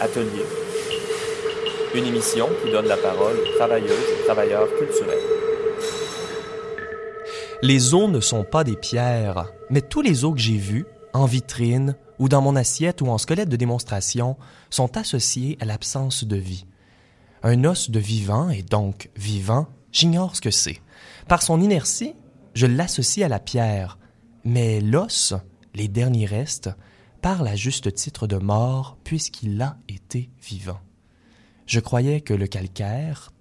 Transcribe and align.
Atelier, 0.00 0.46
une 1.94 2.06
émission 2.06 2.48
qui 2.64 2.72
donne 2.72 2.86
la 2.86 2.96
parole 2.96 3.36
aux 3.36 3.56
travailleuses 3.56 3.90
et 3.90 4.24
travailleurs 4.24 4.68
culturels. 4.78 5.18
Les 7.62 7.92
os 7.92 8.08
ne 8.08 8.20
sont 8.20 8.44
pas 8.44 8.64
des 8.64 8.76
pierres, 8.76 9.52
mais 9.68 9.82
tous 9.82 10.00
les 10.00 10.24
os 10.24 10.32
que 10.32 10.40
j'ai 10.40 10.56
vus, 10.56 10.86
en 11.12 11.26
vitrine, 11.26 11.96
ou 12.18 12.30
dans 12.30 12.40
mon 12.40 12.56
assiette 12.56 13.02
ou 13.02 13.08
en 13.08 13.18
squelette 13.18 13.50
de 13.50 13.56
démonstration, 13.56 14.36
sont 14.70 14.96
associés 14.96 15.58
à 15.60 15.66
l'absence 15.66 16.24
de 16.24 16.36
vie. 16.36 16.64
Un 17.42 17.64
os 17.64 17.90
de 17.90 17.98
vivant 17.98 18.48
et 18.48 18.62
donc 18.62 19.10
vivant, 19.16 19.66
j'ignore 19.92 20.34
ce 20.34 20.40
que 20.40 20.50
c'est. 20.50 20.80
Par 21.28 21.42
son 21.42 21.60
inertie, 21.60 22.14
je 22.54 22.66
l'associe 22.66 23.26
à 23.26 23.28
la 23.28 23.38
pierre, 23.38 23.98
mais 24.44 24.80
l'os, 24.80 25.34
les 25.74 25.88
derniers 25.88 26.26
restes, 26.26 26.70
parle 27.20 27.48
à 27.48 27.56
juste 27.56 27.94
titre 27.94 28.26
de 28.26 28.36
mort 28.36 28.96
puisqu'il 29.04 29.60
a 29.62 29.78
été 29.88 30.30
vivant. 30.42 30.80
Je 31.66 31.80
croyais 31.80 32.20
que 32.20 32.34
le 32.34 32.46
calcaire 32.46 33.32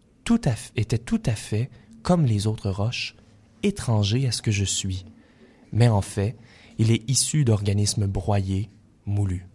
était 0.75 0.99
tout 0.99 1.21
à 1.25 1.35
fait, 1.35 1.69
comme 2.03 2.25
les 2.25 2.45
autres 2.45 2.69
roches, 2.69 3.15
étranger 3.63 4.27
à 4.27 4.31
ce 4.31 4.41
que 4.41 4.51
je 4.51 4.63
suis, 4.63 5.05
mais 5.71 5.87
en 5.87 6.01
fait, 6.01 6.37
il 6.77 6.91
est 6.91 7.09
issu 7.09 7.45
d'organismes 7.45 8.05
broyés, 8.05 8.69
moulus. 9.05 9.48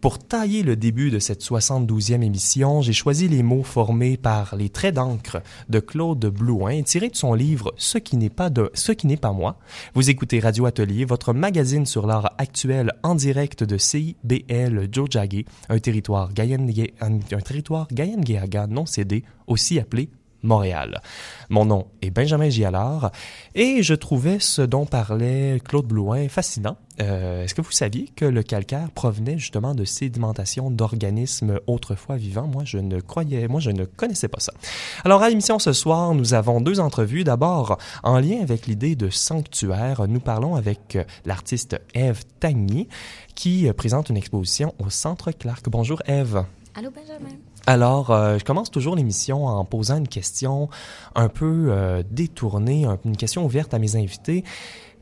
Pour 0.00 0.18
tailler 0.18 0.62
le 0.62 0.76
début 0.76 1.10
de 1.10 1.18
cette 1.18 1.42
72e 1.42 2.22
émission, 2.22 2.80
j'ai 2.80 2.94
choisi 2.94 3.28
les 3.28 3.42
mots 3.42 3.62
formés 3.62 4.16
par 4.16 4.56
les 4.56 4.70
traits 4.70 4.94
d'encre 4.94 5.42
de 5.68 5.78
Claude 5.78 6.24
Blouin, 6.24 6.80
tirés 6.82 7.10
de 7.10 7.16
son 7.16 7.34
livre 7.34 7.74
Ce 7.76 7.98
qui 7.98 8.16
n'est 8.16 8.30
pas 8.30 8.48
de 8.48 8.70
Ce 8.72 8.92
qui 8.92 9.06
n'est 9.06 9.18
pas 9.18 9.32
moi. 9.32 9.58
Vous 9.92 10.08
écoutez 10.08 10.40
Radio 10.40 10.64
Atelier, 10.64 11.04
votre 11.04 11.34
magazine 11.34 11.84
sur 11.84 12.06
l'art 12.06 12.32
actuel 12.38 12.94
en 13.02 13.14
direct 13.14 13.62
de 13.62 13.76
CIBL 13.76 14.88
Jojage, 14.90 15.44
un 15.68 15.78
territoire 15.78 16.30
un, 17.02 17.12
un 17.12 17.40
territoire 17.40 17.88
non 18.70 18.86
cédé, 18.86 19.22
aussi 19.46 19.78
appelé 19.78 20.08
Montréal. 20.42 21.00
Mon 21.48 21.64
nom 21.64 21.86
est 22.02 22.10
Benjamin 22.10 22.48
Gialard 22.48 23.10
et 23.54 23.82
je 23.82 23.94
trouvais 23.94 24.38
ce 24.40 24.62
dont 24.62 24.86
parlait 24.86 25.60
Claude 25.64 25.86
Blouin 25.86 26.28
fascinant. 26.28 26.76
Euh, 27.00 27.44
Est-ce 27.44 27.54
que 27.54 27.62
vous 27.62 27.72
saviez 27.72 28.10
que 28.14 28.24
le 28.24 28.42
calcaire 28.42 28.90
provenait 28.90 29.38
justement 29.38 29.74
de 29.74 29.84
sédimentation 29.84 30.70
d'organismes 30.70 31.58
autrefois 31.66 32.16
vivants? 32.16 32.46
Moi, 32.46 32.64
je 32.64 32.78
ne 32.78 33.00
croyais, 33.00 33.48
moi, 33.48 33.60
je 33.60 33.70
ne 33.70 33.84
connaissais 33.84 34.28
pas 34.28 34.40
ça. 34.40 34.52
Alors, 35.04 35.22
à 35.22 35.28
l'émission 35.28 35.58
ce 35.58 35.72
soir, 35.72 36.14
nous 36.14 36.34
avons 36.34 36.60
deux 36.60 36.78
entrevues. 36.78 37.24
D'abord, 37.24 37.78
en 38.02 38.18
lien 38.18 38.40
avec 38.42 38.66
l'idée 38.66 38.96
de 38.96 39.08
sanctuaire, 39.08 40.06
nous 40.08 40.20
parlons 40.20 40.56
avec 40.56 40.98
l'artiste 41.24 41.80
Eve 41.94 42.22
Tagny 42.38 42.88
qui 43.34 43.70
présente 43.72 44.10
une 44.10 44.16
exposition 44.16 44.74
au 44.78 44.90
Centre 44.90 45.32
Clark. 45.32 45.68
Bonjour 45.70 46.02
Eve. 46.06 46.44
Allô 46.74 46.90
Benjamin. 46.90 47.36
Alors, 47.70 48.10
euh, 48.10 48.36
je 48.36 48.44
commence 48.44 48.68
toujours 48.68 48.96
l'émission 48.96 49.46
en 49.46 49.64
posant 49.64 49.98
une 49.98 50.08
question 50.08 50.68
un 51.14 51.28
peu 51.28 51.68
euh, 51.68 52.02
détournée, 52.10 52.84
une 53.04 53.16
question 53.16 53.44
ouverte 53.44 53.72
à 53.74 53.78
mes 53.78 53.94
invités. 53.94 54.42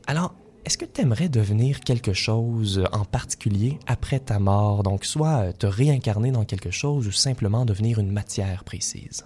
Alors, 0.05 0.35
est-ce 0.65 0.77
que 0.77 0.85
tu 0.85 1.01
aimerais 1.01 1.29
devenir 1.29 1.79
quelque 1.79 2.13
chose 2.13 2.83
en 2.91 3.05
particulier 3.05 3.79
après 3.87 4.19
ta 4.19 4.37
mort? 4.37 4.83
Donc, 4.83 5.03
soit 5.03 5.51
te 5.53 5.65
réincarner 5.65 6.29
dans 6.29 6.45
quelque 6.45 6.69
chose 6.69 7.07
ou 7.07 7.11
simplement 7.11 7.65
devenir 7.65 7.97
une 7.97 8.11
matière 8.11 8.63
précise? 8.63 9.25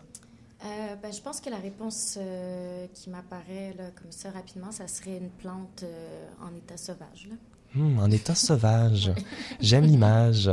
Euh, 0.63 0.95
ben, 0.95 1.11
je 1.11 1.19
pense 1.19 1.41
que 1.41 1.49
la 1.49 1.57
réponse 1.57 2.17
euh, 2.21 2.87
qui 2.93 3.09
m'apparaît 3.09 3.75
comme 4.01 4.11
ça 4.11 4.31
rapidement, 4.31 4.71
ça 4.71 4.87
serait 4.87 5.17
une 5.17 5.29
plante 5.29 5.83
euh, 5.83 6.29
en 6.41 6.55
état 6.55 6.77
sauvage. 6.77 7.27
Hmm, 7.75 7.99
en 7.99 8.11
état 8.11 8.35
sauvage. 8.35 9.11
J'aime 9.59 9.85
l'image. 9.85 10.51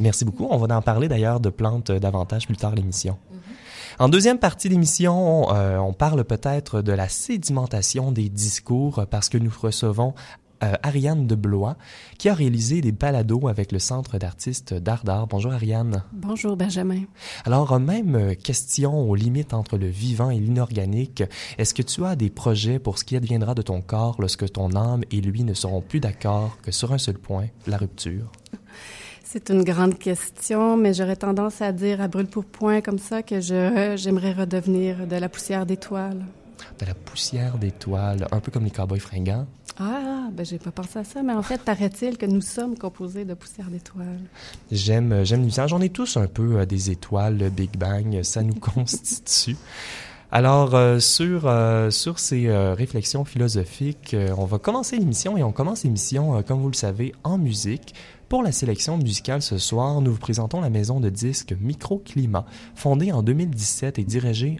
Merci 0.00 0.24
beaucoup. 0.24 0.46
On 0.50 0.58
va 0.58 0.76
en 0.76 0.82
parler 0.82 1.08
d'ailleurs 1.08 1.40
de 1.40 1.48
plantes 1.50 1.92
davantage 1.92 2.46
plus 2.46 2.56
tard 2.56 2.74
l'émission. 2.74 3.16
Mm 3.30 3.36
-hmm. 3.36 3.56
En 3.98 4.08
deuxième 4.10 4.38
partie 4.38 4.68
d'émission, 4.68 5.54
euh, 5.54 5.78
on 5.78 5.94
parle 5.94 6.24
peut-être 6.24 6.82
de 6.82 6.92
la 6.92 7.08
sédimentation 7.08 8.12
des 8.12 8.28
discours 8.28 9.06
parce 9.10 9.28
que 9.30 9.38
nous 9.38 9.52
recevons 9.62 10.12
euh, 10.62 10.74
Ariane 10.82 11.26
de 11.26 11.34
Blois, 11.34 11.76
qui 12.18 12.28
a 12.28 12.34
réalisé 12.34 12.80
des 12.80 12.92
balados 12.92 13.48
avec 13.48 13.72
le 13.72 13.78
Centre 13.78 14.18
d'artistes 14.18 14.74
d'art 14.74 15.04
d'art. 15.04 15.26
Bonjour 15.26 15.52
Ariane. 15.52 16.02
Bonjour 16.12 16.56
Benjamin. 16.56 17.02
Alors, 17.44 17.78
même 17.78 18.34
question 18.36 19.08
aux 19.08 19.14
limites 19.14 19.54
entre 19.54 19.78
le 19.78 19.86
vivant 19.86 20.30
et 20.30 20.38
l'inorganique. 20.38 21.22
Est-ce 21.58 21.74
que 21.74 21.82
tu 21.82 22.04
as 22.04 22.16
des 22.16 22.30
projets 22.30 22.78
pour 22.78 22.98
ce 22.98 23.04
qui 23.04 23.16
adviendra 23.16 23.54
de 23.54 23.62
ton 23.62 23.80
corps 23.80 24.16
lorsque 24.18 24.50
ton 24.52 24.74
âme 24.74 25.02
et 25.10 25.20
lui 25.20 25.44
ne 25.44 25.54
seront 25.54 25.80
plus 25.80 26.00
d'accord 26.00 26.58
que 26.62 26.70
sur 26.70 26.92
un 26.92 26.98
seul 26.98 27.18
point, 27.18 27.46
la 27.66 27.76
rupture? 27.76 28.30
C'est 29.24 29.50
une 29.50 29.64
grande 29.64 29.98
question, 29.98 30.76
mais 30.76 30.94
j'aurais 30.94 31.16
tendance 31.16 31.60
à 31.60 31.72
dire 31.72 32.00
à 32.00 32.08
brûle 32.08 32.28
pour 32.28 32.44
point 32.44 32.80
comme 32.80 32.98
ça 32.98 33.22
que 33.22 33.40
j'aimerais 33.40 34.32
redevenir 34.32 35.06
de 35.06 35.16
la 35.16 35.28
poussière 35.28 35.66
d'étoiles. 35.66 36.24
De 36.78 36.86
la 36.86 36.94
poussière 36.94 37.58
d'étoiles, 37.58 38.26
un 38.30 38.40
peu 38.40 38.52
comme 38.52 38.64
les 38.64 38.70
cowboys 38.70 39.00
fringants. 39.00 39.46
Ah, 39.78 40.28
ben 40.32 40.44
j'ai 40.44 40.58
pas 40.58 40.70
pensé 40.70 40.98
à 40.98 41.04
ça, 41.04 41.22
mais 41.22 41.32
en 41.32 41.42
fait, 41.42 41.60
paraît-il 41.60 42.16
que 42.16 42.26
nous 42.26 42.40
sommes 42.40 42.78
composés 42.78 43.24
de 43.24 43.34
poussière 43.34 43.68
d'étoiles. 43.68 44.20
J'aime, 44.70 45.24
j'aime 45.24 45.42
l'image. 45.42 45.70
J'en 45.70 45.80
ai 45.80 45.90
tous 45.90 46.16
un 46.16 46.26
peu 46.26 46.60
euh, 46.60 46.66
des 46.66 46.90
étoiles, 46.90 47.36
le 47.38 47.50
Big 47.50 47.76
Bang, 47.76 48.22
ça 48.22 48.42
nous 48.42 48.54
constitue. 48.74 49.56
Alors, 50.32 50.74
euh, 50.74 50.98
sur, 50.98 51.42
euh, 51.46 51.90
sur 51.90 52.18
ces 52.18 52.48
euh, 52.48 52.74
réflexions 52.74 53.24
philosophiques, 53.24 54.12
euh, 54.12 54.34
on 54.36 54.44
va 54.44 54.58
commencer 54.58 54.96
l'émission 54.96 55.36
et 55.36 55.42
on 55.42 55.52
commence 55.52 55.84
l'émission, 55.84 56.42
comme 56.42 56.60
vous 56.60 56.68
le 56.68 56.74
savez, 56.74 57.14
en 57.22 57.38
musique. 57.38 57.94
Pour 58.28 58.42
la 58.42 58.50
sélection 58.50 58.98
musicale 58.98 59.40
ce 59.40 59.56
soir, 59.56 60.00
nous 60.00 60.10
vous 60.10 60.18
présentons 60.18 60.60
la 60.60 60.68
maison 60.68 60.98
de 60.98 61.08
disques 61.10 61.54
Microclimat, 61.60 62.44
fondée 62.74 63.12
en 63.12 63.22
2017 63.22 64.00
et 64.00 64.04
dirigée 64.04 64.58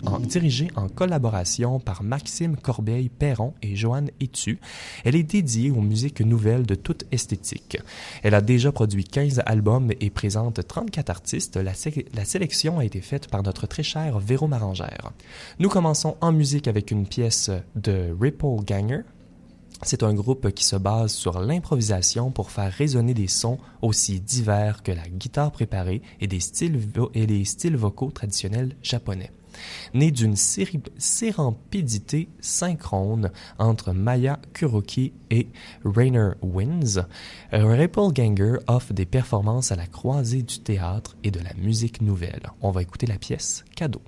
en, 0.77 0.88
collaboration 0.88 1.81
par 1.81 2.05
Maxime 2.05 2.56
Corbeil-Perron 2.56 3.55
et 3.62 3.75
Joanne 3.75 4.10
Etu. 4.21 4.60
Elle 5.05 5.16
est 5.16 5.25
dédiée 5.25 5.72
aux 5.72 5.81
musiques 5.81 6.21
nouvelles 6.21 6.65
de 6.65 6.76
toute 6.76 7.06
esthétique. 7.10 7.78
Elle 8.22 8.34
a 8.34 8.41
déjà 8.41 8.71
produit 8.71 9.03
15 9.03 9.43
albums 9.47 9.91
et 9.99 10.10
présente 10.10 10.65
34 10.65 11.10
artistes. 11.10 11.56
La, 11.56 11.72
la 12.15 12.25
sélection 12.25 12.78
a 12.78 12.84
été 12.84 13.00
faite 13.00 13.26
par 13.26 13.43
notre 13.43 13.66
très 13.66 13.82
cher 13.82 14.21
Véro 14.21 14.47
Marangère. 14.47 15.10
Nous 15.59 15.69
commençons 15.69 16.16
en 16.21 16.31
musique 16.31 16.69
avec 16.69 16.93
une 16.93 17.05
pièce 17.05 17.50
de 17.75 18.15
Ripple 18.21 18.65
Ganger, 18.65 19.03
c'est 19.82 20.03
un 20.03 20.14
groupe 20.14 20.50
qui 20.53 20.64
se 20.64 20.76
base 20.76 21.12
sur 21.12 21.41
l'improvisation 21.41 22.31
pour 22.31 22.50
faire 22.50 22.72
résonner 22.72 23.14
des 23.14 23.28
sons 23.28 23.59
aussi 23.82 24.20
divers 24.20 24.82
que 24.82 24.92
la 24.92 25.06
guitare 25.09 25.53
préparée 25.53 26.03
et 26.20 26.26
des 26.26 26.41
styles, 26.41 26.81
les 27.14 27.44
styles 27.44 27.76
vocaux 27.76 28.10
traditionnels 28.10 28.76
japonais. 28.82 29.32
Né 29.94 30.10
d'une 30.10 30.37
sérampidité 30.37 32.28
synchrone 32.41 33.31
entre 33.59 33.92
Maya 33.92 34.38
Kuroki 34.53 35.14
et 35.31 35.48
Rainer 35.84 36.32
Winds, 36.43 37.06
Ripple 37.53 38.12
Ganger 38.12 38.58
offre 38.66 38.93
des 38.93 39.06
performances 39.06 39.72
à 39.72 39.76
la 39.76 39.87
croisée 39.87 40.43
du 40.43 40.58
théâtre 40.60 41.16
et 41.25 41.31
de 41.31 41.41
la 41.41 41.54
musique 41.54 42.03
nouvelle. 42.03 42.50
On 42.60 42.70
va 42.70 42.82
écouter 42.82 43.06
la 43.06 43.19
pièce 43.19 43.64
Cadeau. 43.75 44.03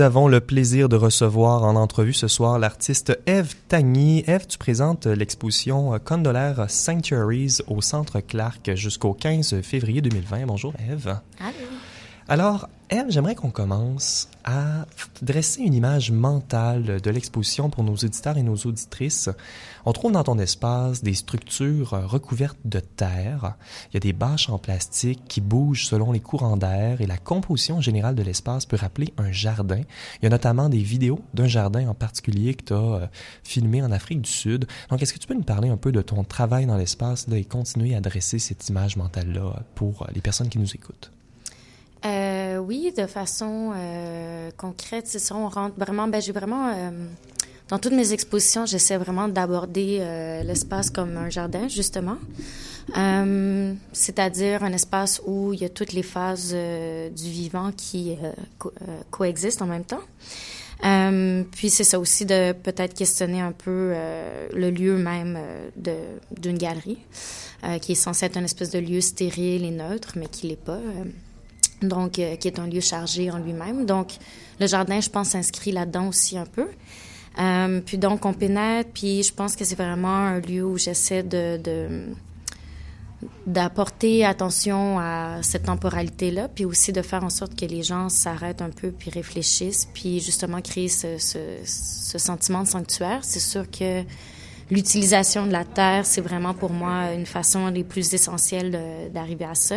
Nous 0.00 0.06
avons 0.06 0.28
le 0.28 0.40
plaisir 0.40 0.88
de 0.88 0.96
recevoir 0.96 1.62
en 1.62 1.76
entrevue 1.76 2.14
ce 2.14 2.26
soir 2.26 2.58
l'artiste 2.58 3.20
Eve 3.26 3.54
Tagny. 3.68 4.24
Eve, 4.26 4.46
tu 4.46 4.56
présentes 4.56 5.04
l'exposition 5.04 5.98
Condolaire 6.02 6.70
Sanctuaries 6.70 7.58
au 7.66 7.82
Centre 7.82 8.20
Clark 8.20 8.74
jusqu'au 8.76 9.12
15 9.12 9.60
février 9.60 10.00
2020. 10.00 10.46
Bonjour 10.46 10.72
Eve. 10.90 11.18
Alors, 12.30 12.68
Eve, 12.90 13.06
j'aimerais 13.08 13.34
qu'on 13.34 13.50
commence 13.50 14.28
à 14.44 14.86
dresser 15.20 15.62
une 15.62 15.74
image 15.74 16.12
mentale 16.12 17.00
de 17.00 17.10
l'exposition 17.10 17.70
pour 17.70 17.82
nos 17.82 17.94
auditeurs 17.94 18.38
et 18.38 18.44
nos 18.44 18.54
auditrices. 18.54 19.28
On 19.84 19.92
trouve 19.92 20.12
dans 20.12 20.22
ton 20.22 20.38
espace 20.38 21.02
des 21.02 21.14
structures 21.14 21.90
recouvertes 22.08 22.60
de 22.64 22.78
terre. 22.78 23.56
Il 23.88 23.94
y 23.94 23.96
a 23.96 24.00
des 24.00 24.12
bâches 24.12 24.48
en 24.48 24.58
plastique 24.58 25.24
qui 25.26 25.40
bougent 25.40 25.86
selon 25.86 26.12
les 26.12 26.20
courants 26.20 26.56
d'air 26.56 27.00
et 27.00 27.08
la 27.08 27.18
composition 27.18 27.80
générale 27.80 28.14
de 28.14 28.22
l'espace 28.22 28.64
peut 28.64 28.76
rappeler 28.76 29.12
un 29.18 29.32
jardin. 29.32 29.80
Il 30.20 30.22
y 30.22 30.26
a 30.26 30.30
notamment 30.30 30.68
des 30.68 30.78
vidéos 30.84 31.18
d'un 31.34 31.48
jardin 31.48 31.88
en 31.88 31.94
particulier 31.94 32.54
que 32.54 32.66
tu 32.66 32.74
as 32.74 32.76
euh, 32.76 33.06
filmé 33.42 33.82
en 33.82 33.90
Afrique 33.90 34.20
du 34.20 34.30
Sud. 34.30 34.66
Donc, 34.88 35.02
est-ce 35.02 35.12
que 35.12 35.18
tu 35.18 35.26
peux 35.26 35.34
nous 35.34 35.42
parler 35.42 35.68
un 35.68 35.76
peu 35.76 35.90
de 35.90 36.00
ton 36.00 36.22
travail 36.22 36.66
dans 36.66 36.76
l'espace 36.76 37.26
et 37.32 37.44
continuer 37.44 37.96
à 37.96 38.00
dresser 38.00 38.38
cette 38.38 38.68
image 38.68 38.96
mentale-là 38.96 39.64
pour 39.74 40.06
les 40.14 40.20
personnes 40.20 40.48
qui 40.48 40.60
nous 40.60 40.72
écoutent? 40.76 41.10
Euh, 42.04 42.56
oui, 42.58 42.92
de 42.96 43.06
façon 43.06 43.72
euh, 43.76 44.50
concrète, 44.56 45.06
c'est 45.06 45.18
ça. 45.18 45.34
On 45.36 45.48
rentre 45.48 45.76
vraiment. 45.76 46.08
Ben, 46.08 46.20
j'ai 46.20 46.32
vraiment. 46.32 46.68
Euh, 46.68 46.90
dans 47.68 47.78
toutes 47.78 47.92
mes 47.92 48.12
expositions, 48.12 48.66
j'essaie 48.66 48.96
vraiment 48.96 49.28
d'aborder 49.28 49.98
euh, 50.00 50.42
l'espace 50.42 50.90
comme 50.90 51.16
un 51.16 51.30
jardin, 51.30 51.68
justement. 51.68 52.16
Euh, 52.96 53.74
c'est-à-dire 53.92 54.64
un 54.64 54.72
espace 54.72 55.22
où 55.24 55.52
il 55.52 55.60
y 55.60 55.64
a 55.64 55.68
toutes 55.68 55.92
les 55.92 56.02
phases 56.02 56.52
du 56.52 57.30
vivant 57.30 57.70
qui 57.76 58.16
co 58.58 58.72
coexistent 59.12 59.62
en 59.62 59.66
même 59.66 59.84
temps. 59.84 60.00
puis 61.52 61.70
c'est 61.70 61.84
ça 61.84 62.00
aussi 62.00 62.24
de 62.24 62.52
peut-être 62.52 62.94
questionner 62.94 63.40
un 63.40 63.52
peu 63.52 63.94
le 64.52 64.70
lieu 64.70 64.96
même 64.96 65.38
de 65.76 65.94
d'une 66.36 66.58
galerie, 66.58 66.98
qui 67.80 67.92
est 67.92 67.94
censé 67.94 68.26
être 68.26 68.38
une 68.38 68.46
espèce 68.46 68.70
de 68.70 68.80
lieu 68.80 69.00
stérile 69.00 69.64
et 69.64 69.70
neutre, 69.70 70.14
mais 70.16 70.26
qui 70.26 70.48
l'est 70.48 70.56
pas 70.56 70.80
donc 71.82 72.18
euh, 72.18 72.36
qui 72.36 72.48
est 72.48 72.58
un 72.58 72.66
lieu 72.66 72.80
chargé 72.80 73.30
en 73.30 73.38
lui-même. 73.38 73.86
Donc, 73.86 74.12
le 74.58 74.66
jardin, 74.66 75.00
je 75.00 75.08
pense, 75.08 75.30
s'inscrit 75.30 75.72
là-dedans 75.72 76.08
aussi 76.08 76.36
un 76.38 76.46
peu. 76.46 76.66
Euh, 77.38 77.80
puis 77.84 77.98
donc, 77.98 78.24
on 78.24 78.32
pénètre, 78.32 78.90
puis 78.92 79.22
je 79.22 79.32
pense 79.32 79.56
que 79.56 79.64
c'est 79.64 79.76
vraiment 79.76 80.08
un 80.08 80.40
lieu 80.40 80.64
où 80.64 80.76
j'essaie 80.76 81.22
de, 81.22 81.60
d'apporter 83.46 84.24
attention 84.24 84.98
à 84.98 85.38
cette 85.42 85.64
temporalité-là, 85.64 86.48
puis 86.48 86.64
aussi 86.64 86.92
de 86.92 87.02
faire 87.02 87.24
en 87.24 87.30
sorte 87.30 87.54
que 87.54 87.66
les 87.66 87.82
gens 87.82 88.08
s'arrêtent 88.08 88.62
un 88.62 88.70
peu, 88.70 88.90
puis 88.90 89.10
réfléchissent, 89.10 89.88
puis 89.94 90.20
justement 90.20 90.60
créer 90.60 90.88
ce, 90.88 91.18
ce, 91.18 91.38
ce 91.64 92.18
sentiment 92.18 92.62
de 92.62 92.68
sanctuaire. 92.68 93.20
C'est 93.22 93.40
sûr 93.40 93.70
que 93.70 94.02
l'utilisation 94.70 95.46
de 95.46 95.52
la 95.52 95.64
terre, 95.64 96.06
c'est 96.06 96.20
vraiment 96.20 96.54
pour 96.54 96.70
moi 96.70 97.12
une 97.12 97.26
façon 97.26 97.68
les 97.68 97.84
plus 97.84 98.12
essentielles 98.14 99.10
d'arriver 99.12 99.44
à 99.44 99.54
ça. 99.54 99.76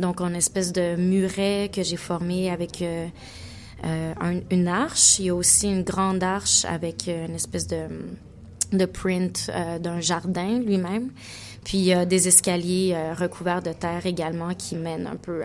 Donc, 0.00 0.20
une 0.20 0.34
espèce 0.34 0.72
de 0.72 0.96
muret 0.96 1.70
que 1.72 1.82
j'ai 1.82 1.96
formé 1.96 2.50
avec 2.50 2.82
euh, 2.82 3.06
euh, 3.84 4.40
une 4.50 4.66
arche. 4.66 5.18
Il 5.18 5.26
y 5.26 5.28
a 5.28 5.34
aussi 5.34 5.68
une 5.68 5.82
grande 5.82 6.22
arche 6.22 6.64
avec 6.64 7.06
euh, 7.06 7.26
une 7.26 7.34
espèce 7.34 7.66
de, 7.66 7.86
de 8.72 8.84
print 8.86 9.50
d'un 9.80 10.00
jardin 10.00 10.58
lui-même. 10.58 11.10
Puis 11.62 11.76
il 11.76 11.84
y 11.84 11.92
a 11.92 12.06
des 12.06 12.26
escaliers 12.26 12.96
recouverts 13.18 13.60
de 13.60 13.74
terre 13.74 14.06
également 14.06 14.54
qui 14.54 14.76
mènent 14.76 15.06
un 15.06 15.16
peu 15.16 15.42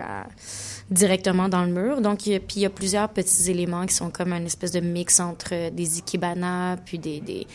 directement 0.90 1.50
dans 1.50 1.62
le 1.62 1.70
mur. 1.70 2.00
Donc, 2.00 2.20
puis 2.20 2.56
il 2.56 2.62
y 2.62 2.64
a 2.64 2.70
plusieurs 2.70 3.10
petits 3.10 3.50
éléments 3.50 3.84
qui 3.84 3.94
sont 3.94 4.08
comme 4.08 4.32
une 4.32 4.46
espèce 4.46 4.72
de 4.72 4.80
mix 4.80 5.20
entre 5.20 5.70
des 5.70 5.98
ikebanas 5.98 6.78
puis 6.86 6.98
des 6.98 7.46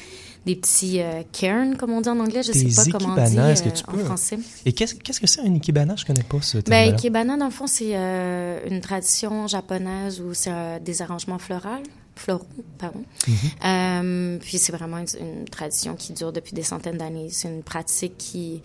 des 0.46 0.56
petits 0.56 1.02
euh, 1.02 1.22
cairns, 1.32 1.78
comme 1.78 1.92
on 1.92 2.02
dit 2.02 2.10
en 2.10 2.20
anglais. 2.20 2.42
Je 2.42 2.52
ne 2.52 2.70
sais 2.70 2.92
pas 2.92 2.98
comment 2.98 3.14
on 3.16 3.30
dit 3.30 3.38
euh, 3.38 3.54
en 3.88 3.98
français. 4.06 4.40
Et 4.66 4.74
qu'est-ce 4.74 5.20
que 5.20 5.28
c'est 5.28 5.42
un 5.42 5.54
ikebana? 5.54 5.96
Je 5.96 6.06
connais 6.06 6.24
pas 6.24 6.42
ce 6.42 6.58
terme 6.58 6.70
ben, 6.70 6.94
Ikebana, 6.94 7.38
dans 7.38 7.46
le 7.46 7.52
fond, 7.52 7.68
c'est 7.68 7.96
euh, 7.96 8.60
une 8.70 8.82
tradition 8.82 9.48
japonaise 9.48 10.20
où 10.20 10.34
c'est 10.34 10.80
des 10.84 11.02
arrangements 11.02 11.38
floraux. 11.38 11.84
Floraux, 12.16 12.46
pardon. 12.78 13.04
Mm-hmm. 13.28 14.40
puis 14.40 14.58
c'est 14.58 14.74
vraiment 14.74 14.98
une, 14.98 15.46
tradition 15.46 15.96
qui 15.96 16.14
dure 16.14 16.34
depuis 16.34 16.54
des 16.54 16.64
centaines 16.64 16.98
d'années. 16.98 17.30
C'est 17.30 17.48
une 17.48 17.64
pratique 17.64 18.18
qui, 18.18 18.62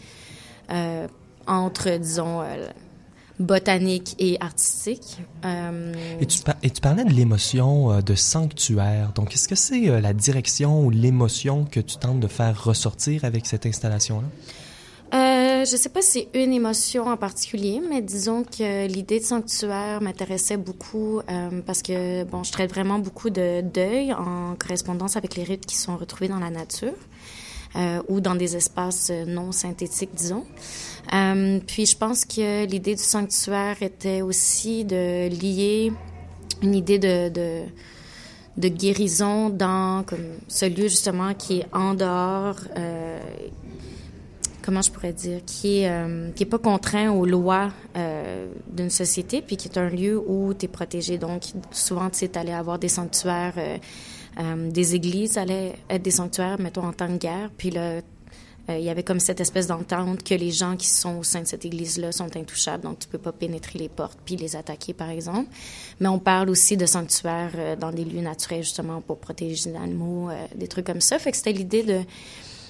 entre, 1.46 1.98
disons, 1.98 2.42
botanique 3.38 4.14
et 4.18 4.36
artistique. 4.40 5.18
Euh... 5.44 5.92
Et, 6.20 6.26
tu 6.26 6.40
et, 6.62 6.70
tu 6.70 6.80
parlais 6.80 7.04
de 7.04 7.12
l'émotion 7.12 7.92
euh, 7.92 8.00
de 8.00 8.14
sanctuaire. 8.14 9.12
Donc, 9.14 9.34
est-ce 9.34 9.48
que 9.48 9.54
c'est 9.54 9.88
euh, 9.88 10.00
la 10.00 10.12
direction 10.12 10.84
ou 10.84 10.90
l'émotion 10.90 11.64
que 11.64 11.80
tu 11.80 11.96
tentes 11.96 12.20
de 12.20 12.28
faire 12.28 12.64
ressortir 12.64 13.24
avec 13.24 13.46
cette 13.46 13.66
installation-là? 13.66 14.26
Euh, 15.14 15.64
je 15.64 15.76
sais 15.76 15.88
pas 15.88 16.02
si 16.02 16.28
c'est 16.32 16.42
une 16.42 16.52
émotion 16.52 17.06
en 17.06 17.16
particulier, 17.16 17.80
mais 17.88 18.02
disons 18.02 18.42
que 18.42 18.86
l'idée 18.88 19.20
de 19.20 19.24
sanctuaire 19.24 20.00
m'intéressait 20.02 20.56
beaucoup 20.56 21.20
euh, 21.30 21.62
parce 21.64 21.82
que, 21.82 22.24
bon, 22.24 22.42
je 22.42 22.50
traite 22.50 22.70
vraiment 22.70 22.98
beaucoup 22.98 23.30
de 23.30 23.60
deuil 23.60 24.12
en 24.12 24.56
correspondance 24.58 25.16
avec 25.16 25.36
les 25.36 25.44
rites 25.44 25.64
qui 25.64 25.76
sont 25.76 25.96
retrouvés 25.96 26.26
dans 26.26 26.40
la 26.40 26.50
nature 26.50 26.94
euh, 27.76 28.02
ou 28.08 28.20
dans 28.20 28.34
des 28.34 28.56
espaces 28.56 29.12
non 29.28 29.52
synthétiques, 29.52 30.14
disons. 30.14 30.44
Euh, 31.12 31.60
puis 31.66 31.86
je 31.86 31.96
pense 31.96 32.24
que 32.24 32.66
l'idée 32.66 32.94
du 32.94 33.02
sanctuaire 33.02 33.82
était 33.82 34.22
aussi 34.22 34.84
de 34.84 35.28
lier 35.28 35.92
une 36.62 36.74
idée 36.74 36.98
de, 36.98 37.28
de, 38.56 38.68
guérison 38.68 39.50
dans 39.50 40.02
comme, 40.04 40.26
ce 40.48 40.66
lieu 40.66 40.88
justement 40.88 41.34
qui 41.34 41.60
est 41.60 41.66
en 41.72 41.94
dehors, 41.94 42.56
euh, 42.76 43.20
comment 44.62 44.82
je 44.82 44.90
pourrais 44.90 45.12
dire, 45.12 45.40
qui 45.44 45.80
est, 45.80 45.90
euh, 45.90 46.30
qui 46.32 46.42
est 46.42 46.46
pas 46.46 46.58
contraint 46.58 47.10
aux 47.10 47.26
lois 47.26 47.70
d'une 48.72 48.90
société, 48.90 49.42
puis 49.42 49.56
qui 49.56 49.68
est 49.68 49.78
un 49.78 49.88
lieu 49.88 50.18
où 50.26 50.54
tu 50.54 50.64
es 50.64 50.68
protégé. 50.68 51.18
Donc 51.18 51.44
souvent, 51.70 52.10
tu 52.10 52.18
sais, 52.18 52.36
allais 52.36 52.54
avoir 52.54 52.78
des 52.78 52.88
sanctuaires. 52.88 53.54
Des 54.68 54.94
églises 54.94 55.38
allaient 55.38 55.76
être 55.88 56.02
des 56.02 56.10
sanctuaires, 56.10 56.60
mettons, 56.60 56.84
en 56.84 56.92
temps 56.92 57.08
de 57.08 57.16
guerre. 57.16 57.48
Puis 57.56 57.70
là, 57.70 58.02
il 58.68 58.80
y 58.80 58.90
avait 58.90 59.02
comme 59.02 59.20
cette 59.20 59.40
espèce 59.40 59.68
d'entente 59.68 60.24
que 60.24 60.34
les 60.34 60.50
gens 60.50 60.76
qui 60.76 60.88
sont 60.88 61.18
au 61.18 61.22
sein 61.22 61.40
de 61.40 61.46
cette 61.46 61.64
église-là 61.64 62.10
sont 62.10 62.36
intouchables, 62.36 62.82
donc 62.82 62.98
tu 62.98 63.08
peux 63.08 63.18
pas 63.18 63.32
pénétrer 63.32 63.78
les 63.78 63.88
portes 63.88 64.18
puis 64.24 64.36
les 64.36 64.56
attaquer, 64.56 64.92
par 64.92 65.10
exemple. 65.10 65.48
Mais 66.00 66.08
on 66.08 66.18
parle 66.18 66.50
aussi 66.50 66.76
de 66.76 66.86
sanctuaires 66.86 67.52
euh, 67.56 67.76
dans 67.76 67.92
des 67.92 68.04
lieux 68.04 68.22
naturels, 68.22 68.64
justement, 68.64 69.00
pour 69.00 69.18
protéger 69.18 69.70
les 69.70 69.76
animaux, 69.76 70.30
euh, 70.30 70.46
des 70.54 70.66
trucs 70.66 70.86
comme 70.86 71.00
ça. 71.00 71.18
Fait 71.18 71.30
que 71.30 71.36
c'était 71.36 71.52
l'idée 71.52 71.82
de 71.82 72.00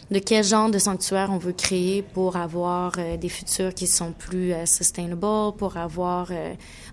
de 0.09 0.21
quel 0.21 0.45
genre 0.45 0.71
de 0.71 0.79
sanctuaire 0.79 1.31
on 1.33 1.39
veut 1.39 1.53
créer 1.53 2.01
pour 2.01 2.37
avoir 2.37 2.93
des 3.21 3.29
futurs 3.29 3.75
qui 3.75 3.89
sont 3.89 4.13
plus 4.13 4.53
sustainable, 4.65 5.57
pour 5.59 5.77
avoir 5.77 6.31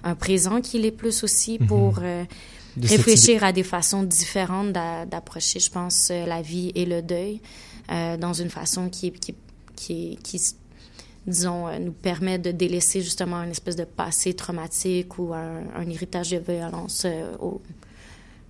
un 0.03 0.15
présent 0.15 0.61
qui 0.61 0.79
l'est 0.79 0.89
plus 0.89 1.23
aussi, 1.23 1.59
mm-hmm. 1.59 2.25
Réfléchir 2.81 3.43
à 3.43 3.51
des 3.51 3.63
façons 3.63 4.03
différentes 4.03 4.71
d'approcher, 4.71 5.59
je 5.59 5.69
pense, 5.69 6.09
la 6.09 6.41
vie 6.41 6.71
et 6.75 6.85
le 6.85 7.01
deuil. 7.01 7.41
Euh, 7.91 8.15
dans 8.15 8.33
une 8.33 8.49
façon 8.49 8.87
qui, 8.87 9.11
qui, 9.11 9.35
qui, 9.75 10.17
qui 10.23 10.41
disons, 11.27 11.67
euh, 11.67 11.79
nous 11.79 11.91
permet 11.91 12.39
de 12.39 12.51
délaisser 12.51 13.01
justement 13.01 13.43
une 13.43 13.51
espèce 13.51 13.75
de 13.75 13.83
passé 13.83 14.33
traumatique 14.33 15.19
ou 15.19 15.33
un, 15.33 15.63
un 15.75 15.89
héritage 15.89 16.31
de 16.31 16.37
violence 16.37 17.03
euh, 17.05 17.35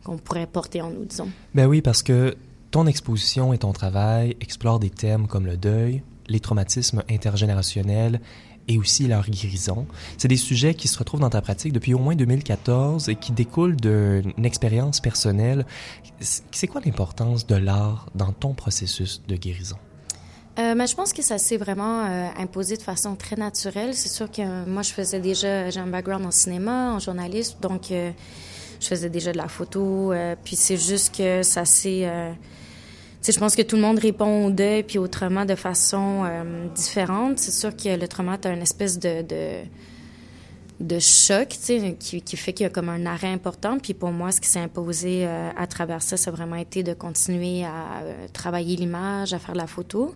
qu'on 0.03 0.17
pourrait 0.17 0.45
porter 0.45 0.81
en 0.83 0.91
nous, 0.91 1.05
disons. 1.05 1.29
Ben 1.55 1.65
oui, 1.65 1.81
parce 1.81 2.03
que 2.03 2.35
ton 2.69 2.85
exposition 2.85 3.53
et 3.53 3.57
ton 3.57 3.73
travail 3.73 4.37
explorent 4.39 4.79
des 4.79 4.91
thèmes 4.91 5.27
comme 5.27 5.47
le 5.47 5.57
deuil, 5.57 6.03
les 6.27 6.39
traumatismes 6.39 7.03
intergénérationnels 7.09 8.21
et 8.67 8.77
aussi 8.77 9.07
leur 9.07 9.29
guérison. 9.29 9.85
C'est 10.17 10.27
des 10.27 10.37
sujets 10.37 10.73
qui 10.73 10.87
se 10.87 10.97
retrouvent 10.97 11.19
dans 11.19 11.29
ta 11.29 11.41
pratique 11.41 11.73
depuis 11.73 11.93
au 11.93 11.99
moins 11.99 12.15
2014 12.15 13.09
et 13.09 13.15
qui 13.15 13.31
découlent 13.31 13.75
d'une 13.75 14.45
expérience 14.45 14.99
personnelle. 14.99 15.65
C'est 16.19 16.67
quoi 16.67 16.81
l'importance 16.83 17.45
de 17.47 17.55
l'art 17.55 18.09
dans 18.15 18.31
ton 18.31 18.53
processus 18.53 19.21
de 19.27 19.35
guérison? 19.35 19.77
Euh, 20.59 20.75
mais 20.75 20.85
je 20.85 20.95
pense 20.95 21.13
que 21.13 21.23
ça 21.23 21.39
s'est 21.39 21.57
vraiment 21.57 22.05
euh, 22.05 22.27
imposé 22.37 22.77
de 22.77 22.83
façon 22.83 23.15
très 23.15 23.35
naturelle. 23.35 23.95
C'est 23.95 24.09
sûr 24.09 24.29
que 24.29 24.65
moi, 24.65 24.83
je 24.83 24.91
faisais 24.91 25.19
déjà, 25.19 25.71
j'ai 25.71 25.79
un 25.79 25.87
background 25.87 26.25
en 26.25 26.31
cinéma, 26.31 26.93
en 26.93 26.99
journalisme, 26.99 27.57
donc 27.59 27.91
euh, 27.91 28.11
je 28.79 28.87
faisais 28.87 29.09
déjà 29.09 29.31
de 29.31 29.37
la 29.37 29.47
photo. 29.47 30.13
Euh, 30.13 30.35
puis 30.43 30.55
c'est 30.55 30.77
juste 30.77 31.15
que 31.15 31.41
ça 31.41 31.65
s'est 31.65 32.07
je 33.31 33.39
pense 33.39 33.55
que 33.55 33.61
tout 33.61 33.75
le 33.77 33.81
monde 33.81 33.99
répond 33.99 34.47
au 34.47 34.51
deuil 34.51 34.83
puis 34.83 34.97
au 34.97 35.07
trauma 35.07 35.45
de 35.45 35.55
façon 35.55 36.23
euh, 36.25 36.67
différente. 36.75 37.39
C'est 37.39 37.51
sûr 37.51 37.75
que 37.75 37.97
le 37.97 38.07
trauma, 38.07 38.37
tu 38.37 38.49
une 38.49 38.61
espèce 38.61 38.99
de, 38.99 39.21
de, 39.21 39.59
de 40.81 40.99
choc, 40.99 41.47
qui, 41.47 42.21
qui 42.21 42.37
fait 42.37 42.51
qu'il 42.53 42.65
y 42.65 42.67
a 42.67 42.69
comme 42.69 42.89
un 42.89 43.05
arrêt 43.05 43.31
important. 43.31 43.77
Puis 43.79 43.93
pour 43.93 44.11
moi, 44.11 44.31
ce 44.31 44.41
qui 44.41 44.49
s'est 44.49 44.59
imposé 44.59 45.25
euh, 45.25 45.49
à 45.55 45.67
travers 45.67 46.01
ça, 46.01 46.17
ça 46.17 46.31
a 46.31 46.33
vraiment 46.33 46.57
été 46.57 46.83
de 46.83 46.93
continuer 46.93 47.63
à 47.63 48.01
euh, 48.03 48.27
travailler 48.33 48.75
l'image, 48.75 49.33
à 49.33 49.39
faire 49.39 49.55
la 49.55 49.67
photo. 49.67 50.13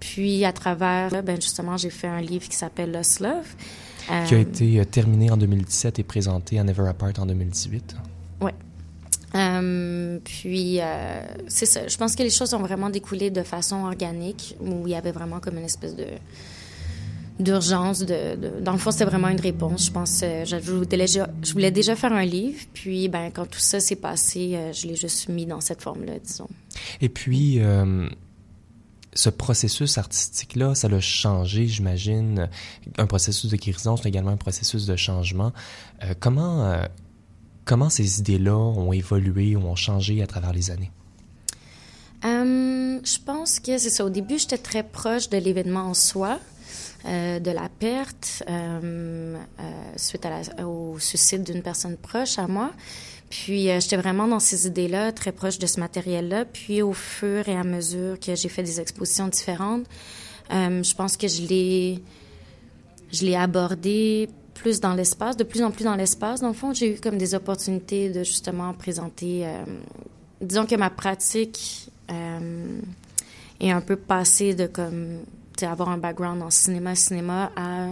puis 0.00 0.44
à 0.46 0.52
travers, 0.52 1.22
ben 1.22 1.40
justement, 1.40 1.76
j'ai 1.76 1.90
fait 1.90 2.08
un 2.08 2.22
livre 2.22 2.48
qui 2.48 2.56
s'appelle 2.56 2.92
Lost 2.92 3.20
Love. 3.20 3.54
qui 4.26 4.34
a 4.34 4.38
été 4.38 4.86
terminé 4.86 5.30
en 5.30 5.36
2017 5.36 5.98
et 5.98 6.02
présenté 6.02 6.58
à 6.58 6.64
Never 6.64 6.88
Apart 6.88 7.12
en 7.18 7.26
2018. 7.26 7.94
Oui. 8.40 8.52
Puis, 9.32 10.80
c'est 11.48 11.66
ça. 11.66 11.86
Je 11.86 11.96
pense 11.96 12.16
que 12.16 12.22
les 12.22 12.30
choses 12.30 12.54
ont 12.54 12.60
vraiment 12.60 12.90
découlé 12.90 13.30
de 13.30 13.42
façon 13.42 13.84
organique, 13.84 14.56
où 14.60 14.86
il 14.86 14.92
y 14.92 14.96
avait 14.96 15.12
vraiment 15.12 15.40
comme 15.40 15.58
une 15.58 15.64
espèce 15.64 15.94
de 15.96 16.06
d'urgence. 17.38 18.00
De, 18.00 18.60
dans 18.60 18.72
le 18.72 18.78
fond, 18.78 18.90
c'était 18.90 19.04
vraiment 19.04 19.28
une 19.28 19.40
réponse. 19.40 19.86
Je 19.86 19.92
pense, 19.92 20.20
euh, 20.22 20.44
voulais, 20.64 21.06
je 21.06 21.52
voulais 21.52 21.70
déjà 21.70 21.96
faire 21.96 22.12
un 22.12 22.24
livre, 22.24 22.60
puis 22.72 23.08
ben 23.08 23.30
quand 23.32 23.46
tout 23.46 23.60
ça 23.60 23.80
s'est 23.80 23.96
passé, 23.96 24.52
euh, 24.54 24.72
je 24.72 24.86
l'ai 24.86 24.96
juste 24.96 25.28
mis 25.28 25.46
dans 25.46 25.60
cette 25.60 25.82
forme-là, 25.82 26.18
disons. 26.22 26.48
Et 27.00 27.08
puis. 27.08 27.60
Euh, 27.60 28.08
ce 29.14 29.30
processus 29.30 29.98
artistique-là, 29.98 30.76
ça 30.76 30.86
l'a 30.86 31.00
changé, 31.00 31.66
j'imagine. 31.66 32.48
Un 32.98 33.06
processus 33.06 33.50
de 33.50 33.56
guérison, 33.56 33.96
c'est 33.96 34.08
également 34.08 34.30
un 34.30 34.36
processus 34.36 34.86
de 34.86 34.94
changement. 34.94 35.52
comment, 36.20 36.78
comment 37.68 37.90
ces 37.90 38.18
idées-là 38.18 38.56
ont 38.56 38.92
évolué 38.92 39.54
ou 39.54 39.60
ont 39.60 39.76
changé 39.76 40.22
à 40.22 40.26
travers 40.26 40.52
les 40.52 40.70
années? 40.70 40.90
je 42.22 43.18
pense 43.24 43.60
que 43.60 43.78
c'est 43.78 43.90
ça. 43.90 44.04
Au 44.04 44.10
début, 44.10 44.38
j'étais 44.38 44.58
très 44.58 44.82
proche 44.82 45.28
de 45.28 45.38
l'événement 45.38 45.82
en 45.82 45.94
soi. 45.94 46.40
Euh, 47.06 47.38
de 47.38 47.52
la 47.52 47.68
perte 47.68 48.42
euh, 48.50 49.36
euh, 49.60 49.62
suite 49.94 50.26
au 50.64 50.98
suicide 50.98 51.44
d'une 51.44 51.62
personne 51.62 51.96
proche 51.96 52.40
à 52.40 52.48
moi. 52.48 52.72
Puis 53.30 53.68
j'étais 53.80 53.96
vraiment 53.96 54.26
dans 54.26 54.40
ces 54.40 54.66
idées-là, 54.66 55.12
très 55.12 55.30
proche 55.30 55.58
de 55.58 55.66
ce 55.66 55.78
matériel-là. 55.78 56.44
Puis 56.44 56.82
au 56.82 56.92
fur 56.92 57.48
et 57.48 57.56
à 57.56 57.62
mesure 57.62 58.18
que 58.18 58.34
j'ai 58.34 58.48
fait 58.48 58.64
des 58.64 58.80
expositions 58.80 59.28
différentes, 59.28 59.84
je 60.50 60.94
pense 60.94 61.16
que 61.16 61.28
je 61.28 61.42
l'ai, 61.42 62.02
je 63.12 63.26
l'ai 63.26 63.36
abordé 63.36 64.28
plus 64.58 64.80
dans 64.80 64.94
l'espace, 64.94 65.36
de 65.36 65.44
plus 65.44 65.62
en 65.62 65.70
plus 65.70 65.84
dans 65.84 65.94
l'espace. 65.94 66.40
Dans 66.40 66.48
le 66.48 66.54
fond, 66.54 66.72
j'ai 66.72 66.94
eu 66.94 67.00
comme 67.00 67.18
des 67.18 67.34
opportunités 67.34 68.10
de 68.10 68.22
justement 68.24 68.74
présenter. 68.74 69.46
disons 70.40 70.66
que 70.66 70.74
ma 70.76 70.90
pratique 70.90 71.90
est 73.60 73.70
un 73.70 73.80
peu 73.80 73.96
passée 73.96 74.54
de 74.54 74.66
comme 74.66 75.18
avoir 75.66 75.88
un 75.88 75.98
background 75.98 76.42
en 76.42 76.50
cinéma, 76.50 76.94
cinéma 76.94 77.50
à 77.56 77.88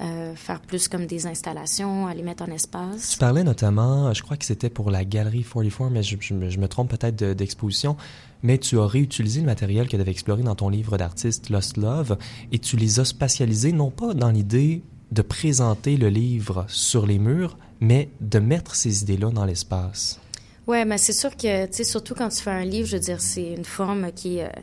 euh, 0.00 0.34
faire 0.34 0.60
plus 0.60 0.88
comme 0.88 1.06
des 1.06 1.26
installations, 1.26 2.06
à 2.06 2.14
les 2.14 2.22
mettre 2.22 2.42
en 2.42 2.50
espace. 2.50 3.10
Tu 3.10 3.18
parlais 3.18 3.44
notamment, 3.44 4.12
je 4.12 4.22
crois 4.22 4.36
que 4.36 4.44
c'était 4.44 4.70
pour 4.70 4.90
la 4.90 5.04
Galerie 5.04 5.44
44, 5.44 5.90
mais 5.90 6.02
je, 6.02 6.58
me 6.58 6.66
trompe 6.66 6.90
peut-être 6.90 7.32
d'exposition, 7.32 7.96
mais 8.42 8.58
tu 8.58 8.78
as 8.78 8.86
réutilisé 8.86 9.40
le 9.40 9.46
matériel 9.46 9.86
que 9.86 9.94
tu 9.94 10.00
avais 10.00 10.10
exploré 10.10 10.42
dans 10.42 10.56
ton 10.56 10.68
livre 10.68 10.98
d'artiste 10.98 11.50
Lost 11.50 11.76
Love 11.76 12.18
et 12.50 12.58
tu 12.58 12.76
les 12.76 12.98
as 12.98 13.04
spatialisés, 13.04 13.72
non 13.72 13.90
pas 13.90 14.14
dans 14.14 14.30
l'idée 14.30 14.82
de 15.14 15.22
présenter 15.22 15.96
le 15.96 16.08
livre 16.08 16.66
sur 16.68 17.06
les 17.06 17.18
murs, 17.18 17.56
mais 17.80 18.10
de 18.20 18.38
mettre 18.38 18.74
ces 18.74 19.02
idées-là 19.02 19.30
dans 19.30 19.44
l'espace. 19.44 20.20
Ouais, 20.66 20.84
mais 20.84 20.98
c'est 20.98 21.12
sûr 21.12 21.36
que, 21.36 21.66
tu 21.66 21.72
sais, 21.72 21.84
surtout 21.84 22.14
quand 22.14 22.28
tu 22.28 22.42
fais 22.42 22.50
un 22.50 22.64
livre, 22.64 22.88
je 22.88 22.96
veux 22.96 23.02
dire, 23.02 23.20
c'est 23.20 23.52
une 23.52 23.64
forme 23.64 24.12
qui 24.12 24.38
est... 24.38 24.44
Euh, 24.44 24.60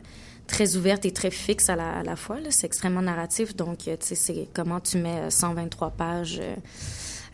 très 0.52 0.76
ouverte 0.76 1.04
et 1.06 1.12
très 1.12 1.30
fixe 1.30 1.68
à 1.68 1.76
la, 1.76 1.98
à 1.98 2.02
la 2.02 2.16
fois. 2.16 2.36
C'est 2.50 2.66
extrêmement 2.66 3.02
narratif. 3.02 3.56
Donc, 3.56 3.88
euh, 3.88 3.96
tu 3.98 4.08
sais, 4.08 4.14
c'est 4.14 4.48
comment 4.54 4.80
tu 4.80 4.98
mets 4.98 5.30
123 5.30 5.88
euh, 5.88 5.90
pages 5.90 6.42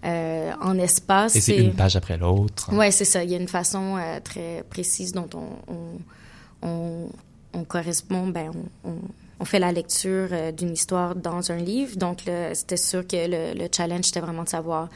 euh, 0.04 0.52
en 0.60 0.78
espace. 0.78 1.36
Et 1.36 1.40
c'est 1.40 1.56
une 1.56 1.74
page 1.74 1.96
après 1.96 2.16
l'autre. 2.16 2.70
Oui, 2.72 2.90
c'est 2.92 3.04
ça. 3.04 3.24
Il 3.24 3.30
y 3.30 3.34
a 3.34 3.38
une 3.38 3.48
façon 3.48 3.98
très 4.24 4.64
précise 4.70 5.12
dont 5.12 5.28
on, 5.34 5.98
on, 6.62 7.08
on, 7.52 7.64
correspond, 7.64 8.28
ben, 8.28 8.52
on, 8.84 8.94
on, 9.40 9.44
fait 9.44 9.58
la 9.58 9.72
lecture 9.72 10.28
d'une 10.56 10.72
histoire 10.72 11.14
dans 11.14 11.50
un 11.52 11.56
livre. 11.56 11.96
Donc, 11.96 12.22
c'était 12.52 12.76
sûr 12.76 13.06
que 13.06 13.16
le, 13.16 13.58
le 13.58 13.68
challenge, 13.74 14.06
c'était 14.06 14.20
vraiment 14.20 14.44
de 14.44 14.48
savoir 14.48 14.88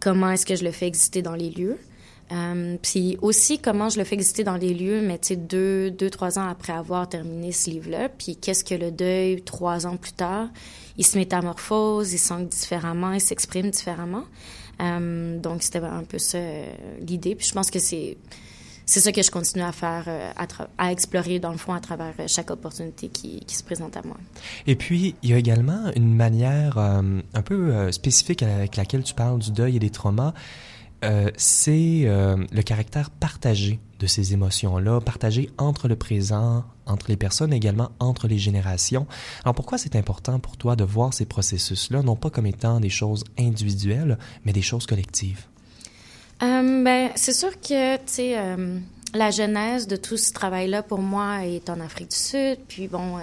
comment 0.00 0.30
est-ce 0.30 0.46
que 0.46 0.56
je 0.56 0.64
le 0.64 0.70
fais 0.70 0.86
exister 0.86 1.22
dans 1.22 1.34
les 1.34 1.50
lieux. 1.50 1.78
Euh, 2.32 2.76
puis 2.80 3.18
aussi 3.20 3.58
comment 3.58 3.90
je 3.90 3.98
le 3.98 4.04
fais 4.04 4.14
exister 4.14 4.44
dans 4.44 4.56
les 4.56 4.72
lieux, 4.72 5.02
mais 5.02 5.18
tu 5.18 5.28
sais, 5.28 5.36
deux, 5.36 5.90
deux, 5.90 6.08
trois 6.08 6.38
ans 6.38 6.48
après 6.48 6.72
avoir 6.72 7.08
terminé 7.08 7.52
ce 7.52 7.70
livre-là. 7.70 8.08
Puis 8.08 8.36
qu'est-ce 8.36 8.64
que 8.64 8.74
le 8.74 8.90
deuil, 8.90 9.42
trois 9.42 9.86
ans 9.86 9.96
plus 9.96 10.12
tard, 10.12 10.48
il 10.96 11.04
se 11.04 11.18
métamorphose, 11.18 12.12
il 12.12 12.18
sent 12.18 12.44
différemment, 12.44 13.12
il 13.12 13.20
s'exprime 13.20 13.70
différemment. 13.70 14.24
Euh, 14.80 15.38
donc 15.38 15.62
c'était 15.62 15.78
un 15.78 16.02
peu 16.02 16.18
ça 16.18 16.38
euh, 16.38 16.72
l'idée. 17.00 17.34
Puis 17.34 17.46
je 17.46 17.52
pense 17.52 17.70
que 17.70 17.78
c'est 17.78 18.16
c'est 18.86 19.00
ça 19.00 19.12
que 19.12 19.22
je 19.22 19.30
continue 19.30 19.62
à 19.62 19.72
faire, 19.72 20.04
à, 20.36 20.46
à, 20.78 20.92
explorer 20.92 21.38
dans 21.38 21.52
le 21.52 21.58
fond 21.58 21.72
à 21.72 21.80
travers 21.80 22.14
chaque 22.26 22.50
opportunité 22.50 23.08
qui, 23.08 23.42
se 23.46 23.62
présente 23.62 23.96
à 23.96 24.02
moi. 24.04 24.16
Et 24.66 24.76
puis, 24.76 25.14
il 25.22 25.30
y 25.30 25.32
a 25.32 25.38
également 25.38 25.90
une 25.94 26.14
manière 26.14 26.78
un 26.78 27.42
peu 27.44 27.92
spécifique 27.92 28.42
avec 28.42 28.76
laquelle 28.76 29.02
tu 29.02 29.14
parles 29.14 29.38
du 29.38 29.52
deuil 29.52 29.76
et 29.76 29.78
des 29.78 29.90
traumas. 29.90 30.34
Euh, 31.04 31.30
c'est 31.36 32.04
euh, 32.06 32.36
le 32.50 32.62
caractère 32.62 33.10
partagé 33.10 33.78
de 33.98 34.06
ces 34.06 34.32
émotions-là, 34.32 35.00
partagé 35.00 35.50
entre 35.58 35.86
le 35.86 35.96
présent, 35.96 36.64
entre 36.86 37.06
les 37.08 37.16
personnes, 37.16 37.52
également 37.52 37.90
entre 38.00 38.26
les 38.26 38.38
générations. 38.38 39.06
Alors 39.44 39.54
pourquoi 39.54 39.76
c'est 39.76 39.96
important 39.96 40.38
pour 40.38 40.56
toi 40.56 40.76
de 40.76 40.84
voir 40.84 41.12
ces 41.12 41.26
processus-là, 41.26 42.02
non 42.02 42.16
pas 42.16 42.30
comme 42.30 42.46
étant 42.46 42.80
des 42.80 42.88
choses 42.88 43.24
individuelles, 43.38 44.18
mais 44.44 44.52
des 44.52 44.62
choses 44.62 44.86
collectives? 44.86 45.46
Euh, 46.42 46.84
ben, 46.84 47.10
c'est 47.14 47.32
sûr 47.32 47.60
que, 47.60 47.96
tu 47.96 48.02
sais, 48.06 48.36
la 49.14 49.30
genèse 49.30 49.86
de 49.86 49.96
tout 49.96 50.16
ce 50.16 50.32
travail-là, 50.32 50.82
pour 50.82 51.00
moi, 51.00 51.46
est 51.46 51.70
en 51.70 51.80
Afrique 51.80 52.10
du 52.10 52.16
Sud. 52.16 52.58
Puis 52.68 52.88
bon, 52.88 53.18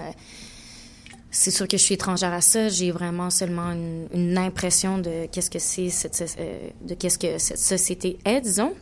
c'est 1.34 1.50
sûr 1.50 1.66
que 1.66 1.78
je 1.78 1.82
suis 1.82 1.94
étrangère 1.94 2.32
à 2.32 2.42
ça. 2.42 2.68
J'ai 2.68 2.90
vraiment 2.92 3.30
seulement 3.30 3.72
une, 3.72 4.38
impression 4.38 4.98
de 4.98 5.26
qu'est-ce 5.32 5.50
que 5.50 5.58
c'est 5.58 5.88
cette, 5.88 6.36
euh, 6.38 6.68
de 6.82 6.94
qu'est-ce 6.94 7.18
que 7.18 7.38
cette 7.38 7.58
société 7.58 8.18
est, 8.24 8.42
disons. 8.42 8.74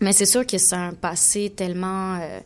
Mais 0.00 0.12
c'est 0.12 0.26
sûr 0.26 0.46
que 0.46 0.58
c'est 0.58 0.76
un 0.76 0.92
passé 0.92 1.52
tellement 1.56 2.18
euh, 2.20 2.40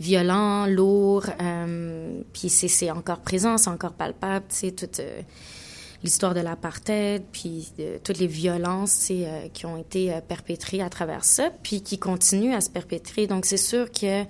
violent, 0.00 0.66
lourd, 0.66 1.26
euh, 1.40 2.22
puis 2.32 2.48
c'est 2.48 2.90
encore 2.90 3.20
présent, 3.20 3.58
c'est 3.58 3.68
encore 3.68 3.92
palpable, 3.92 4.46
tu 4.48 4.70
sais, 4.70 4.74
l'histoire 6.04 6.34
de 6.34 6.40
l'apartheid, 6.40 7.24
puis 7.32 7.72
toutes 8.04 8.18
les 8.18 8.26
violences 8.26 9.10
qui 9.52 9.66
ont 9.66 9.76
été 9.76 10.16
perpétrées 10.28 10.82
à 10.82 10.88
travers 10.90 11.24
ça, 11.24 11.50
puis 11.62 11.82
qui 11.82 11.98
continuent 11.98 12.54
à 12.54 12.60
se 12.60 12.70
perpétrer. 12.70 13.26
Donc 13.26 13.46
c'est 13.46 13.56
sûr 13.56 13.90
que 13.90 14.24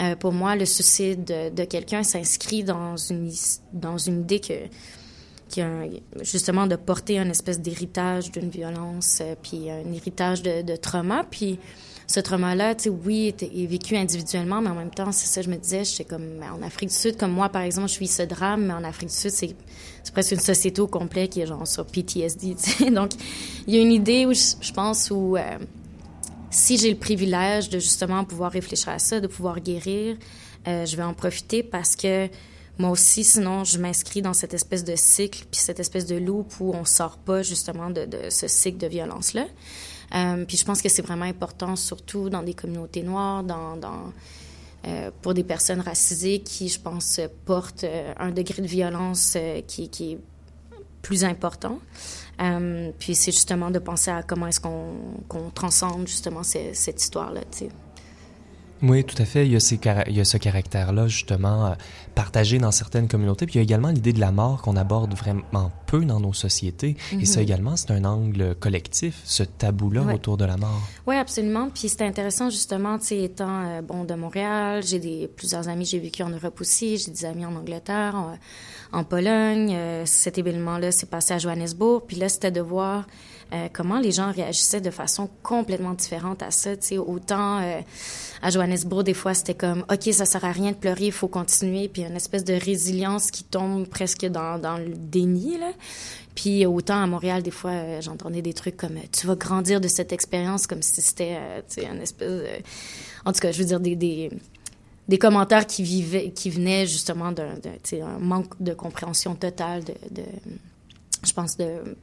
euh, 0.00 0.14
pour 0.14 0.32
moi, 0.32 0.54
le 0.54 0.64
suicide 0.64 1.24
de, 1.24 1.64
quelqu'un 1.64 2.02
s'inscrit 2.02 2.62
dans 2.62 2.96
une, 2.96 3.32
dans 3.72 3.98
une 3.98 4.20
idée 4.20 4.38
que, 4.38 4.54
qui 5.48 5.60
a 5.60 5.68
justement 6.20 6.68
de 6.68 6.76
porter 6.76 7.18
un 7.18 7.28
espèce 7.28 7.60
d'héritage 7.60 8.30
d'une 8.30 8.48
violence, 8.48 9.18
euh, 9.20 9.34
puis 9.42 9.70
un 9.70 9.92
héritage 9.92 10.42
de, 10.42 10.76
trauma. 10.76 11.24
Puis 11.28 11.58
ce 12.06 12.20
trauma-là, 12.20 12.76
tu 12.76 12.84
sais, 12.84 12.90
oui, 12.90 13.34
est, 13.40 13.66
vécu 13.66 13.96
individuellement, 13.96 14.60
mais 14.60 14.70
en 14.70 14.76
même 14.76 14.90
temps, 14.90 15.10
c'est 15.10 15.26
ça, 15.26 15.42
je 15.42 15.50
me 15.50 15.56
disais, 15.56 15.84
j'étais 15.84 16.04
comme 16.04 16.40
en 16.42 16.64
Afrique 16.64 16.90
du 16.90 16.94
Sud, 16.94 17.16
comme 17.16 17.32
moi, 17.32 17.48
par 17.48 17.62
exemple, 17.62 17.88
je 17.88 17.94
suis 17.94 18.06
ce 18.06 18.22
drame, 18.22 18.66
mais 18.66 18.74
en 18.74 18.84
Afrique 18.84 19.08
du 19.08 19.16
Sud, 19.16 19.32
c'est 19.32 19.56
presque 20.12 20.32
une 20.32 20.40
société 20.40 20.80
au 20.80 20.86
complet 20.86 21.28
qui 21.28 21.40
est 21.40 21.46
genre 21.46 21.66
sur 21.66 21.86
PTSD, 21.86 22.54
tu 22.54 22.70
sais. 22.70 22.90
Donc, 22.90 23.12
il 23.66 23.74
y 23.74 23.78
a 23.78 23.80
une 23.80 23.92
idée 23.92 24.26
où 24.26 24.32
je, 24.32 24.72
pense 24.72 25.10
où... 25.10 25.36
Euh, 25.36 25.58
si 26.50 26.78
j'ai 26.78 26.90
le 26.90 26.96
privilège 26.96 27.68
de 27.68 27.78
justement 27.78 28.24
pouvoir 28.24 28.52
réfléchir 28.52 28.88
à 28.88 28.98
ça, 28.98 29.20
de 29.20 29.26
pouvoir 29.26 29.60
guérir, 29.60 30.16
euh, 30.66 30.86
je 30.86 30.96
vais 30.96 31.02
en 31.02 31.14
profiter 31.14 31.62
parce 31.62 31.94
que 31.94 32.28
moi 32.78 32.90
aussi, 32.90 33.24
sinon, 33.24 33.64
je 33.64 33.78
m'inscris 33.78 34.22
dans 34.22 34.32
cette 34.32 34.54
espèce 34.54 34.84
de 34.84 34.94
cycle, 34.96 35.44
puis 35.50 35.60
cette 35.60 35.80
espèce 35.80 36.06
de 36.06 36.16
loupe 36.16 36.54
où 36.60 36.72
on 36.72 36.84
sort 36.84 37.18
pas 37.18 37.42
justement 37.42 37.90
de, 37.90 38.06
ce 38.30 38.46
cycle 38.46 38.78
de 38.78 38.86
violence-là. 38.86 39.46
Euh, 40.14 40.44
puis 40.46 40.56
je 40.56 40.64
pense 40.64 40.80
que 40.80 40.88
c'est 40.88 41.02
vraiment 41.02 41.24
important, 41.24 41.76
surtout 41.76 42.30
dans 42.30 42.42
des 42.42 42.54
communautés 42.54 43.02
noires, 43.02 43.42
dans 43.42 43.76
euh, 44.88 45.10
pour 45.22 45.34
des 45.34 45.44
personnes 45.44 45.80
racisées 45.80 46.40
qui, 46.40 46.68
je 46.68 46.80
pense, 46.80 47.20
portent 47.44 47.84
euh, 47.84 48.14
un 48.18 48.30
degré 48.30 48.62
de 48.62 48.66
violence 48.66 49.34
euh, 49.36 49.60
qui, 49.66 49.84
est 49.84 50.18
plus 51.02 51.24
important. 51.24 51.78
Puis 52.98 53.14
c'est 53.14 53.32
justement 53.32 53.70
de 53.70 53.78
penser 53.78 54.10
à 54.10 54.22
comment 54.22 54.46
est-ce 54.46 54.60
qu'on 54.60 55.50
transcende 55.54 56.06
justement 56.06 56.42
cette 56.42 57.00
histoire-là. 57.02 57.40
Oui, 58.82 59.04
tout 59.04 59.20
à 59.20 59.24
fait. 59.24 59.44
Il 59.46 59.52
y 59.52 59.56
a, 59.56 59.60
ces, 59.60 59.80
il 60.06 60.16
y 60.16 60.20
a 60.20 60.24
ce 60.24 60.36
caractère-là, 60.36 61.08
justement, 61.08 61.66
euh, 61.66 61.70
partagé 62.14 62.58
dans 62.58 62.70
certaines 62.70 63.08
communautés. 63.08 63.46
Puis 63.46 63.54
il 63.54 63.58
y 63.58 63.60
a 63.60 63.62
également 63.62 63.88
l'idée 63.88 64.12
de 64.12 64.20
la 64.20 64.30
mort 64.30 64.62
qu'on 64.62 64.76
aborde 64.76 65.14
vraiment 65.14 65.72
peu 65.86 66.04
dans 66.04 66.20
nos 66.20 66.32
sociétés. 66.32 66.96
Et 67.12 67.26
ça 67.26 67.40
mhm. 67.40 67.44
également, 67.44 67.76
c'est 67.76 67.90
un 67.90 68.04
angle 68.04 68.54
collectif, 68.54 69.20
ce 69.24 69.42
tabou-là 69.42 70.02
autour 70.14 70.36
de 70.36 70.44
la 70.44 70.56
mort. 70.56 70.82
Oui, 71.06 71.16
absolument. 71.16 71.70
Puis 71.70 71.88
c'est 71.88 72.02
intéressant, 72.02 72.50
justement, 72.50 72.98
tu 72.98 73.06
sais, 73.06 73.22
étant, 73.22 73.64
euh, 73.66 73.82
bon, 73.82 74.04
de 74.04 74.14
Montréal, 74.14 74.82
j'ai 74.84 74.98
des 74.98 75.28
plusieurs 75.28 75.68
amis, 75.68 75.84
j'ai 75.84 75.98
vécu 75.98 76.22
en 76.22 76.28
Europe 76.28 76.60
aussi, 76.60 76.98
j'ai 76.98 77.10
des 77.10 77.24
amis 77.24 77.46
en 77.46 77.56
Angleterre, 77.56 78.14
en, 78.92 79.04
Pologne. 79.04 79.74
Euh, 79.74 80.02
cet 80.04 80.38
événement-là 80.38 80.92
s'est 80.92 81.06
passé 81.06 81.34
à 81.34 81.38
Johannesburg. 81.38 82.02
Puis 82.06 82.16
là, 82.16 82.28
c'était 82.28 82.50
de 82.50 82.60
voir 82.60 83.06
euh, 83.52 83.68
comment 83.72 83.98
les 83.98 84.12
gens 84.12 84.30
réagissaient 84.30 84.80
de 84.80 84.90
façon 84.90 85.28
complètement 85.42 85.94
différente 85.94 86.42
à 86.42 86.50
ça. 86.50 86.76
Tu 86.76 86.98
autant 86.98 87.60
euh, 87.60 87.80
à 88.42 88.50
Johannesburg, 88.50 89.04
des 89.04 89.14
fois, 89.14 89.34
c'était 89.34 89.54
comme, 89.54 89.84
OK, 89.90 90.12
ça 90.12 90.26
sert 90.26 90.44
à 90.44 90.52
rien 90.52 90.72
de 90.72 90.76
pleurer, 90.76 91.06
il 91.06 91.12
faut 91.12 91.28
continuer, 91.28 91.88
puis 91.88 92.02
une 92.02 92.16
espèce 92.16 92.44
de 92.44 92.54
résilience 92.54 93.30
qui 93.30 93.44
tombe 93.44 93.86
presque 93.86 94.26
dans, 94.26 94.78
le 94.78 94.94
déni, 94.94 95.58
là. 95.58 95.70
Puis 96.34 96.66
autant 96.66 97.02
à 97.02 97.06
Montréal, 97.06 97.42
des 97.42 97.50
fois, 97.50 97.70
euh, 97.70 98.00
j'entendais 98.00 98.42
des 98.42 98.52
trucs 98.52 98.76
comme 98.76 98.96
tu 99.10 99.26
vas 99.26 99.34
grandir 99.34 99.80
de 99.80 99.88
cette 99.88 100.12
expérience 100.12 100.66
comme 100.66 100.82
si 100.82 101.00
c'était, 101.00 101.36
une 101.78 102.00
espèce 102.00 102.28
de... 102.28 102.46
En 103.24 103.32
tout 103.32 103.40
cas, 103.40 103.50
je 103.50 103.58
veux 103.58 103.64
dire, 103.64 103.80
des, 103.80 105.18
commentaires 105.18 105.66
qui, 105.66 105.82
vivaient, 105.82 106.30
qui 106.30 106.50
venaient 106.50 106.86
justement 106.86 107.32
d'un, 107.32 107.54
un 107.92 108.18
manque 108.18 108.62
de 108.62 108.72
compréhension 108.72 109.34
totale 109.34 109.82
de 109.84 110.22
je 111.26 111.32
pense, 111.32 111.56
de, 111.56 111.96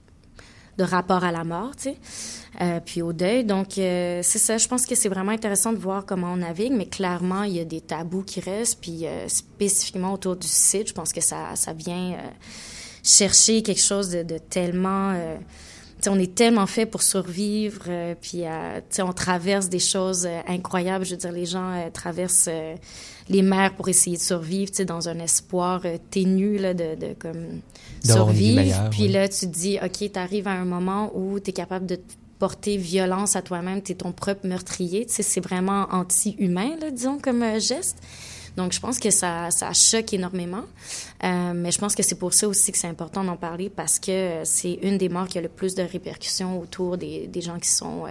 de 0.78 0.84
rapport 0.84 1.24
à 1.24 1.32
la 1.32 1.44
mort, 1.44 1.72
euh, 2.62 2.80
puis 2.86 3.02
au 3.02 3.14
deuil. 3.14 3.44
Donc, 3.44 3.78
euh, 3.78 4.20
c'est 4.24 4.40
ça, 4.40 4.58
je 4.58 4.68
pense 4.68 4.86
que 4.86 4.96
c'est 4.96 5.10
vraiment 5.10 5.32
intéressant 5.32 5.74
de 5.74 5.78
voir 5.78 6.06
comment 6.06 6.34
on 6.34 6.38
navigue, 6.38 6.74
mais 6.74 6.88
clairement, 6.88 7.44
il 7.44 7.54
y 7.54 7.60
a 7.60 7.66
des 7.66 7.82
tabous 7.82 8.24
qui 8.24 8.40
restent, 8.40 8.80
puis 8.82 9.06
euh, 9.06 9.28
spécifiquement 9.28 10.14
autour 10.14 10.36
du 10.36 10.48
suicide, 10.48 10.88
je 10.88 10.94
pense 10.94 11.14
que 11.14 11.22
ça, 11.22 11.56
ça 11.56 11.74
vient 11.74 12.18
chercher 13.04 13.62
quelque 13.64 13.82
chose 13.82 14.10
de 14.10 14.38
tellement... 14.38 15.14
Euh, 16.08 16.12
on 16.12 16.20
est 16.20 16.36
tellement 16.36 16.68
fait 16.68 16.86
pour 16.86 17.02
survivre, 17.02 17.84
euh, 17.88 18.16
puis 18.20 18.46
euh, 18.46 18.80
on 19.00 19.14
traverse 19.14 19.70
des 19.70 19.80
choses 19.80 20.26
euh, 20.26 20.40
incroyables. 20.48 21.06
Je 21.06 21.12
veux 21.12 21.18
dire, 21.18 21.32
les 21.32 21.46
gens 21.46 21.90
traversent 21.94 22.50
les 23.30 23.42
mers 23.42 23.74
pour 23.76 23.90
essayer 23.90 24.18
de 24.18 24.22
survivre, 24.22 24.72
dans 24.86 25.10
un 25.10 25.20
espoir 25.20 25.82
ténu 26.12 26.58
là, 26.58 26.74
de, 26.74 26.96
de 26.96 27.14
comme 27.18 27.62
survivre. 28.04 28.90
puis 28.92 29.08
là, 29.08 29.28
tu 29.28 29.48
te 29.48 29.52
dis, 29.52 29.80
OK, 29.84 30.12
tu 30.12 30.20
arrives 30.20 30.48
à 30.48 30.54
un 30.54 30.66
moment 30.66 31.12
où 31.16 31.40
tu 31.40 31.50
es 31.50 31.54
capable 31.54 31.86
de 31.86 32.00
porter 32.40 32.78
violence 32.78 33.36
à 33.36 33.42
toi-même, 33.42 33.82
tu 33.82 33.94
es 33.94 33.96
ton 33.96 34.12
propre 34.12 34.46
meurtrier. 34.46 35.06
C'est 35.08 35.44
vraiment 35.44 35.88
anti-humain, 35.92 36.72
disons, 36.92 37.18
comme 37.20 37.44
geste. 37.60 37.98
Donc, 38.58 38.72
je 38.72 38.80
pense 38.80 39.00
que 39.00 39.10
ça, 39.10 39.52
ça 39.52 39.74
choque 39.74 40.14
énormément. 40.14 40.64
Euh, 41.24 41.54
mais 41.54 41.72
je 41.72 41.80
pense 41.80 41.96
que 41.96 42.04
c'est 42.04 42.16
pour 42.16 42.34
ça 42.34 42.48
aussi 42.48 42.72
que 42.72 42.78
c'est 42.78 42.88
important 42.88 43.24
d'en 43.24 43.36
parler 43.36 43.70
parce 43.70 44.00
que 44.00 44.42
c'est 44.44 44.80
une 44.82 44.98
des 44.98 45.10
morts 45.10 45.28
qui 45.28 45.38
a 45.38 45.42
le 45.42 45.50
plus 45.50 45.76
de 45.76 45.84
répercussions 45.84 46.60
autour 46.60 46.98
des, 46.98 47.28
des 47.28 47.42
gens 47.42 47.60
qui 47.60 47.70
sont... 47.70 48.06
Euh, 48.06 48.10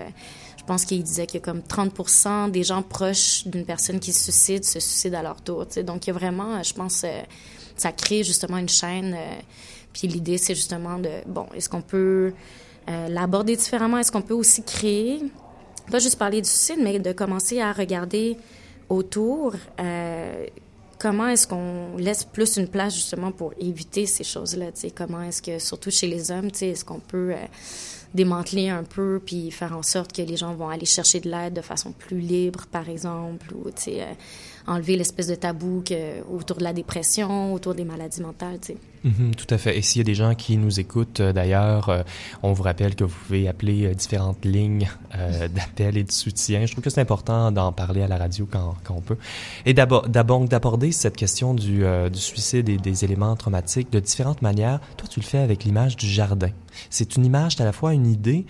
je 0.59 0.65
pense 0.65 0.87
qu'il 0.87 1.03
disait 1.03 1.27
que 1.27 1.37
comme 1.37 1.63
30 1.63 2.51
des 2.51 2.63
gens 2.63 2.81
proches 2.81 3.47
d'une 3.47 3.67
personne 3.67 4.01
qui 4.01 4.15
se 4.15 4.25
suicide 4.25 4.65
se 4.65 4.81
suicident 4.81 5.19
à 5.19 5.23
leur 5.23 5.43
tour. 5.43 5.67
sais. 5.69 5.83
Donc, 5.83 6.07
il 6.07 6.11
y 6.11 6.11
a 6.11 6.15
vraiment, 6.15 6.63
je 6.63 6.73
pense, 6.73 7.05
euh, 7.05 7.21
ça 7.77 7.93
crée 7.93 8.23
justement 8.25 8.57
une 8.57 8.69
chaîne. 8.69 9.15
Euh, 9.15 9.41
puis 9.93 10.09
l'idée, 10.09 10.39
c'est 10.39 10.55
justement 10.55 10.99
de, 10.99 11.11
bon, 11.27 11.47
est-ce 11.55 11.69
qu'on 11.69 11.83
peut 11.83 12.33
l'aborder 13.09 13.57
différemment? 13.57 13.97
Est-ce 13.97 14.13
qu'on 14.13 14.21
peut 14.21 14.35
aussi 14.35 14.63
créer, 14.63 15.23
pas 15.91 16.01
juste 16.01 16.19
parler 16.19 16.43
du 16.43 16.49
suicide, 16.49 16.79
mais 16.83 16.99
de 16.99 17.13
commencer 17.13 17.61
à 17.61 17.73
regarder 17.73 18.37
autour, 18.89 19.55
euh, 19.81 20.47
comment 20.99 21.29
est-ce 21.29 21.47
qu'on 21.47 21.97
laisse 21.97 22.25
plus 22.25 22.57
une 22.57 22.69
place 22.69 22.95
justement 22.95 23.33
pour 23.33 23.53
éviter 23.59 24.07
ces 24.07 24.25
choses-là? 24.25 24.67
Comment 24.95 25.23
est-ce 25.23 25.43
que, 25.43 25.59
surtout 25.59 25.91
chez 25.91 26.07
les 26.07 26.31
hommes, 26.31 26.49
est-ce 26.61 26.85
qu'on 26.85 27.01
peut 27.01 27.33
euh, 27.33 27.47
démanteler 28.15 28.69
un 28.69 28.85
peu 28.85 29.21
puis 29.25 29.51
faire 29.51 29.77
en 29.77 29.83
sorte 29.83 30.13
que 30.13 30.23
les 30.23 30.37
gens 30.37 30.55
vont 30.55 30.69
aller 30.69 30.87
chercher 30.87 31.21
de 31.21 31.29
l'aide 31.29 31.55
de 31.55 31.61
façon 31.61 31.93
plus 31.93 32.21
libre, 32.21 32.67
par 32.71 32.89
exemple, 32.89 33.53
ou 33.55 33.69
euh, 33.69 34.13
enlever 34.67 34.97
l'espèce 34.97 35.27
de 35.27 35.35
tabou 35.35 35.83
que, 35.87 36.23
autour 36.29 36.57
de 36.57 36.65
la 36.65 36.73
dépression, 36.73 37.53
autour 37.53 37.75
des 37.75 37.85
maladies 37.85 38.23
mentales. 38.23 38.59
Tu 38.61 38.73
sais. 38.73 38.77
Mhm, 39.05 39.35
tout 39.35 39.47
à 39.51 39.59
fait. 39.59 39.77
Et 39.77 39.83
s'il 39.83 40.01
y 40.01 40.01
a 40.01 40.05
des 40.05 40.15
gens 40.15 40.35
qui 40.35 40.57
nous 40.57 40.81
écoutent, 40.81 41.21
euh, 41.21 41.33
d'ailleurs, 41.33 41.91
euh, 41.91 42.03
on 42.43 42.55
vous 42.55 42.63
rappelle 42.63 42.95
que 42.95 43.05
vous 43.05 43.15
pouvez 43.27 43.49
appeler 43.49 43.85
euh, 43.85 43.95
différentes 43.95 44.45
lignes 44.45 44.89
d'appel 45.55 45.99
et 45.99 46.05
de 46.05 46.11
soutien. 46.11 46.65
Je 46.65 46.73
trouve 46.73 46.83
que 46.83 46.91
c'est 46.91 47.03
important 47.03 47.53
d'en 47.53 47.73
parler 47.73 48.03
à 48.03 48.09
la 48.09 48.17
radio 48.17 48.49
quand, 48.51 48.77
quand 48.83 48.95
on 48.95 49.03
peut. 49.03 49.19
Et 49.67 49.75
d'abord, 49.75 50.09
d'aborder 50.09 50.91
cette 50.93 51.17
question 51.17 51.55
du, 51.55 51.85
du 52.13 52.19
suicide 52.19 52.69
et 52.69 52.79
des 52.79 53.05
éléments 53.05 53.37
traumatiques 53.37 53.93
de 53.93 54.01
différentes 54.01 54.43
manières. 54.43 54.81
Toi, 54.97 55.09
tu 55.09 55.21
le 55.21 55.25
fais 55.25 55.39
avec 55.39 55.65
l'image 55.65 55.97
du 55.97 56.07
jardin. 56.07 56.51
C'est 56.91 57.17
une 57.17 57.25
image, 57.25 57.61
à 57.61 57.65
la 57.65 57.73
fois 57.73 57.95
une 57.95 58.07
idée. 58.07 58.47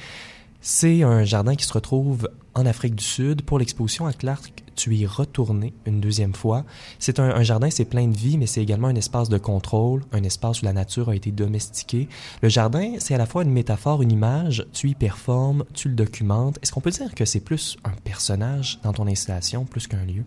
C'est 0.60 1.02
un 1.02 1.24
jardin 1.24 1.54
qui 1.54 1.66
se 1.66 1.72
retrouve 1.72 2.28
en 2.54 2.64
Afrique 2.64 2.94
du 2.94 3.04
Sud 3.04 3.42
pour 3.42 3.58
l'exposition 3.58 4.06
à 4.06 4.12
Clark 4.12 4.63
tu 4.74 4.94
y 4.94 5.06
retourné 5.06 5.72
une 5.86 6.00
deuxième 6.00 6.34
fois. 6.34 6.64
C'est 6.98 7.18
un, 7.18 7.42
jardin, 7.42 7.70
c'est 7.70 7.84
plein 7.84 8.06
de 8.06 8.16
vie, 8.16 8.38
mais 8.38 8.46
c'est 8.46 8.62
également 8.62 8.88
un 8.88 8.94
espace 8.94 9.28
de 9.28 9.38
contrôle, 9.38 10.02
un 10.12 10.22
espace 10.22 10.62
où 10.62 10.64
la 10.64 10.72
nature 10.72 11.08
a 11.08 11.16
été 11.16 11.30
domestiquée. 11.30 12.08
Le 12.42 12.48
jardin, 12.48 12.94
c'est 12.98 13.14
à 13.14 13.18
la 13.18 13.26
fois 13.26 13.42
une 13.42 13.50
métaphore, 13.50 14.02
une 14.02 14.12
image, 14.12 14.66
tu 14.72 14.90
y 14.90 14.94
performes, 14.94 15.64
tu 15.74 15.88
le 15.88 15.94
documentes. 15.94 16.58
Est-ce 16.62 16.72
qu'on 16.72 16.80
peut 16.80 16.90
dire 16.90 17.14
que 17.14 17.24
c'est 17.24 17.40
plus 17.40 17.76
un 17.84 17.92
personnage 18.04 18.78
dans 18.82 18.92
ton 18.92 19.06
installation, 19.06 19.64
plus 19.64 19.86
qu'un 19.86 20.04
lieu? 20.04 20.24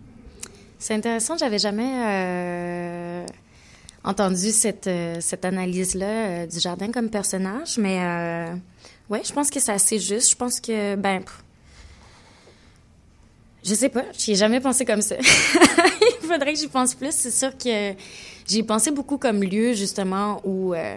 C'est 0.78 0.94
intéressant, 0.94 1.36
j'avais 1.36 1.58
jamais 1.58 1.90
euh, 2.06 3.26
entendu 4.04 4.52
cette, 4.52 4.86
euh, 4.86 5.16
cette 5.20 5.44
analyse-là 5.44 6.06
euh, 6.06 6.46
du 6.46 6.60
jardin 6.60 6.92
comme 6.92 7.10
personnage, 7.10 7.78
mais 7.78 7.98
ouais, 9.10 9.22
je 9.24 9.32
pense 9.32 9.50
que 9.50 9.58
c'est 9.58 9.72
assez 9.72 9.98
juste. 9.98 10.30
Je 10.30 10.36
pense 10.36 10.60
que, 10.60 10.94
ben, 10.94 11.22
je 13.64 13.74
sais 13.74 13.88
pas, 13.88 14.04
j'y 14.16 14.32
ai 14.32 14.34
jamais 14.34 14.60
pensé 14.60 14.84
comme 14.84 15.02
ça. 15.02 15.16
Il 15.20 16.26
faudrait 16.26 16.52
que 16.52 16.58
j'y 16.58 16.68
pense 16.68 16.94
plus. 16.94 17.12
C'est 17.12 17.30
sûr 17.30 17.56
que 17.56 17.94
j'y 18.46 18.58
ai 18.58 18.62
pensé 18.62 18.90
beaucoup 18.90 19.18
comme 19.18 19.42
lieu, 19.42 19.72
justement, 19.72 20.40
où 20.44 20.74
euh, 20.74 20.96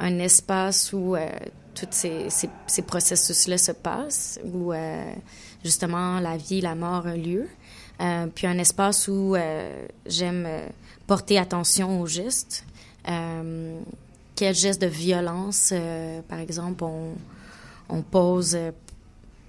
un 0.00 0.18
espace 0.18 0.92
où 0.92 1.14
euh, 1.14 1.28
tous 1.74 1.86
ces, 1.90 2.26
ces, 2.66 2.82
processus-là 2.82 3.58
se 3.58 3.72
passent, 3.72 4.40
où 4.44 4.72
euh, 4.72 5.12
justement 5.64 6.18
la 6.20 6.36
vie, 6.36 6.60
la 6.60 6.74
mort 6.74 7.06
ont 7.06 7.16
lieu. 7.16 7.48
puis 8.34 8.46
un 8.46 8.58
espace 8.58 9.08
où 9.08 9.36
j'aime 10.06 10.48
porter 11.06 11.38
attention 11.38 12.00
aux 12.00 12.06
gestes. 12.06 12.64
quel 14.34 14.54
geste 14.54 14.82
de 14.82 14.88
violence, 14.88 15.72
par 16.28 16.40
exemple, 16.40 16.82
on, 16.84 17.14
on 17.88 18.02
pose 18.02 18.56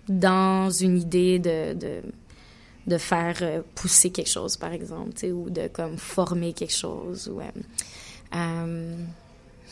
dans 0.09 0.69
une 0.69 0.97
idée 0.99 1.39
de, 1.39 1.73
de 1.73 2.01
de 2.89 2.97
faire 2.97 3.37
euh, 3.41 3.61
pousser 3.75 4.09
quelque 4.09 4.29
chose, 4.29 4.57
par 4.57 4.73
exemple, 4.73 5.25
ou 5.27 5.49
de 5.49 5.67
comme 5.67 5.97
former 5.97 6.53
quelque 6.53 6.73
chose. 6.73 7.29
Ou, 7.29 7.39
euh, 7.39 7.45
euh 8.35 8.95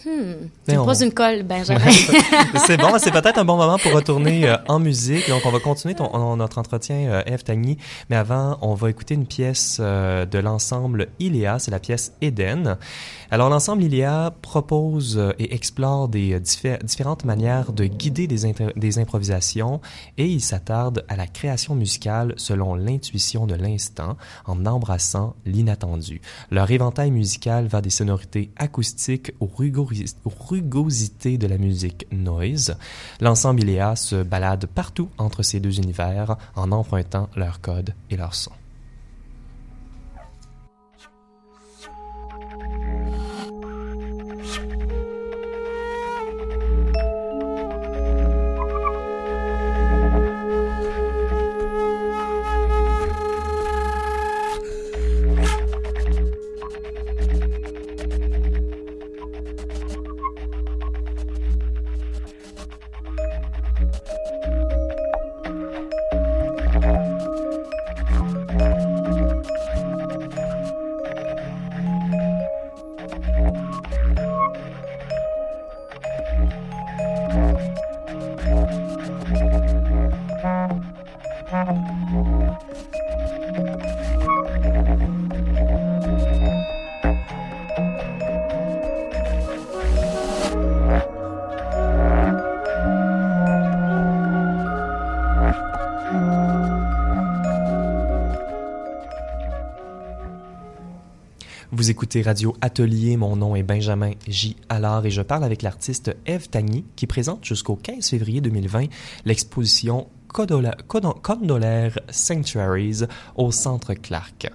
Hmm. 0.05 0.49
Tu 0.67 0.75
me 0.75 0.85
poses 0.85 1.01
une 1.01 1.11
colle, 1.11 1.43
Benjamin. 1.43 1.79
c'est 2.67 2.77
bon, 2.77 2.97
c'est 2.99 3.11
peut-être 3.11 3.39
un 3.39 3.45
bon 3.45 3.57
moment 3.57 3.77
pour 3.79 3.93
retourner 3.93 4.47
euh, 4.47 4.57
en 4.67 4.79
musique. 4.79 5.27
Donc, 5.27 5.41
on 5.45 5.49
va 5.49 5.59
continuer 5.59 5.95
ton, 5.95 6.35
notre 6.35 6.59
entretien, 6.59 6.95
euh, 7.09 7.23
Eve 7.25 7.43
Tagny. 7.43 7.77
Mais 8.09 8.15
avant, 8.15 8.59
on 8.61 8.75
va 8.75 8.91
écouter 8.91 9.15
une 9.15 9.25
pièce 9.25 9.77
euh, 9.79 10.25
de 10.25 10.37
l'ensemble 10.37 11.07
Iléa. 11.19 11.57
C'est 11.57 11.71
la 11.71 11.79
pièce 11.79 12.13
Eden. 12.21 12.77
Alors, 13.31 13.49
l'ensemble 13.49 13.83
Iléa 13.83 14.33
propose 14.41 15.17
euh, 15.17 15.33
et 15.39 15.55
explore 15.55 16.09
des 16.09 16.39
différentes 16.39 17.25
manières 17.25 17.73
de 17.73 17.85
guider 17.85 18.27
des, 18.27 18.53
des 18.75 18.99
improvisations 18.99 19.81
et 20.17 20.27
il 20.27 20.41
s'attarde 20.41 21.05
à 21.07 21.15
la 21.15 21.25
création 21.25 21.73
musicale 21.73 22.33
selon 22.37 22.75
l'intuition 22.75 23.47
de 23.47 23.55
l'instant 23.55 24.15
en 24.45 24.65
embrassant 24.65 25.35
l'inattendu. 25.45 26.21
Leur 26.51 26.69
éventail 26.69 27.09
musical 27.09 27.67
va 27.67 27.81
des 27.81 27.89
sonorités 27.89 28.51
acoustiques 28.57 29.31
au 29.39 29.47
rugoristes 29.47 29.86
rugosité 30.25 31.37
de 31.37 31.47
la 31.47 31.57
musique 31.57 32.07
noise, 32.11 32.77
l'ensemble 33.21 33.61
Iléa 33.61 33.95
se 33.95 34.23
balade 34.23 34.65
partout 34.65 35.09
entre 35.17 35.43
ces 35.43 35.59
deux 35.59 35.77
univers 35.77 36.37
en 36.55 36.71
empruntant 36.71 37.29
leurs 37.35 37.61
codes 37.61 37.93
et 38.09 38.17
leurs 38.17 38.35
sons. 38.35 38.51
Vous 101.87 101.91
écoutez 101.91 102.21
Radio 102.21 102.53
Atelier, 102.59 103.15
mon 103.15 103.37
nom 103.37 103.55
est 103.55 103.63
Benjamin 103.63 104.11
J. 104.27 104.57
Allard 104.67 105.05
et 105.05 105.09
je 105.09 105.21
parle 105.21 105.45
avec 105.45 105.61
l'artiste 105.61 106.13
Eve 106.25 106.49
Tagny 106.49 106.83
qui 106.97 107.07
présente 107.07 107.45
jusqu'au 107.45 107.77
15 107.77 108.09
février 108.09 108.41
2020 108.41 108.87
l'exposition 109.23 110.09
Condolaire 110.27 111.97
Sanctuaries 112.09 113.05
au 113.37 113.53
Centre 113.53 113.93
Clark. 113.93 114.51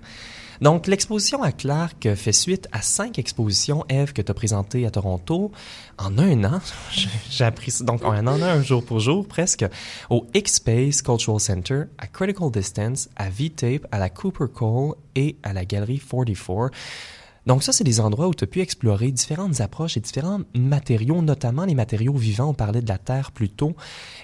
Donc, 0.60 0.86
l'exposition 0.86 1.42
à 1.42 1.52
Clark 1.52 2.14
fait 2.14 2.32
suite 2.32 2.68
à 2.70 2.82
cinq 2.82 3.18
expositions, 3.18 3.86
Eve, 3.88 4.12
que 4.12 4.20
tu 4.20 4.30
as 4.30 4.34
présentées 4.34 4.84
à 4.84 4.90
Toronto 4.90 5.52
en 5.96 6.18
un 6.18 6.44
an. 6.44 6.60
J'ai 7.30 7.44
appris 7.44 7.72
donc 7.80 8.04
en 8.04 8.12
un 8.12 8.26
an, 8.26 8.42
un 8.42 8.62
jour 8.62 8.84
pour 8.84 9.00
jour 9.00 9.26
presque, 9.26 9.64
au 10.10 10.26
X-Space 10.34 11.00
Cultural 11.00 11.40
Center, 11.40 11.84
à 11.96 12.06
Critical 12.08 12.50
Distance, 12.50 13.08
à 13.16 13.30
V-Tape, 13.30 13.86
à 13.90 13.98
la 13.98 14.10
Cooper 14.10 14.52
Cole 14.52 14.96
et 15.14 15.36
à 15.42 15.54
la 15.54 15.64
Galerie 15.64 15.98
44. 15.98 16.70
Donc 17.46 17.64
ça, 17.64 17.72
c'est 17.72 17.84
des 17.84 17.98
endroits 17.98 18.28
où 18.28 18.34
tu 18.34 18.44
as 18.44 18.46
pu 18.46 18.60
explorer 18.60 19.10
différentes 19.10 19.60
approches 19.60 19.96
et 19.96 20.00
différents 20.00 20.40
matériaux, 20.54 21.22
notamment 21.22 21.64
les 21.64 21.74
matériaux 21.74 22.14
vivants. 22.14 22.50
On 22.50 22.54
parlait 22.54 22.82
de 22.82 22.88
la 22.88 22.98
terre 22.98 23.32
plus 23.32 23.48
tôt. 23.48 23.74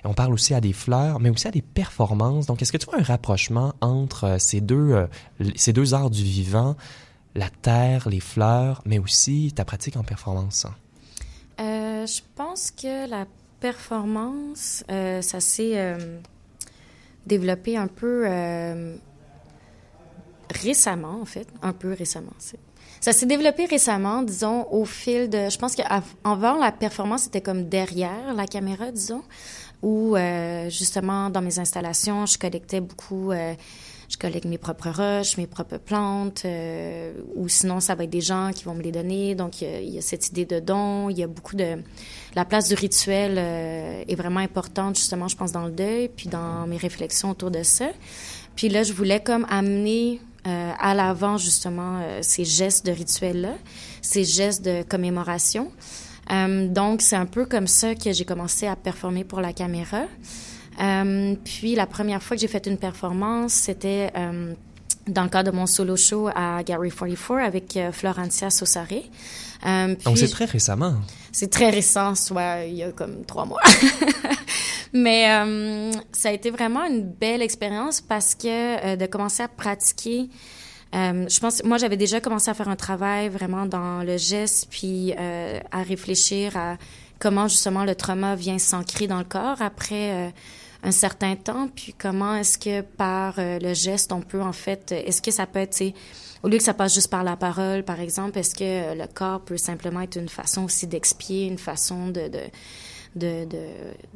On 0.04 0.14
parle 0.14 0.32
aussi 0.32 0.54
à 0.54 0.60
des 0.60 0.72
fleurs, 0.72 1.18
mais 1.18 1.30
aussi 1.30 1.48
à 1.48 1.50
des 1.50 1.62
performances. 1.62 2.46
Donc, 2.46 2.62
est-ce 2.62 2.70
que 2.70 2.76
tu 2.76 2.86
vois 2.86 3.00
un 3.00 3.02
rapprochement 3.02 3.74
entre 3.80 4.24
euh, 4.24 4.38
ces 4.38 4.60
deux, 4.60 4.92
euh, 4.92 5.06
ces 5.56 5.72
deux 5.72 5.94
arts 5.94 6.10
du 6.10 6.22
vivant, 6.22 6.76
la 7.34 7.50
terre, 7.50 8.08
les 8.08 8.20
fleurs, 8.20 8.82
mais 8.86 9.00
aussi 9.00 9.52
ta 9.54 9.64
pratique 9.64 9.96
en 9.96 10.04
performance? 10.04 10.66
Euh, 11.60 12.06
je 12.06 12.20
pense 12.36 12.70
que 12.70 13.10
la 13.10 13.26
performance, 13.58 14.84
ça 14.88 15.40
s'est 15.40 15.96
développé 17.26 17.76
un 17.76 17.88
peu 17.88 18.24
récemment, 20.54 21.20
en 21.20 21.24
fait, 21.24 21.48
un 21.62 21.72
peu 21.72 21.92
récemment. 21.92 22.30
Ça 23.00 23.12
s'est 23.12 23.26
développé 23.26 23.66
récemment, 23.66 24.22
disons, 24.22 24.66
au 24.70 24.84
fil 24.84 25.28
de... 25.30 25.48
Je 25.48 25.58
pense 25.58 25.74
qu'avant, 25.76 26.58
la 26.58 26.72
performance 26.72 27.26
était 27.26 27.40
comme 27.40 27.68
derrière 27.68 28.34
la 28.34 28.46
caméra, 28.46 28.90
disons, 28.90 29.22
où, 29.82 30.16
euh, 30.16 30.68
justement, 30.68 31.30
dans 31.30 31.42
mes 31.42 31.58
installations, 31.58 32.26
je 32.26 32.38
collectais 32.38 32.80
beaucoup... 32.80 33.32
Euh, 33.32 33.54
je 34.10 34.16
collecte 34.16 34.46
mes 34.46 34.56
propres 34.56 34.88
roches, 34.88 35.36
mes 35.36 35.46
propres 35.46 35.76
plantes, 35.76 36.46
euh, 36.46 37.12
ou 37.34 37.46
sinon, 37.46 37.78
ça 37.78 37.94
va 37.94 38.04
être 38.04 38.10
des 38.10 38.22
gens 38.22 38.52
qui 38.54 38.64
vont 38.64 38.72
me 38.72 38.80
les 38.80 38.90
donner. 38.90 39.34
Donc, 39.34 39.60
il 39.60 39.90
y, 39.90 39.98
a 39.98 40.00
cette 40.00 40.28
idée 40.28 40.46
de 40.46 40.60
don. 40.60 41.10
Il 41.10 41.18
y 41.18 41.22
a 41.22 41.26
beaucoup 41.26 41.56
de... 41.56 41.76
La 42.34 42.46
place 42.46 42.68
du 42.68 42.74
rituel 42.74 43.36
est 43.36 44.14
vraiment 44.14 44.40
importante, 44.40 44.96
justement, 44.96 45.28
je 45.28 45.36
pense, 45.36 45.52
dans 45.52 45.66
le 45.66 45.72
deuil, 45.72 46.08
puis 46.08 46.30
dans 46.30 46.66
mes 46.66 46.78
réflexions 46.78 47.28
autour 47.28 47.50
de 47.50 47.62
ça. 47.62 47.88
Puis 48.56 48.70
là, 48.70 48.82
je 48.82 48.94
voulais 48.94 49.20
comme 49.20 49.46
amener 49.50 50.22
euh, 50.48 50.72
à 50.78 50.94
l'avant 50.94 51.36
justement 51.36 52.00
euh, 52.00 52.20
ces 52.22 52.44
gestes 52.46 52.86
de 52.86 52.92
rituel-là, 52.92 53.54
ces 54.00 54.24
gestes 54.24 54.64
de 54.64 54.82
commémoration. 54.82 55.70
Euh, 56.30 56.68
donc, 56.68 57.02
c'est 57.02 57.16
un 57.16 57.26
peu 57.26 57.44
comme 57.44 57.66
ça 57.66 57.94
que 57.94 58.12
j'ai 58.12 58.24
commencé 58.24 58.66
à 58.66 58.74
performer 58.74 59.24
pour 59.24 59.42
la 59.42 59.52
caméra. 59.52 60.04
puis, 61.44 61.74
la 61.74 61.86
première 61.86 62.22
fois 62.22 62.36
que 62.36 62.40
j'ai 62.40 62.48
fait 62.48 62.66
une 62.66 62.78
performance, 62.78 63.52
c'était 63.52 64.10
dans 65.06 65.22
le 65.22 65.28
cadre 65.28 65.50
de 65.50 65.56
mon 65.56 65.66
solo 65.66 65.96
show 65.96 66.28
à 66.34 66.62
Gary 66.62 66.90
44 66.90 67.44
avec 67.44 67.78
Florencia 67.92 68.50
Sossare. 68.50 68.86
Donc, 70.04 70.16
c'est 70.16 70.28
très 70.28 70.44
récemment. 70.44 70.94
C'est 71.38 71.50
très 71.50 71.70
récent, 71.70 72.16
soit 72.16 72.64
il 72.64 72.74
y 72.74 72.82
a 72.82 72.90
comme 72.90 73.24
trois 73.24 73.44
mois. 73.44 73.62
Mais 74.92 75.30
euh, 75.30 75.92
ça 76.10 76.30
a 76.30 76.32
été 76.32 76.50
vraiment 76.50 76.84
une 76.84 77.04
belle 77.04 77.42
expérience 77.42 78.00
parce 78.00 78.34
que 78.34 78.84
euh, 78.84 78.96
de 78.96 79.06
commencer 79.06 79.44
à 79.44 79.46
pratiquer, 79.46 80.30
euh, 80.96 81.28
je 81.28 81.38
pense, 81.38 81.62
moi 81.62 81.78
j'avais 81.78 81.96
déjà 81.96 82.20
commencé 82.20 82.50
à 82.50 82.54
faire 82.54 82.68
un 82.68 82.74
travail 82.74 83.28
vraiment 83.28 83.66
dans 83.66 84.02
le 84.02 84.16
geste, 84.16 84.66
puis 84.68 85.12
à 85.12 85.82
réfléchir 85.84 86.56
à 86.56 86.76
comment 87.20 87.46
justement 87.46 87.84
le 87.84 87.94
trauma 87.94 88.34
vient 88.34 88.58
s'ancrer 88.58 89.06
dans 89.06 89.18
le 89.18 89.24
corps 89.24 89.62
après 89.62 90.32
un 90.82 90.90
certain 90.90 91.36
temps, 91.36 91.68
puis 91.72 91.94
comment 91.96 92.34
est-ce 92.34 92.58
que 92.58 92.80
par 92.80 93.34
le 93.36 93.74
geste 93.74 94.10
on 94.10 94.22
peut 94.22 94.42
en 94.42 94.52
fait, 94.52 94.90
est-ce 94.90 95.22
que 95.22 95.30
ça 95.30 95.46
peut 95.46 95.60
être, 95.60 95.84
au 96.42 96.48
lieu 96.48 96.58
que 96.58 96.64
ça 96.64 96.74
passe 96.74 96.94
juste 96.94 97.10
par 97.10 97.24
la 97.24 97.36
parole, 97.36 97.82
par 97.84 98.00
exemple, 98.00 98.38
est-ce 98.38 98.54
que 98.54 98.96
le 98.96 99.06
corps 99.12 99.40
peut 99.40 99.56
simplement 99.56 100.00
être 100.02 100.16
une 100.16 100.28
façon 100.28 100.64
aussi 100.64 100.86
d'expier, 100.86 101.46
une 101.46 101.58
façon 101.58 102.08
de, 102.08 102.28
de 102.28 102.40
de, 103.18 103.46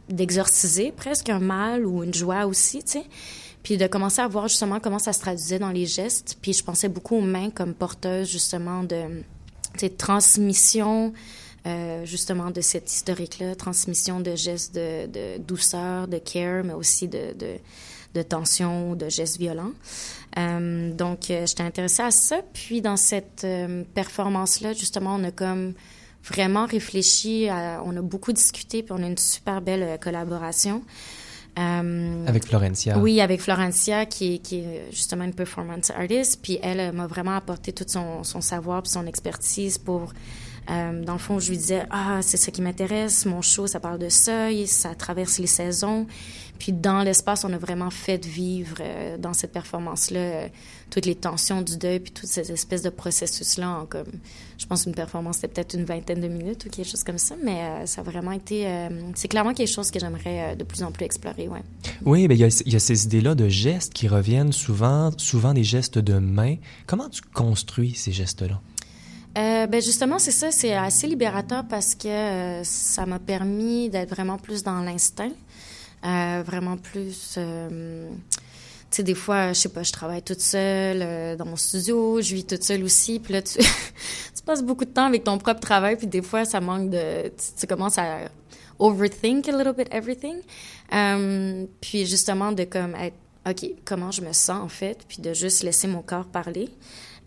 d'exorciser 0.08 0.92
presque 0.92 1.28
un 1.28 1.38
mal 1.38 1.86
ou 1.86 2.02
une 2.02 2.14
joie 2.14 2.46
aussi, 2.46 2.82
tu 2.82 2.92
sais? 2.92 3.04
Puis 3.62 3.76
de 3.76 3.86
commencer 3.86 4.20
à 4.20 4.26
voir 4.26 4.48
justement 4.48 4.80
comment 4.80 4.98
ça 4.98 5.12
se 5.12 5.20
traduisait 5.20 5.60
dans 5.60 5.70
les 5.70 5.86
gestes. 5.86 6.36
Puis 6.42 6.52
je 6.52 6.64
pensais 6.64 6.88
beaucoup 6.88 7.16
aux 7.16 7.22
mains 7.22 7.50
comme 7.50 7.74
porteuses 7.74 8.28
justement 8.28 8.82
de, 8.82 9.22
transmission, 9.96 11.12
euh, 11.66 12.04
justement 12.04 12.50
de 12.50 12.60
cette 12.60 12.92
historique-là, 12.92 13.54
transmission 13.54 14.18
de 14.18 14.34
gestes 14.34 14.74
de, 14.74 15.06
de, 15.06 15.38
douceur, 15.38 16.08
de 16.08 16.18
care, 16.18 16.64
mais 16.64 16.72
aussi 16.72 17.06
de, 17.06 17.34
de, 18.14 18.20
de 18.20 18.22
tension, 18.22 18.94
de 18.94 19.08
gestes 19.08 19.38
violents. 19.38 19.72
Euh, 20.38 20.92
donc, 20.92 21.30
euh, 21.30 21.46
j'étais 21.46 21.62
intéressée 21.62 22.02
à 22.02 22.10
ça. 22.10 22.40
Puis 22.52 22.80
dans 22.80 22.96
cette 22.96 23.46
performance-là, 23.94 24.72
justement, 24.72 25.16
on 25.16 25.24
a 25.24 25.30
comme 25.30 25.74
vraiment 26.24 26.66
réfléchi. 26.66 27.48
on 27.84 27.96
a 27.96 28.02
beaucoup 28.02 28.32
discuté, 28.32 28.82
puis 28.82 28.92
on 28.92 29.02
a 29.02 29.06
une 29.06 29.18
super 29.18 29.60
belle 29.60 29.82
euh, 29.82 29.96
collaboration. 29.96 30.82
Euh, 31.58 32.26
avec 32.26 32.46
Florencia. 32.46 32.96
Oui, 32.98 33.20
avec 33.20 33.42
Florencia, 33.42 34.06
qui 34.06 34.34
est, 34.34 34.38
qui 34.38 34.60
est 34.60 34.86
justement 34.90 35.24
une 35.24 35.34
performance 35.34 35.90
artist. 35.90 36.40
Puis 36.42 36.58
elle 36.62 36.92
m'a 36.92 37.06
vraiment 37.06 37.36
apporté 37.36 37.72
tout 37.72 37.84
son, 37.86 38.24
son 38.24 38.40
savoir 38.40 38.82
puis 38.82 38.90
son 38.90 39.06
expertise 39.06 39.76
pour 39.76 40.14
euh, 40.70 41.04
dans 41.04 41.14
le 41.14 41.18
fond, 41.18 41.38
je 41.38 41.50
lui 41.50 41.56
disais, 41.56 41.84
ah, 41.90 42.20
c'est 42.22 42.36
ça 42.36 42.50
qui 42.50 42.62
m'intéresse, 42.62 43.26
mon 43.26 43.42
show, 43.42 43.66
ça 43.66 43.80
parle 43.80 43.98
de 43.98 44.08
ça, 44.08 44.48
ça 44.66 44.94
traverse 44.94 45.38
les 45.38 45.46
saisons. 45.46 46.06
Puis 46.58 46.72
dans 46.72 47.02
l'espace, 47.02 47.44
on 47.44 47.52
a 47.52 47.58
vraiment 47.58 47.90
fait 47.90 48.24
vivre 48.24 48.76
euh, 48.80 49.18
dans 49.18 49.32
cette 49.32 49.52
performance-là 49.52 50.20
euh, 50.20 50.48
toutes 50.90 51.06
les 51.06 51.16
tensions 51.16 51.62
du 51.62 51.76
deuil, 51.76 51.98
puis 51.98 52.12
toutes 52.12 52.28
ces 52.28 52.52
espèces 52.52 52.82
de 52.82 52.90
processus-là. 52.90 53.86
Comme, 53.88 54.06
je 54.58 54.66
pense 54.66 54.86
une 54.86 54.94
performance, 54.94 55.36
c'était 55.36 55.48
peut-être 55.48 55.74
une 55.74 55.84
vingtaine 55.84 56.20
de 56.20 56.28
minutes 56.28 56.64
ou 56.66 56.70
quelque 56.70 56.88
chose 56.88 57.02
comme 57.02 57.18
ça, 57.18 57.34
mais 57.42 57.86
ça 57.86 58.02
a 58.02 58.04
vraiment 58.04 58.30
été... 58.30 58.68
c'est 59.14 59.26
clairement 59.26 59.54
quelque 59.54 59.72
chose 59.72 59.90
que 59.90 59.98
j'aimerais 59.98 60.54
de 60.54 60.62
plus 60.62 60.82
en 60.82 60.92
plus 60.92 61.04
explorer, 61.04 61.48
ouais. 61.48 61.62
Oui, 62.04 62.28
mais 62.28 62.36
il 62.36 62.46
y, 62.46 62.70
y, 62.70 62.76
a 62.76 62.78
ces 62.78 63.04
idées-là 63.06 63.34
de 63.34 63.48
gestes 63.48 63.94
qui 63.94 64.06
reviennent 64.06 64.52
souvent, 64.52 65.10
souvent 65.16 65.54
des 65.54 65.64
gestes 65.64 65.98
de 65.98 66.18
main. 66.18 66.56
Comment 66.86 67.08
tu 67.08 67.22
construis 67.22 67.94
ces 67.94 68.12
gestes-là? 68.12 68.60
Euh, 69.38 69.66
ben 69.66 69.80
justement, 69.80 70.18
c'est 70.18 70.32
ça, 70.32 70.50
c'est 70.50 70.74
assez 70.74 71.06
libérateur 71.06 71.64
parce 71.66 71.94
que 71.94 72.08
euh, 72.08 72.64
ça 72.64 73.06
m'a 73.06 73.18
permis 73.18 73.88
d'être 73.88 74.10
vraiment 74.10 74.36
plus 74.36 74.62
dans 74.62 74.80
l'instinct, 74.80 75.30
euh, 76.04 76.42
vraiment 76.44 76.76
plus. 76.76 77.36
Euh, 77.38 78.10
tu 78.90 78.96
sais, 78.96 79.02
des 79.02 79.14
fois, 79.14 79.54
je 79.54 79.60
sais 79.60 79.68
pas, 79.70 79.82
je 79.82 79.92
travaille 79.92 80.22
toute 80.22 80.40
seule 80.40 81.36
dans 81.38 81.46
mon 81.46 81.56
studio, 81.56 82.20
je 82.20 82.34
vis 82.34 82.44
toute 82.44 82.62
seule 82.62 82.84
aussi, 82.84 83.20
puis 83.20 83.32
là, 83.32 83.40
tu, 83.40 83.58
tu 84.36 84.42
passes 84.44 84.62
beaucoup 84.62 84.84
de 84.84 84.90
temps 84.90 85.06
avec 85.06 85.24
ton 85.24 85.38
propre 85.38 85.60
travail, 85.60 85.96
puis 85.96 86.06
des 86.06 86.22
fois, 86.22 86.44
ça 86.44 86.60
manque 86.60 86.90
de. 86.90 87.28
Tu, 87.28 87.60
tu 87.60 87.66
commences 87.66 87.96
à 87.96 88.18
overthink 88.78 89.48
a 89.48 89.52
little 89.56 89.72
bit 89.72 89.88
everything. 89.92 90.42
puis 91.80 92.04
justement, 92.04 92.52
de 92.52 92.64
comme 92.64 92.94
être, 92.96 93.16
OK, 93.48 93.66
comment 93.86 94.10
je 94.10 94.20
me 94.20 94.32
sens 94.34 94.62
en 94.62 94.68
fait, 94.68 94.98
puis 95.08 95.22
de 95.22 95.32
juste 95.32 95.62
laisser 95.62 95.88
mon 95.88 96.02
corps 96.02 96.26
parler. 96.26 96.68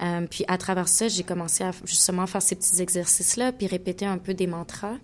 Euh, 0.02 0.28
puis 0.30 0.44
à 0.48 0.58
travers 0.58 0.88
ça, 0.88 1.08
j'ai 1.08 1.24
commencé 1.24 1.64
à 1.64 1.72
justement 1.86 2.28
faire 2.28 2.42
ces 2.42 2.56
petits 2.56 2.82
exercices-là, 2.82 3.52
puis 3.52 3.68
répéter 3.68 4.06
un 4.06 4.18
peu 4.18 4.34
des 4.34 4.48
mantras. 4.48 4.96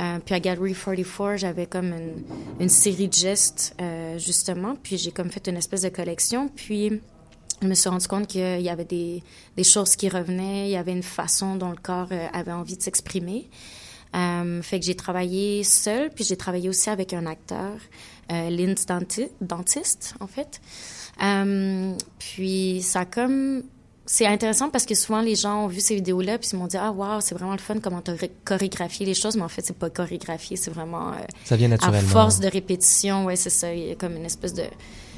Euh, 0.00 0.18
puis 0.24 0.34
à 0.34 0.40
Gallery 0.40 0.74
44, 0.74 1.36
j'avais 1.36 1.66
comme 1.66 1.92
une, 1.92 2.24
une, 2.58 2.68
série 2.68 3.08
de 3.08 3.12
gestes, 3.12 3.76
euh, 3.80 4.18
justement. 4.18 4.76
Puis 4.82 4.98
j'ai 4.98 5.12
comme 5.12 5.30
fait 5.30 5.46
une 5.46 5.56
espèce 5.56 5.82
de 5.82 5.88
collection. 5.88 6.48
Puis 6.48 7.00
je 7.62 7.68
me 7.68 7.74
suis 7.74 7.88
rendu 7.88 8.08
compte 8.08 8.26
qu'il 8.26 8.60
y 8.60 8.68
avait 8.68 8.84
des, 8.84 9.22
des, 9.56 9.64
choses 9.64 9.94
qui 9.94 10.08
revenaient, 10.08 10.66
il 10.66 10.72
y 10.72 10.76
avait 10.76 10.92
une 10.92 11.04
façon 11.04 11.54
dont 11.54 11.70
le 11.70 11.76
corps 11.76 12.08
avait 12.32 12.52
envie 12.52 12.76
de 12.76 12.82
s'exprimer. 12.82 13.48
Fait 14.62 14.78
que 14.78 14.86
j'ai 14.86 14.94
travaillé 14.94 15.64
seule, 15.64 16.10
puis 16.10 16.24
j'ai 16.24 16.36
travaillé 16.36 16.68
aussi 16.68 16.88
avec 16.88 17.12
un 17.12 17.26
acteur, 17.26 17.72
euh, 18.30 18.50
Linz 18.50 18.86
Dentiste, 18.86 20.14
en 20.20 20.26
fait. 20.28 20.60
Puis 22.18 22.82
ça 22.82 23.00
a 23.00 23.04
comme 23.04 23.62
c'est 24.06 24.26
intéressant 24.26 24.70
parce 24.70 24.84
que 24.86 24.94
souvent 24.94 25.20
les 25.22 25.34
gens 25.34 25.64
ont 25.64 25.66
vu 25.66 25.80
ces 25.80 25.94
vidéos-là 25.94 26.38
puis 26.38 26.50
ils 26.52 26.58
m'ont 26.58 26.66
dit 26.66 26.76
ah 26.76 26.92
waouh 26.92 27.20
c'est 27.20 27.34
vraiment 27.34 27.52
le 27.52 27.58
fun 27.58 27.78
comment 27.80 28.02
tu 28.02 28.10
as 28.10 28.16
chorégraphié 28.44 29.06
les 29.06 29.14
choses 29.14 29.36
mais 29.36 29.42
en 29.42 29.48
fait 29.48 29.62
c'est 29.64 29.76
pas 29.76 29.90
chorégraphié 29.90 30.56
c'est 30.56 30.70
vraiment 30.70 31.12
euh, 31.12 31.16
ça 31.44 31.56
vient 31.56 31.68
naturellement 31.68 31.98
à 31.98 32.12
force 32.12 32.40
de 32.40 32.48
répétition 32.48 33.24
ouais 33.24 33.36
c'est 33.36 33.50
ça 33.50 33.72
il 33.72 33.88
y 33.88 33.90
a 33.90 33.94
comme 33.94 34.16
une 34.16 34.26
espèce 34.26 34.52
de 34.54 34.64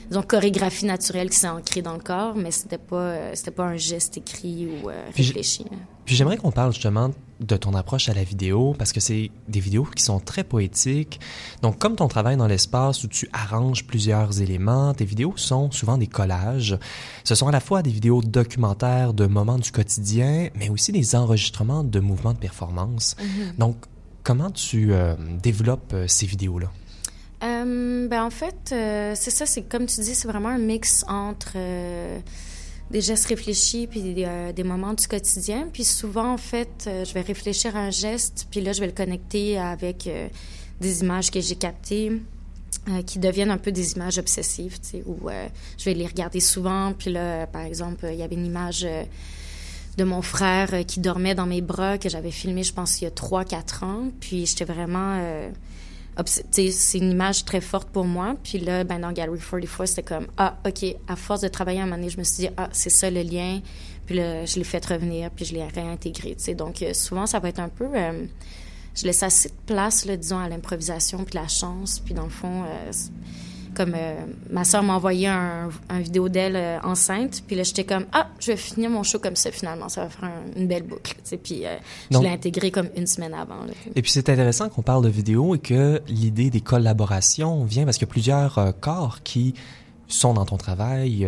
disons, 0.09 0.23
chorégraphie 0.23 0.87
naturelle 0.87 1.31
qui 1.31 1.37
s'est 1.37 1.49
ancrée 1.49 1.83
dans 1.83 1.95
le 1.95 2.01
corps, 2.01 2.37
mais 2.37 2.51
c'était 2.51 2.79
pas, 2.79 2.97
euh, 2.97 3.31
c'était 3.35 3.51
pas 3.51 3.65
un 3.65 3.77
geste 3.77 4.19
écrit 4.19 4.67
ou 4.67 4.89
euh, 4.89 5.03
réfléchi. 5.15 5.65
là. 5.65 5.77
Puis 6.05 6.15
j'aimerais 6.15 6.37
qu'on 6.37 6.53
parle 6.53 6.73
justement 6.73 7.11
de 7.41 7.57
ton 7.57 7.75
approche 7.75 8.09
à 8.09 8.15
la 8.15 8.25
vidéo, 8.25 8.75
parce 8.79 8.93
que 8.93 9.01
c'est 9.01 9.31
des 9.49 9.61
vidéos 9.61 9.85
qui 9.85 10.03
sont 10.03 10.21
très 10.21 10.45
poétiques. 10.45 11.21
Donc, 11.63 11.79
comme 11.79 11.97
ton 11.97 12.09
travail 12.09 12.37
dans 12.37 12.47
l'espace 12.47 13.05
où 13.05 13.09
tu 13.09 13.29
arranges 13.33 13.85
plusieurs 13.87 14.41
éléments, 14.41 14.95
tes 14.95 15.05
vidéos 15.05 15.35
sont 15.37 15.71
souvent 15.71 15.99
des 15.99 16.07
collages. 16.07 16.79
Ce 17.25 17.35
sont 17.35 17.49
à 17.49 17.53
la 17.53 17.61
fois 17.61 17.83
des 17.83 17.91
vidéos 17.91 18.23
documentaires 18.23 19.13
de 19.13 19.27
moments 19.27 19.59
du 19.59 19.71
quotidien, 19.71 20.49
mais 20.55 20.69
aussi 20.69 20.93
des 20.93 21.15
enregistrements 21.15 21.85
de 21.85 22.01
mouvements 22.01 22.33
de 22.33 22.39
performance. 22.39 23.17
Donc, 23.59 23.77
comment 24.23 24.51
tu 24.51 24.93
euh, 24.93 25.15
développes 25.43 25.93
euh, 25.93 26.09
ces 26.09 26.27
vidéos-là? 26.27 26.71
Euh, 27.43 28.09
ben 28.09 28.25
en 28.25 28.31
fait, 28.31 28.71
euh, 28.73 29.13
c'est 29.15 29.31
ça, 29.31 29.45
c'est 29.45 29.63
comme 29.63 29.87
tu 29.87 30.01
dis, 30.01 30.15
c'est 30.15 30.27
vraiment 30.27 30.49
un 30.49 30.59
mix 30.59 31.05
entre 31.07 31.53
des 32.91 33.01
gestes 33.01 33.27
réfléchis 33.27 33.87
puis 33.87 34.01
des, 34.01 34.25
euh, 34.25 34.53
des 34.53 34.65
moments 34.65 34.95
du 34.95 35.07
quotidien. 35.07 35.69
Puis 35.73 35.85
souvent, 35.85 36.33
en 36.33 36.37
fait, 36.37 36.85
euh, 36.87 37.05
je 37.05 37.13
vais 37.15 37.21
réfléchir 37.21 37.77
à 37.77 37.81
un 37.81 37.91
geste, 37.91 38.47
puis 38.51 38.61
là, 38.61 38.73
je 38.73 38.81
vais 38.81 38.87
le 38.87 38.93
connecter 38.93 39.59
avec 39.59 40.07
euh, 40.07 40.29
des 40.81 41.01
images 41.01 41.31
que 41.31 41.41
j'ai 41.41 41.57
captées. 41.57 42.13
qui 43.05 43.19
deviennent 43.19 43.51
un 43.51 43.59
peu 43.59 43.73
des 43.73 43.95
images 43.95 44.19
obsessives, 44.19 44.79
tu 44.81 44.89
sais, 44.91 45.03
où 45.07 45.29
je 45.77 45.85
vais 45.85 45.95
les 45.95 46.07
regarder 46.07 46.39
souvent. 46.39 46.93
Puis 46.93 47.11
là, 47.11 47.45
par 47.49 47.63
exemple, 47.63 48.07
il 48.13 48.17
y 48.17 48.23
avait 48.23 48.37
une 48.37 48.47
image 48.47 48.87
de 49.99 50.05
mon 50.05 50.23
frère 50.23 50.87
qui 50.87 51.01
dormait 51.01 51.35
dans 51.35 51.47
mes 51.47 51.63
bras 51.63 51.99
que 51.99 52.09
j'avais 52.09 52.31
filmé, 52.31 52.63
je 52.63 52.73
pense, 52.73 53.01
il 53.01 53.05
y 53.05 53.07
a 53.09 53.11
3-4 53.11 53.85
ans. 53.85 54.11
Puis 54.21 54.47
j'étais 54.47 54.65
vraiment... 54.65 55.21
c'est 56.25 56.99
une 56.99 57.11
image 57.11 57.45
très 57.45 57.61
forte 57.61 57.89
pour 57.91 58.05
moi. 58.05 58.37
Puis 58.43 58.59
là, 58.59 58.85
ben, 58.85 59.01
dans 59.01 59.13
Gallery 59.13 59.39
44, 59.39 59.87
c'était 59.87 60.03
comme, 60.03 60.27
ah, 60.39 60.57
OK, 60.67 60.85
à 61.09 61.17
force 61.17 61.43
de 61.43 61.49
travailler 61.49 61.81
à 61.81 61.83
un 61.83 61.87
moment 61.87 61.97
donné, 61.97 62.09
je 62.09 62.19
me 62.19 62.25
suis 62.25 62.47
dit, 62.47 62.49
ah, 62.57 62.69
c'est 62.73 62.91
ça 62.91 63.11
le 63.11 63.23
lien. 63.23 63.61
Puis 64.07 64.17
là, 64.17 64.45
je 64.47 64.57
l'ai 64.57 64.65
fait 64.65 64.85
revenir, 64.85 65.31
puis 65.31 65.45
je 65.45 65.55
l'ai 65.55 65.65
réintégré, 65.65 66.35
tu 66.37 66.45
sais. 66.45 66.55
Donc, 66.55 66.81
euh, 66.81 66.95
souvent, 66.95 67.27
ça 67.27 67.39
va 67.39 67.49
être 67.49 67.61
un 67.61 67.69
peu... 67.69 67.89
euh, 67.95 68.25
je 68.95 69.05
laisse 69.05 69.23
assez 69.23 69.51
de 69.51 69.55
place, 69.67 70.07
là, 70.07 70.17
disons, 70.17 70.39
à 70.39 70.49
l'improvisation, 70.49 71.25
puis 71.25 71.35
la 71.35 71.49
chance. 71.49 71.99
Puis 71.99 72.15
dans 72.15 72.25
le 72.25 72.31
fond, 72.31 72.65
euh, 72.65 72.93
comme 73.77 73.93
euh, 73.95 74.15
ma 74.51 74.65
soeur 74.65 74.83
m'a 74.83 74.95
envoyé 74.95 75.29
un, 75.29 75.69
un 75.89 76.01
vidéo 76.01 76.29
d'elle 76.29 76.57
euh, 76.57 76.79
enceinte, 76.83 77.43
puis 77.47 77.55
là, 77.55 77.63
j'étais 77.63 77.85
comme, 77.85 78.07
ah, 78.13 78.29
je 78.41 78.53
vais 78.53 78.57
finir 78.57 78.91
mon 78.91 79.03
show 79.03 79.19
comme 79.19 79.37
ça, 79.37 79.53
finalement. 79.53 79.89
Ça 79.89 80.05
va 80.05 80.09
faire 80.09 80.25
un- 80.25 80.59
une 80.61 80.67
belle 80.67 80.83
boucle, 80.85 81.13
tu 81.15 81.21
sais. 81.25 81.37
Puis 81.37 81.67
euh, 81.67 81.77
je 82.11 82.19
l'ai 82.23 82.29
intégré 82.31 82.71
comme 82.71 82.89
une 82.97 83.07
semaine 83.07 83.35
avant, 83.35 83.63
là. 83.67 83.73
Et 83.95 84.03
puis 84.03 84.11
c'est 84.11 84.29
intéressant 84.29 84.69
qu'on 84.71 84.83
parle 84.83 85.05
de 85.05 85.09
vidéo 85.11 85.55
et 85.55 85.59
que 85.59 86.01
l'idée 86.09 86.51
des 86.51 86.61
collaborations 86.63 87.65
vient 87.65 87.85
parce 87.85 87.99
qu'il 87.99 88.07
y 88.07 88.11
a 88.11 88.13
plusieurs 88.13 88.75
corps 88.81 89.23
qui 89.23 89.55
sont 90.09 90.35
dans 90.35 90.45
ton 90.47 90.57
travail. 90.57 91.27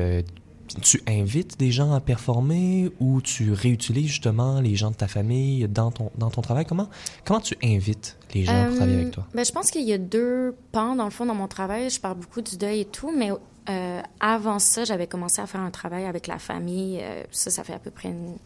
Euh, 0.77 0.81
tu 0.83 1.03
invites 1.07 1.59
des 1.59 1.71
gens 1.71 1.93
à 1.93 2.01
performer 2.01 2.91
ou 3.01 3.21
tu 3.21 3.53
réutilises 3.53 4.09
justement 4.09 4.61
les 4.61 4.77
gens 4.77 4.91
de 4.91 4.97
ta 4.97 5.09
famille 5.09 5.67
dans 5.69 5.91
ton, 5.91 6.11
dans 6.19 6.31
ton 6.31 6.43
travail? 6.43 6.67
Comment, 6.67 6.89
comment 7.25 7.41
tu 7.41 7.57
invites 7.63 8.17
les 8.35 8.45
gens 8.45 8.67
pour 8.67 8.77
travailler 8.77 9.01
avec 9.01 9.11
toi? 9.13 9.27
Ben, 9.35 9.45
je 9.45 9.53
pense 9.53 9.71
qu'il 9.71 9.85
y 9.85 9.93
a 9.93 9.99
deux 9.99 10.55
pans, 10.73 10.95
dans 10.97 11.05
le 11.05 11.11
fond, 11.11 11.27
dans 11.27 11.35
mon 11.35 11.49
travail. 11.49 11.91
Je 11.91 12.01
parle 12.01 12.19
beaucoup 12.19 12.41
du 12.41 12.57
deuil 12.57 12.81
et 12.81 12.85
tout, 12.85 13.13
mais 13.17 13.31
euh, 13.31 14.01
avant 14.21 14.59
ça, 14.59 14.85
j'avais 14.85 15.07
commencé 15.07 15.41
à 15.41 15.47
faire 15.47 15.61
un 15.61 15.71
travail 15.71 16.07
avec 16.07 16.27
la 16.27 16.39
famille. 16.39 17.01
Euh, 17.03 17.23
ça, 17.31 17.51
ça 17.51 17.65
fait 17.65 17.75
à 17.75 17.79
peu 17.79 17.91
près 17.91 18.09
une 18.09 18.37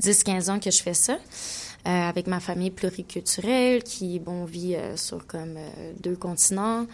10-15 0.00 0.50
ans 0.50 0.58
que 0.58 0.70
je 0.70 0.82
fais 0.82 0.94
ça. 0.94 1.18
Euh, 1.84 2.08
avec 2.08 2.28
ma 2.28 2.38
famille 2.38 2.70
pluriculturelle 2.70 3.82
qui, 3.82 4.20
bon, 4.20 4.44
vit 4.44 4.76
euh, 4.76 4.96
sur 4.96 5.26
comme 5.26 5.56
euh, 5.56 5.92
deux 6.00 6.14
continents. 6.14 6.86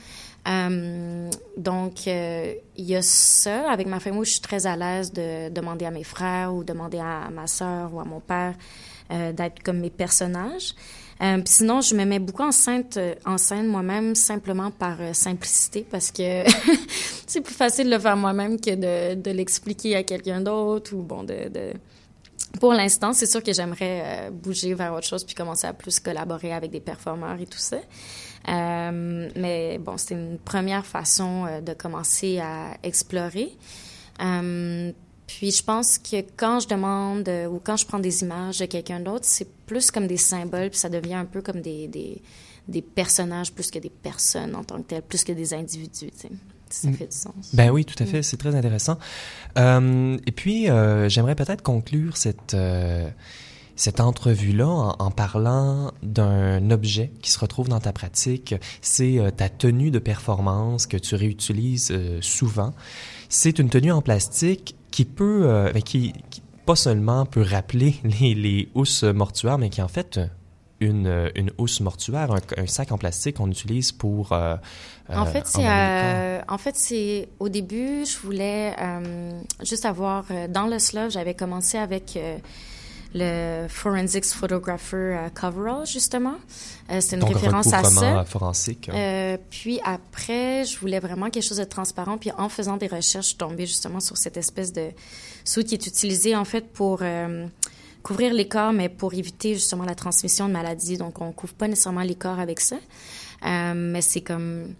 Euh, 0.48 1.30
donc, 1.56 2.06
euh, 2.06 2.54
il 2.76 2.84
y 2.84 2.96
a 2.96 3.02
ça. 3.02 3.70
Avec 3.70 3.86
ma 3.86 4.00
famille, 4.00 4.24
je 4.24 4.32
suis 4.32 4.40
très 4.40 4.66
à 4.66 4.76
l'aise 4.76 5.12
de 5.12 5.50
demander 5.50 5.84
à 5.84 5.90
mes 5.90 6.04
frères 6.04 6.54
ou 6.54 6.64
demander 6.64 6.98
à 6.98 7.28
ma 7.30 7.46
sœur 7.46 7.92
ou 7.92 8.00
à 8.00 8.04
mon 8.04 8.20
père 8.20 8.54
euh, 9.12 9.32
d'être 9.32 9.62
comme 9.62 9.78
mes 9.78 9.90
personnages. 9.90 10.74
Sinon, 11.46 11.80
je 11.80 11.96
me 11.96 12.04
mets 12.04 12.20
beaucoup 12.20 12.44
en 12.44 12.52
scène, 12.52 13.66
moi-même 13.66 14.14
simplement 14.14 14.70
par 14.70 14.98
simplicité 15.14 15.84
parce 15.90 16.12
que 16.12 16.44
c'est 17.26 17.40
plus 17.40 17.56
facile 17.56 17.86
de 17.86 17.90
le 17.90 17.98
faire 17.98 18.16
moi-même 18.16 18.60
que 18.60 19.16
de, 19.16 19.30
l'expliquer 19.32 19.96
à 19.96 20.04
quelqu'un 20.04 20.40
d'autre 20.40 20.94
ou 20.94 21.02
bon 21.02 21.24
de, 21.24 21.48
de... 21.48 21.72
Pour 22.60 22.72
l'instant, 22.72 23.12
c'est 23.12 23.26
sûr 23.26 23.42
que 23.42 23.52
j'aimerais 23.52 24.30
bouger 24.30 24.74
vers 24.74 24.94
autre 24.94 25.08
chose 25.08 25.24
puis 25.24 25.34
commencer 25.34 25.66
à 25.66 25.72
plus 25.72 25.98
collaborer 25.98 26.52
avec 26.52 26.70
des 26.70 26.78
performeurs 26.78 27.40
et 27.40 27.46
tout 27.46 27.58
ça. 27.58 27.78
Euh, 28.48 29.28
mais 29.36 29.78
bon, 29.78 29.96
c'était 29.96 30.14
une 30.14 30.38
première 30.38 30.86
façon 30.86 31.46
euh, 31.46 31.60
de 31.60 31.74
commencer 31.74 32.38
à 32.38 32.76
explorer. 32.82 33.50
Euh, 34.22 34.92
puis 35.26 35.50
je 35.50 35.62
pense 35.62 35.98
que 35.98 36.24
quand 36.36 36.60
je 36.60 36.68
demande 36.68 37.28
ou 37.50 37.60
quand 37.62 37.76
je 37.76 37.86
prends 37.86 37.98
des 37.98 38.22
images 38.22 38.58
de 38.58 38.64
quelqu'un 38.64 39.00
d'autre, 39.00 39.26
c'est 39.26 39.48
plus 39.66 39.90
comme 39.90 40.06
des 40.06 40.16
symboles, 40.16 40.70
puis 40.70 40.78
ça 40.78 40.88
devient 40.88 41.14
un 41.14 41.26
peu 41.26 41.42
comme 41.42 41.60
des, 41.60 41.86
des, 41.86 42.22
des 42.66 42.82
personnages 42.82 43.52
plus 43.52 43.70
que 43.70 43.78
des 43.78 43.90
personnes 43.90 44.54
en 44.54 44.64
tant 44.64 44.78
que 44.78 44.88
telles, 44.88 45.02
plus 45.02 45.24
que 45.24 45.32
des 45.32 45.52
individus, 45.54 46.10
tu 46.10 46.18
sais. 46.18 46.30
Si 46.70 46.86
ça 46.86 46.92
fait 46.92 47.06
du 47.06 47.16
sens. 47.16 47.54
Ben 47.54 47.70
oui, 47.70 47.86
tout 47.86 48.00
à 48.02 48.04
fait, 48.04 48.22
c'est 48.22 48.36
très 48.36 48.54
intéressant. 48.54 48.98
Euh, 49.56 50.18
et 50.26 50.32
puis, 50.32 50.68
euh, 50.68 51.08
j'aimerais 51.08 51.34
peut-être 51.34 51.62
conclure 51.62 52.18
cette, 52.18 52.52
euh, 52.52 53.08
cette 53.78 54.00
entrevue-là 54.00 54.66
en, 54.66 54.96
en 54.98 55.10
parlant 55.12 55.92
d'un 56.02 56.70
objet 56.72 57.12
qui 57.22 57.30
se 57.30 57.38
retrouve 57.38 57.68
dans 57.68 57.78
ta 57.78 57.92
pratique. 57.92 58.56
C'est 58.82 59.18
euh, 59.18 59.30
ta 59.30 59.48
tenue 59.48 59.92
de 59.92 60.00
performance 60.00 60.86
que 60.86 60.96
tu 60.96 61.14
réutilises 61.14 61.90
euh, 61.92 62.18
souvent. 62.20 62.74
C'est 63.28 63.60
une 63.60 63.70
tenue 63.70 63.92
en 63.92 64.02
plastique 64.02 64.74
qui 64.90 65.04
peut, 65.04 65.42
euh, 65.44 65.70
ben, 65.72 65.82
qui, 65.82 66.12
qui 66.28 66.42
pas 66.66 66.74
seulement 66.74 67.24
peut 67.24 67.40
rappeler 67.48 67.94
les, 68.20 68.34
les 68.34 68.68
housses 68.74 69.04
mortuaires, 69.04 69.58
mais 69.58 69.70
qui 69.70 69.80
en 69.80 69.88
fait 69.88 70.20
une, 70.80 71.06
euh, 71.06 71.30
une 71.34 71.50
housse 71.58 71.80
mortuaire, 71.80 72.32
un, 72.32 72.40
un 72.56 72.66
sac 72.66 72.92
en 72.92 72.98
plastique 72.98 73.36
qu'on 73.36 73.50
utilise 73.50 73.92
pour 73.92 74.32
euh, 74.32 74.56
En 75.08 75.26
fait, 75.26 75.46
c'est 75.46 75.66
euh, 75.66 76.40
en 76.48 76.58
fait 76.58 76.76
c'est 76.76 77.28
au 77.38 77.48
début, 77.48 78.04
je 78.04 78.18
voulais 78.18 78.74
euh, 78.80 79.40
juste 79.62 79.84
avoir 79.84 80.24
dans 80.48 80.66
le 80.66 80.78
slove, 80.78 81.10
j'avais 81.10 81.34
commencé 81.34 81.78
avec 81.78 82.16
euh, 82.16 82.38
le 83.14 83.66
Forensics 83.68 84.26
Photographer 84.26 84.96
euh, 84.96 85.28
Coverall 85.30 85.86
justement. 85.86 86.34
Euh, 86.90 87.00
c'est 87.00 87.16
une 87.16 87.20
Donc, 87.22 87.34
référence 87.34 87.72
à 87.72 87.82
ça. 87.84 88.24
forensique. 88.24 88.90
Euh, 88.92 89.36
puis 89.50 89.80
après, 89.84 90.64
je 90.64 90.78
voulais 90.78 91.00
vraiment 91.00 91.30
quelque 91.30 91.44
chose 91.44 91.58
de 91.58 91.64
transparent. 91.64 92.18
Puis 92.18 92.30
en 92.36 92.48
faisant 92.48 92.76
des 92.76 92.86
recherches, 92.86 93.24
je 93.26 93.28
suis 93.30 93.36
tombée 93.36 93.66
justement 93.66 94.00
sur 94.00 94.16
cette 94.16 94.36
espèce 94.36 94.72
de 94.72 94.90
sou 95.44 95.62
qui 95.62 95.74
est 95.74 95.86
utilisé 95.86 96.36
en 96.36 96.44
fait 96.44 96.70
pour 96.72 96.98
euh, 97.02 97.46
couvrir 98.02 98.32
les 98.34 98.46
corps, 98.46 98.72
mais 98.72 98.88
pour 98.88 99.14
éviter 99.14 99.54
justement 99.54 99.84
la 99.84 99.94
transmission 99.94 100.46
de 100.48 100.52
maladies. 100.52 100.98
Donc 100.98 101.20
on 101.20 101.32
couvre 101.32 101.54
pas 101.54 101.68
nécessairement 101.68 102.02
les 102.02 102.14
corps 102.14 102.38
avec 102.38 102.60
ça, 102.60 102.76
Euh, 103.46 103.72
mais 103.74 104.02
c'est 104.02 104.20
comme 104.22 104.74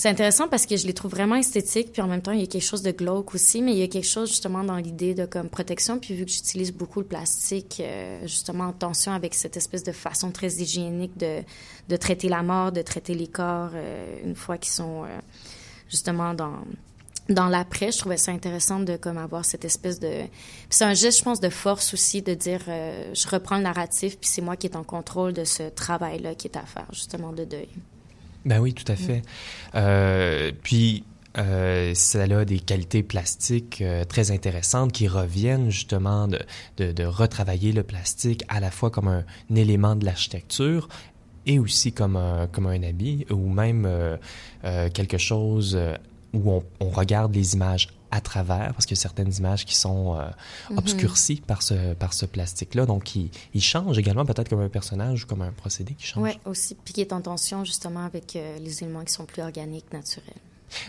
c'est 0.00 0.08
intéressant 0.08 0.48
parce 0.48 0.64
que 0.64 0.78
je 0.78 0.86
les 0.86 0.94
trouve 0.94 1.10
vraiment 1.10 1.34
esthétiques, 1.34 1.92
puis 1.92 2.00
en 2.00 2.06
même 2.06 2.22
temps, 2.22 2.32
il 2.32 2.40
y 2.40 2.42
a 2.42 2.46
quelque 2.46 2.64
chose 2.64 2.80
de 2.80 2.90
glauque 2.90 3.34
aussi, 3.34 3.60
mais 3.60 3.72
il 3.72 3.78
y 3.80 3.82
a 3.82 3.86
quelque 3.86 4.06
chose 4.06 4.30
justement 4.30 4.64
dans 4.64 4.76
l'idée 4.76 5.12
de 5.12 5.26
comme 5.26 5.50
protection, 5.50 5.98
puis 5.98 6.14
vu 6.14 6.24
que 6.24 6.30
j'utilise 6.30 6.72
beaucoup 6.72 7.00
le 7.00 7.06
plastique, 7.06 7.82
euh, 7.84 8.18
justement 8.22 8.64
en 8.64 8.72
tension 8.72 9.12
avec 9.12 9.34
cette 9.34 9.58
espèce 9.58 9.84
de 9.84 9.92
façon 9.92 10.30
très 10.30 10.54
hygiénique 10.54 11.18
de, 11.18 11.42
de 11.90 11.96
traiter 11.96 12.30
la 12.30 12.42
mort, 12.42 12.72
de 12.72 12.80
traiter 12.80 13.12
les 13.12 13.26
corps 13.26 13.72
euh, 13.74 14.16
une 14.24 14.36
fois 14.36 14.56
qu'ils 14.56 14.72
sont 14.72 15.04
euh, 15.04 15.08
justement 15.90 16.32
dans 16.32 16.54
dans 17.28 17.48
l'après, 17.48 17.92
je 17.92 17.98
trouvais 17.98 18.16
ça 18.16 18.32
intéressant 18.32 18.80
de 18.80 18.96
comme 18.96 19.18
avoir 19.18 19.44
cette 19.44 19.66
espèce 19.66 20.00
de 20.00 20.22
c'est 20.70 20.84
un 20.84 20.94
geste 20.94 21.18
je 21.18 21.24
pense 21.24 21.40
de 21.40 21.50
force 21.50 21.92
aussi 21.92 22.22
de 22.22 22.32
dire 22.32 22.62
je 22.66 23.28
reprends 23.28 23.58
le 23.58 23.64
narratif 23.64 24.18
puis 24.18 24.30
c'est 24.30 24.40
moi 24.40 24.56
qui 24.56 24.66
est 24.66 24.76
en 24.76 24.82
contrôle 24.82 25.34
de 25.34 25.44
ce 25.44 25.64
travail 25.68 26.20
là 26.20 26.34
qui 26.34 26.48
est 26.48 26.56
à 26.56 26.64
faire 26.64 26.88
justement 26.90 27.32
de 27.32 27.44
deuil. 27.44 27.68
Ben 28.44 28.58
oui, 28.60 28.74
tout 28.74 28.90
à 28.90 28.96
fait. 28.96 29.22
Euh, 29.74 30.52
puis, 30.62 31.04
euh, 31.38 31.94
ça 31.94 32.22
a 32.22 32.44
des 32.44 32.58
qualités 32.58 33.02
plastiques 33.02 33.82
euh, 33.82 34.04
très 34.04 34.30
intéressantes 34.32 34.92
qui 34.92 35.06
reviennent 35.06 35.70
justement 35.70 36.26
de, 36.26 36.40
de, 36.78 36.92
de 36.92 37.04
retravailler 37.04 37.72
le 37.72 37.84
plastique 37.84 38.42
à 38.48 38.58
la 38.58 38.70
fois 38.70 38.90
comme 38.90 39.08
un, 39.08 39.24
un 39.50 39.54
élément 39.54 39.94
de 39.94 40.04
l'architecture 40.04 40.88
et 41.46 41.58
aussi 41.58 41.92
comme 41.92 42.16
un, 42.16 42.48
comme 42.48 42.66
un 42.66 42.82
habit 42.82 43.26
ou 43.30 43.48
même 43.48 43.84
euh, 43.86 44.16
euh, 44.64 44.88
quelque 44.90 45.18
chose 45.18 45.78
où 46.32 46.50
on, 46.52 46.64
on 46.80 46.90
regarde 46.90 47.34
les 47.34 47.54
images 47.54 47.88
à 48.12 48.20
travers, 48.20 48.72
parce 48.74 48.86
qu'il 48.86 48.96
y 48.96 48.98
a 48.98 49.02
certaines 49.02 49.32
images 49.32 49.64
qui 49.64 49.76
sont 49.76 50.16
euh, 50.16 50.28
obscurcies 50.76 51.40
par 51.46 51.62
ce, 51.62 51.94
par 51.94 52.12
ce 52.12 52.26
plastique-là. 52.26 52.84
Donc, 52.84 53.14
il, 53.14 53.30
il 53.54 53.62
change 53.62 53.98
également 53.98 54.24
peut-être 54.24 54.48
comme 54.48 54.60
un 54.60 54.68
personnage 54.68 55.24
ou 55.24 55.26
comme 55.28 55.42
un 55.42 55.52
procédé 55.52 55.94
qui 55.94 56.06
change. 56.06 56.22
Ouais, 56.22 56.36
aussi 56.44 56.74
puis 56.74 56.92
qui 56.92 57.00
est 57.02 57.12
en 57.12 57.20
tension 57.20 57.64
justement 57.64 58.04
avec 58.04 58.34
euh, 58.34 58.58
les 58.58 58.82
éléments 58.82 59.04
qui 59.04 59.12
sont 59.12 59.26
plus 59.26 59.42
organiques, 59.42 59.92
naturels. 59.92 60.34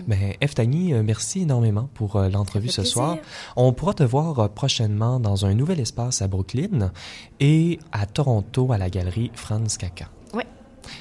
Ben, 0.08 0.34
Eftani, 0.42 0.94
euh, 0.94 1.04
merci 1.04 1.42
énormément 1.42 1.90
pour 1.96 2.20
l'entrevue 2.20 2.70
ce 2.70 2.84
soir. 2.84 3.18
On 3.56 3.74
pourra 3.74 3.96
te 3.96 4.04
voir 4.04 4.50
prochainement 4.50 5.20
dans 5.20 5.46
un 5.46 5.56
nouvel 5.56 5.80
espace 5.80 6.22
à 6.22 6.28
Brooklyn 6.28 6.92
et 7.40 7.80
à 7.92 8.06
Toronto 8.06 8.72
à 8.72 8.78
la 8.78 8.90
galerie 8.92 9.32
Franz 9.34 9.78
Kaka. 9.80 10.10
Ouais. 10.34 10.46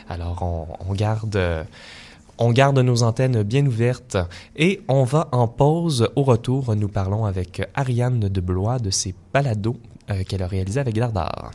Alors, 0.09 0.43
on, 0.43 0.67
on 0.89 0.95
garde, 0.95 1.39
On 2.43 2.53
garde 2.53 2.79
nos 2.79 3.03
antennes 3.03 3.43
bien 3.43 3.67
ouvertes 3.67 4.17
et 4.57 4.81
on 4.89 5.05
va 5.05 5.29
en 5.31 5.47
pause. 5.47 6.09
Au 6.17 6.23
retour, 6.23 6.75
nous 6.75 6.89
parlons 6.89 7.27
avec 7.27 7.61
Ariane 7.75 8.19
de 8.19 8.41
Blois 8.41 8.79
de 8.79 8.89
ses 8.89 9.15
balados 9.35 9.77
euh, 10.11 10.23
qu'elle 10.27 10.43
a 10.43 10.47
réalisés 10.47 10.81
avec 10.81 10.95
Dardar. 10.95 11.51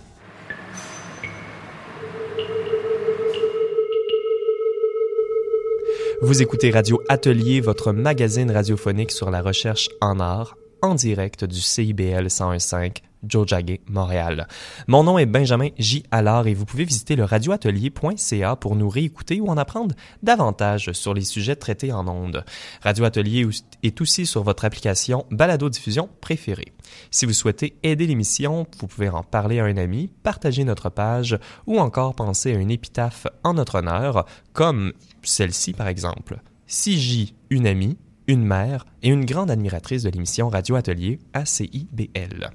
Vous 6.21 6.43
écoutez 6.43 6.69
Radio 6.69 7.01
Atelier, 7.09 7.61
votre 7.61 7.91
magazine 7.91 8.51
radiophonique 8.51 9.11
sur 9.11 9.31
la 9.31 9.41
recherche 9.41 9.89
en 10.01 10.19
art, 10.19 10.55
en 10.83 10.93
direct 10.93 11.45
du 11.45 11.61
CIBL 11.61 12.27
101.5 12.27 12.97
Jojage, 13.27 13.79
Montréal. 13.87 14.47
Mon 14.87 15.03
nom 15.03 15.17
est 15.17 15.25
Benjamin 15.25 15.69
J. 15.77 16.03
Allard 16.11 16.47
et 16.47 16.53
vous 16.53 16.65
pouvez 16.65 16.85
visiter 16.85 17.15
le 17.15 17.23
radioatelier.ca 17.23 18.55
pour 18.55 18.75
nous 18.75 18.89
réécouter 18.89 19.41
ou 19.41 19.47
en 19.47 19.57
apprendre 19.57 19.95
davantage 20.23 20.91
sur 20.91 21.13
les 21.13 21.21
sujets 21.21 21.55
traités 21.55 21.91
en 21.91 22.07
ondes. 22.07 22.43
Radio 22.81 23.05
Atelier 23.05 23.47
est 23.83 24.01
aussi 24.01 24.25
sur 24.25 24.43
votre 24.43 24.65
application 24.65 25.25
balado-diffusion 25.31 26.09
préférée. 26.21 26.73
Si 27.11 27.25
vous 27.25 27.33
souhaitez 27.33 27.77
aider 27.83 28.07
l'émission, 28.07 28.67
vous 28.79 28.87
pouvez 28.87 29.09
en 29.09 29.23
parler 29.23 29.59
à 29.59 29.65
un 29.65 29.77
ami, 29.77 30.09
partager 30.23 30.63
notre 30.63 30.89
page 30.89 31.37
ou 31.67 31.79
encore 31.79 32.15
penser 32.15 32.53
à 32.53 32.57
une 32.57 32.71
épitaphe 32.71 33.27
en 33.43 33.53
notre 33.53 33.75
honneur, 33.75 34.25
comme 34.53 34.93
celle-ci 35.23 35.73
par 35.73 35.87
exemple. 35.87 36.39
j 36.67 37.35
une 37.49 37.67
amie, 37.67 37.97
une 38.27 38.43
mère 38.43 38.85
et 39.03 39.09
une 39.09 39.25
grande 39.25 39.51
admiratrice 39.51 40.03
de 40.03 40.09
l'émission 40.09 40.49
Radio 40.49 40.75
Atelier 40.75 41.19
ACIBL. 41.33 42.51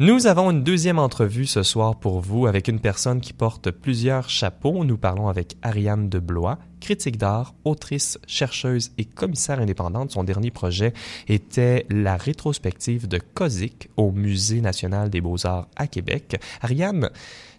Nous 0.00 0.28
avons 0.28 0.52
une 0.52 0.62
deuxième 0.62 1.00
entrevue 1.00 1.46
ce 1.46 1.64
soir 1.64 1.96
pour 1.96 2.20
vous 2.20 2.46
avec 2.46 2.68
une 2.68 2.78
personne 2.78 3.20
qui 3.20 3.32
porte 3.32 3.72
plusieurs 3.72 4.30
chapeaux. 4.30 4.84
Nous 4.84 4.96
parlons 4.96 5.26
avec 5.26 5.56
Ariane 5.60 6.08
de 6.08 6.20
Blois, 6.20 6.60
critique 6.80 7.18
d'art, 7.18 7.56
autrice, 7.64 8.16
chercheuse 8.28 8.92
et 8.96 9.04
commissaire 9.04 9.58
indépendante. 9.58 10.12
Son 10.12 10.22
dernier 10.22 10.52
projet 10.52 10.92
était 11.26 11.84
la 11.90 12.16
rétrospective 12.16 13.08
de 13.08 13.18
Kozik 13.18 13.90
au 13.96 14.12
Musée 14.12 14.60
national 14.60 15.10
des 15.10 15.20
beaux-arts 15.20 15.66
à 15.74 15.88
Québec. 15.88 16.40
Ariane, 16.62 17.10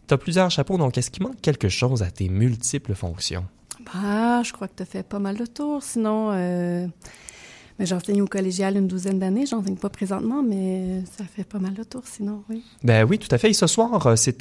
tu 0.08 0.14
as 0.14 0.18
plusieurs 0.18 0.50
chapeaux, 0.50 0.78
donc 0.78 0.98
est-ce 0.98 1.12
qu'il 1.12 1.24
manque 1.24 1.42
quelque 1.42 1.68
chose 1.68 2.04
à 2.04 2.10
tes 2.10 2.30
multiples 2.30 2.96
fonctions? 2.96 3.44
Bah, 3.94 4.44
je 4.44 4.54
crois 4.54 4.70
que 4.70 4.76
tu 4.78 4.84
as 4.84 4.86
fait 4.86 5.04
pas 5.04 5.20
mal 5.20 5.36
de 5.36 5.46
tours. 5.46 5.84
Sinon, 5.84 6.32
euh, 6.32 6.88
j'enseigne 7.86 8.22
au 8.22 8.28
collégial 8.28 8.78
une 8.78 8.88
douzaine 8.88 9.20
d'années. 9.20 9.46
J'enseigne 9.46 9.76
pas 9.76 9.90
présentement, 9.90 10.44
mais 10.44 11.02
ça 11.18 11.24
fait 11.24 11.44
pas 11.44 11.60
mal 11.60 11.74
de 11.74 11.84
tours 11.84 12.06
sinon, 12.06 12.44
oui. 12.50 12.64
Ben 12.84 13.06
oui, 13.08 13.20
tout 13.20 13.28
à 13.32 13.38
fait. 13.38 13.50
Et 13.50 13.54
ce 13.54 13.68
soir, 13.68 14.06
euh, 14.08 14.16
c'est 14.16 14.38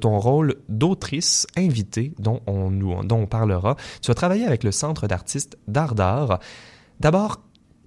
ton 0.00 0.18
rôle 0.18 0.56
d'autrice 0.68 1.46
invitée 1.56 2.12
dont 2.18 2.40
on, 2.46 2.70
nous, 2.70 3.02
dont 3.04 3.20
on 3.20 3.26
parlera. 3.26 3.76
Tu 4.00 4.08
vas 4.08 4.14
travailler 4.14 4.46
avec 4.46 4.64
le 4.64 4.72
Centre 4.72 5.06
d'artistes 5.06 5.58
d'art 5.68 5.94
D'abord, 7.00 7.40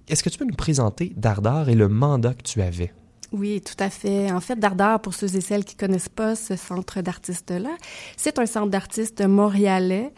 est-ce 0.08 0.22
que 0.22 0.28
tu 0.28 0.38
peux 0.38 0.44
nous 0.44 0.54
présenter 0.54 1.12
Dardar 1.16 1.68
et 1.68 1.74
le 1.74 1.88
mandat 1.88 2.34
que 2.34 2.42
tu 2.42 2.62
avais? 2.62 2.92
Oui, 3.32 3.60
tout 3.60 3.82
à 3.82 3.90
fait. 3.90 4.30
En 4.30 4.40
fait, 4.40 4.56
Dardar, 4.56 5.00
pour 5.00 5.14
ceux 5.14 5.34
et 5.34 5.40
celles 5.40 5.64
qui 5.64 5.74
connaissent 5.74 6.08
pas 6.08 6.36
ce 6.36 6.54
centre 6.54 7.00
d'artistes-là, 7.00 7.76
c'est 8.16 8.38
un 8.38 8.46
centre 8.46 8.70
d'artistes 8.70 9.22
montréalais 9.22 10.12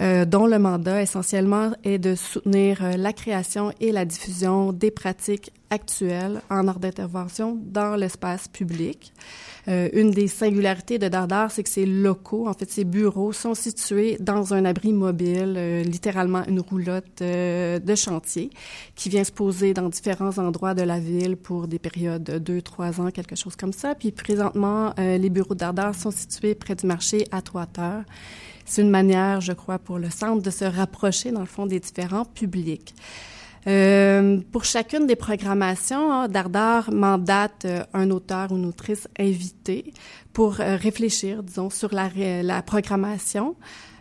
euh, 0.00 0.24
dont 0.24 0.46
le 0.46 0.58
mandat 0.58 1.02
essentiellement 1.02 1.72
est 1.84 1.98
de 1.98 2.14
soutenir 2.14 2.84
euh, 2.84 2.96
la 2.96 3.12
création 3.12 3.72
et 3.80 3.92
la 3.92 4.04
diffusion 4.04 4.72
des 4.72 4.90
pratiques 4.90 5.52
actuelles 5.70 6.42
en 6.50 6.66
art 6.68 6.80
d'intervention 6.80 7.56
dans 7.60 7.94
l'espace 7.94 8.48
public. 8.48 9.12
Euh, 9.68 9.88
une 9.92 10.10
des 10.10 10.26
singularités 10.26 10.98
de 10.98 11.08
Dardar, 11.08 11.50
c'est 11.50 11.62
que 11.62 11.68
ses 11.68 11.86
locaux, 11.86 12.48
en 12.48 12.54
fait, 12.54 12.70
ses 12.70 12.84
bureaux 12.84 13.32
sont 13.32 13.54
situés 13.54 14.16
dans 14.20 14.52
un 14.52 14.64
abri 14.64 14.92
mobile, 14.92 15.54
euh, 15.56 15.82
littéralement 15.82 16.44
une 16.46 16.60
roulotte 16.60 17.22
euh, 17.22 17.78
de 17.78 17.94
chantier, 17.94 18.50
qui 18.96 19.08
vient 19.08 19.24
se 19.24 19.32
poser 19.32 19.72
dans 19.74 19.88
différents 19.88 20.38
endroits 20.38 20.74
de 20.74 20.82
la 20.82 20.98
ville 20.98 21.36
pour 21.36 21.68
des 21.68 21.78
périodes 21.78 22.24
de 22.24 22.38
deux, 22.38 22.62
trois 22.62 23.00
ans, 23.00 23.10
quelque 23.10 23.36
chose 23.36 23.54
comme 23.54 23.72
ça. 23.72 23.94
Puis 23.94 24.10
présentement, 24.10 24.92
les 24.96 25.30
bureaux 25.30 25.54
Dardar 25.54 25.94
sont 25.94 26.10
situés 26.10 26.54
près 26.54 26.74
du 26.74 26.86
marché 26.86 27.26
à 27.30 27.42
Trois-Terres. 27.42 28.04
C'est 28.70 28.82
une 28.82 28.90
manière, 28.90 29.40
je 29.40 29.52
crois, 29.52 29.80
pour 29.80 29.98
le 29.98 30.10
centre 30.10 30.42
de 30.42 30.50
se 30.50 30.64
rapprocher, 30.64 31.32
dans 31.32 31.40
le 31.40 31.46
fond, 31.46 31.66
des 31.66 31.80
différents 31.80 32.24
publics. 32.24 32.94
Euh, 33.66 34.38
pour 34.52 34.64
chacune 34.64 35.08
des 35.08 35.16
programmations, 35.16 36.12
hein, 36.12 36.28
Dardar 36.28 36.92
mandate 36.92 37.64
euh, 37.64 37.82
un 37.94 38.12
auteur 38.12 38.52
ou 38.52 38.56
une 38.56 38.66
autrice 38.66 39.08
invité 39.18 39.92
pour 40.32 40.60
euh, 40.60 40.76
réfléchir, 40.76 41.42
disons, 41.42 41.68
sur 41.68 41.92
la, 41.92 42.10
la 42.44 42.62
programmation. 42.62 43.56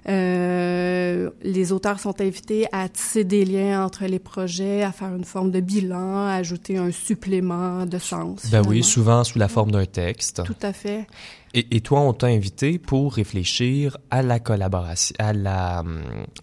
Les 0.06 1.72
auteurs 1.72 2.00
sont 2.00 2.22
invités 2.22 2.68
à 2.72 2.90
tisser 2.90 3.24
des 3.24 3.46
liens 3.46 3.84
entre 3.84 4.06
les 4.06 4.20
projets, 4.20 4.84
à 4.84 4.92
faire 4.92 5.14
une 5.16 5.26
forme 5.26 5.50
de 5.50 5.60
bilan, 5.62 6.28
à 6.28 6.34
ajouter 6.34 6.78
un 6.78 6.92
supplément 6.92 7.86
de 7.88 7.98
sens. 7.98 8.50
Ben 8.52 8.62
oui, 8.68 8.84
souvent 8.84 9.24
sous 9.24 9.40
la 9.40 9.48
forme 9.48 9.72
d'un 9.72 9.86
texte. 9.86 10.44
Tout 10.46 10.56
à 10.62 10.74
fait. 10.74 11.06
Et, 11.54 11.82
toi, 11.82 12.02
on 12.02 12.14
t'a 12.14 12.28
invité 12.28 12.78
pour 12.78 13.14
réfléchir 13.14 13.98
à 14.12 14.22
la 14.22 14.40
collaboration, 14.40 15.16
à 15.18 15.34
la, 15.34 15.84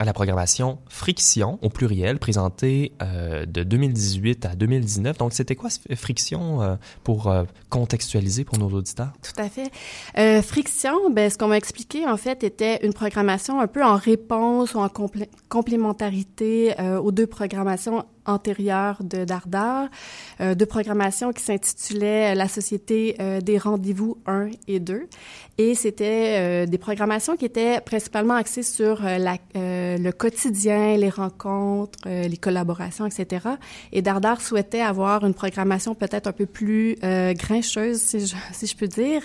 à 0.01 0.05
la 0.05 0.13
programmation 0.13 0.79
Friction 0.89 1.61
au 1.63 1.69
pluriel, 1.69 2.19
présentée 2.19 2.93
euh, 3.03 3.47
de 3.47 3.63
2018 3.63 4.47
à 4.47 4.57
2019. 4.57 5.19
Donc, 5.19 5.33
c'était 5.33 5.55
quoi 5.55 5.71
Friction 5.95 6.61
euh, 6.61 6.75
pour 7.05 7.29
euh, 7.29 7.45
contextualiser 7.71 8.45
pour 8.45 8.59
nos 8.59 8.69
auditeurs? 8.69 9.13
Tout 9.23 9.41
à 9.41 9.49
fait. 9.49 9.71
Friction, 10.43 11.11
ben, 11.11 11.31
ce 11.31 11.39
qu'on 11.39 11.49
m'a 11.49 11.57
expliqué 11.57 12.07
en 12.07 12.17
fait 12.17 12.43
était 12.43 12.85
une 12.85 12.93
programmation 12.93 13.61
un 13.61 13.67
peu 13.67 13.85
en 13.85 13.97
réponse 13.97 14.75
ou 14.75 14.79
en 14.79 14.89
complémentarité 15.49 16.75
aux 17.03 17.13
deux 17.13 17.27
programmations 17.27 18.05
antérieure 18.27 18.99
de 19.03 19.25
Dardar, 19.25 19.89
euh, 20.41 20.55
de 20.55 20.65
programmation 20.65 21.33
qui 21.33 21.43
s'intitulait 21.43 22.35
La 22.35 22.49
Société 22.49 23.17
euh, 23.21 23.41
des 23.41 23.59
rendez-vous 23.59 24.19
1 24.27 24.51
et 24.69 24.81
2. 24.81 25.09
Et 25.59 25.75
c'était 25.75 26.37
euh, 26.37 26.67
des 26.67 26.77
programmations 26.77 27.37
qui 27.37 27.47
étaient 27.47 27.81
principalement 27.81 28.35
axées 28.35 28.63
sur 28.63 29.07
euh, 29.07 29.17
la, 29.17 29.39
euh, 29.97 30.03
le 30.03 30.13
quotidien, 30.13 30.97
les 30.97 31.11
rencontres, 31.11 31.99
les 32.07 32.37
collaborations, 32.37 33.07
etc. 33.07 33.47
Et 33.93 34.03
Dardar 34.03 34.41
souhaitait 34.41 34.81
avoir 34.81 35.25
une 35.25 35.35
programmation 35.35 35.95
peut-être 35.95 36.27
un 36.27 36.33
peu 36.33 36.47
plus 36.47 36.97
grincheuse, 37.01 38.01
si 38.01 38.27
je, 38.27 38.37
si 38.53 38.67
je 38.67 38.77
peux 38.77 38.89
dire, 38.89 39.23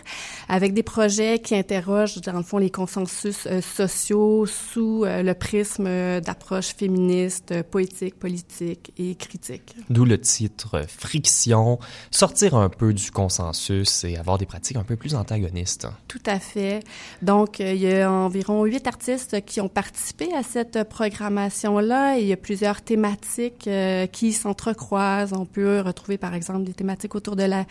avec 0.49 0.73
des 0.73 0.83
projets 0.83 1.39
qui 1.39 1.55
interrogent, 1.55 2.21
dans 2.21 2.37
le 2.37 2.43
fond, 2.43 2.57
les 2.57 2.69
consensus 2.69 3.47
sociaux 3.61 4.45
sous 4.45 5.03
le 5.05 5.33
prisme 5.33 5.85
d'approche 6.21 6.73
féministe, 6.75 7.61
poétique, 7.63 8.17
politique 8.17 8.93
et 8.97 9.15
critique. 9.15 9.75
D'où 9.89 10.05
le 10.05 10.19
titre 10.19 10.81
Friction, 10.87 11.79
sortir 12.11 12.55
un 12.55 12.69
peu 12.69 12.93
du 12.93 13.11
consensus 13.11 14.03
et 14.03 14.17
avoir 14.17 14.37
des 14.37 14.45
pratiques 14.45 14.77
un 14.77 14.83
peu 14.83 14.95
plus 14.95 15.15
antagonistes. 15.15 15.87
Tout 16.07 16.21
à 16.25 16.39
fait. 16.39 16.81
Donc, 17.21 17.59
euh, 17.59 17.73
il 17.73 17.81
y 17.81 17.93
a 17.93 18.11
environ 18.11 18.63
huit 18.65 18.87
artistes 18.87 19.43
qui 19.45 19.61
ont 19.61 19.69
participé 19.69 20.33
à 20.33 20.43
cette 20.43 20.60
programmation-là. 20.63 22.17
Il 22.17 22.27
y 22.27 22.33
a 22.33 22.37
plusieurs 22.37 22.81
thématiques 22.81 23.67
euh, 23.67 24.07
qui 24.07 24.33
s'entrecroisent. 24.33 25.33
On 25.33 25.45
peut 25.45 25.81
retrouver, 25.81 26.17
par 26.17 26.33
exemple, 26.33 26.63
des 26.63 26.73
thématiques 26.73 27.15
autour 27.15 27.35
de 27.35 27.43
la 27.43 27.65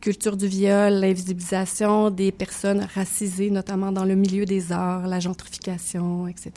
culture 0.00 0.36
du 0.36 0.46
viol, 0.46 0.94
l'invisibilisation 0.94 2.10
des 2.10 2.32
personnes 2.32 2.86
racisées, 2.94 3.50
notamment 3.50 3.92
dans 3.92 4.04
le 4.04 4.14
milieu 4.14 4.44
des 4.44 4.72
arts, 4.72 5.06
la 5.06 5.20
gentrification, 5.20 6.26
etc. 6.26 6.52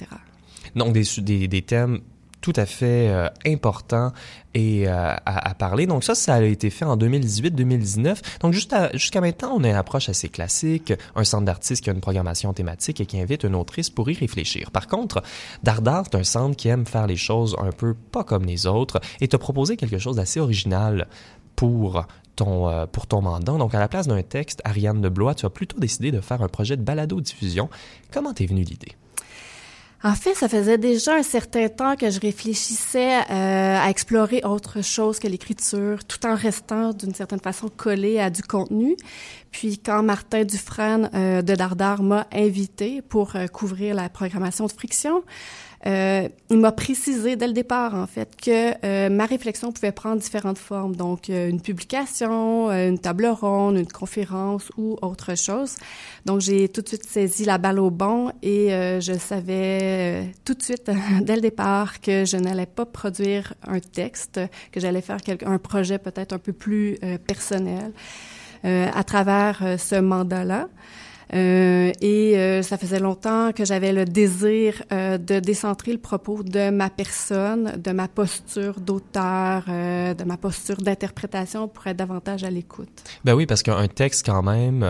Donc, 0.76 0.94
des, 0.94 1.04
des, 1.22 1.48
des 1.48 1.62
thèmes 1.62 2.00
tout 2.44 2.54
à 2.58 2.66
fait 2.66 3.08
euh, 3.10 3.30
important 3.48 4.12
et 4.54 4.88
euh, 4.88 4.92
à, 4.92 5.50
à, 5.50 5.54
parler. 5.56 5.88
Donc 5.88 6.04
ça, 6.04 6.14
ça 6.14 6.36
a 6.36 6.42
été 6.42 6.70
fait 6.70 6.84
en 6.84 6.98
2018-2019. 6.98 8.18
Donc 8.42 8.54
jusqu'à 8.54 9.22
maintenant, 9.22 9.54
on 9.56 9.64
a 9.64 9.70
une 9.70 9.76
approche 9.76 10.10
assez 10.10 10.28
classique, 10.28 10.94
un 11.16 11.24
centre 11.24 11.46
d'artistes 11.46 11.84
qui 11.84 11.90
a 11.90 11.94
une 11.94 12.02
programmation 12.02 12.52
thématique 12.54 13.00
et 13.00 13.06
qui 13.06 13.20
invite 13.20 13.44
une 13.44 13.56
autrice 13.56 13.90
pour 13.90 14.12
y 14.12 14.14
réfléchir. 14.14 14.72
Par 14.72 14.88
contre, 14.88 15.24
Dardar 15.64 16.04
est 16.12 16.16
un 16.16 16.24
centre 16.24 16.58
qui 16.58 16.68
aime 16.68 16.86
faire 16.86 17.08
les 17.08 17.16
choses 17.16 17.56
un 17.60 17.72
peu 17.72 17.94
pas 17.94 18.26
comme 18.26 18.46
les 18.46 18.68
autres 18.68 19.00
et 19.22 19.30
te 19.30 19.38
proposer 19.38 19.78
quelque 19.78 19.98
chose 19.98 20.18
d'assez 20.18 20.42
original 20.42 21.08
pour 21.56 22.06
ton, 22.36 22.68
euh, 22.68 22.86
pour 22.88 23.08
ton 23.08 23.22
mandat. 23.22 23.54
Donc, 23.54 23.74
à 23.74 23.80
la 23.80 23.88
place 23.88 24.08
d'un 24.08 24.22
texte, 24.22 24.62
Ariane 24.66 25.00
de 25.00 25.08
Blois, 25.08 25.34
tu 25.34 25.46
as 25.46 25.50
plutôt 25.50 25.80
décidé 25.80 26.12
de 26.12 26.20
faire 26.20 26.42
un 26.42 26.50
projet 26.50 26.76
de 26.76 26.82
balado-diffusion. 26.82 27.70
Comment 28.12 28.34
t'es 28.34 28.46
venue 28.46 28.64
l'idée? 28.64 28.98
En 30.06 30.16
fait, 30.16 30.34
ça 30.34 30.50
faisait 30.50 30.78
déjà 30.78 31.16
un 31.16 31.24
certain 31.24 31.70
temps 31.70 31.96
que 31.96 32.10
je 32.10 32.20
réfléchissais 32.20 33.20
euh, 33.20 33.80
à 33.80 33.90
explorer 33.90 34.42
autre 34.44 34.84
chose 34.84 35.18
que 35.18 35.30
l'écriture, 35.30 36.04
tout 36.04 36.26
en 36.26 36.36
restant 36.36 36.92
d'une 36.92 37.14
certaine 37.14 37.40
façon 37.40 37.70
collé 37.70 38.20
à 38.20 38.30
du 38.30 38.42
contenu. 38.42 38.98
Puis 39.52 39.78
quand 39.78 40.04
Martin 40.04 40.44
Dufresne 40.44 41.10
euh, 41.14 41.42
de 41.42 41.56
Dardar 41.56 42.04
m'a 42.04 42.28
invité 42.34 43.02
pour 43.02 43.38
euh, 43.38 43.48
couvrir 43.48 43.96
la 43.96 44.10
programmation 44.10 44.66
de 44.66 44.74
Friction, 44.74 45.24
euh, 45.86 46.30
il 46.50 46.60
m'a 46.60 46.72
précisé 46.72 47.36
dès 47.36 47.48
le 47.48 47.54
départ, 47.54 47.94
en 47.94 48.08
fait, 48.08 48.36
que 48.42 48.74
euh, 48.86 49.10
ma 49.10 49.26
réflexion 49.26 49.72
pouvait 49.72 49.92
prendre 49.92 50.22
différentes 50.22 50.58
formes. 50.58 50.96
Donc, 50.96 51.30
euh, 51.30 51.50
une 51.50 51.62
publication, 51.62 52.72
une 52.72 53.00
table 53.00 53.26
ronde, 53.26 53.78
une 53.78 53.92
conférence 53.92 54.72
ou 54.78 54.98
autre 55.02 55.36
chose. 55.36 55.76
Donc, 56.26 56.40
j'ai 56.40 56.70
tout 56.70 56.82
de 56.82 56.88
suite 56.88 57.06
saisi 57.06 57.44
la 57.44 57.58
balle 57.58 57.80
au 57.80 57.90
bon 57.90 58.32
et 58.42 58.70
je 58.70 59.14
savais 59.18 60.32
tout 60.46 60.54
de 60.54 60.64
suite, 60.64 60.90
dès 61.22 61.36
le 61.36 61.42
départ, 61.42 62.00
que 62.00 62.24
je 62.26 62.38
n'allais 62.38 62.66
pas 62.66 62.86
produire 62.86 63.54
un 63.68 63.80
texte, 63.80 64.40
que 64.72 64.80
j'allais 64.80 65.02
faire 65.02 65.18
un 65.46 65.58
projet 65.58 65.98
peut-être 65.98 66.34
un 66.34 66.40
peu 66.40 66.54
plus 66.54 66.98
personnel 67.28 67.92
à 68.64 69.04
travers 69.04 69.78
ce 69.78 70.00
mandat-là. 70.00 70.70
Euh, 71.34 71.92
et 72.02 72.38
euh, 72.38 72.62
ça 72.62 72.78
faisait 72.78 73.00
longtemps 73.00 73.52
que 73.54 73.66
j'avais 73.66 73.94
le 73.94 74.06
désir 74.06 74.84
euh, 74.92 75.18
de 75.18 75.40
décentrer 75.40 75.92
le 75.92 75.98
propos 75.98 76.44
de 76.44 76.70
ma 76.70 76.90
personne, 76.90 77.82
de 77.82 77.92
ma 77.92 78.08
posture 78.08 78.80
d'auteur, 78.80 79.64
de 79.68 80.24
ma 80.24 80.38
posture 80.38 80.78
d'interprétation 80.78 81.68
pour 81.68 81.88
être 81.88 81.98
davantage 81.98 82.44
à 82.44 82.50
l'écoute. 82.50 83.04
Ben 83.24 83.34
oui, 83.34 83.46
parce 83.46 83.64
qu'un 83.64 83.88
texte 83.88 84.26
quand 84.26 84.44
même, 84.44 84.86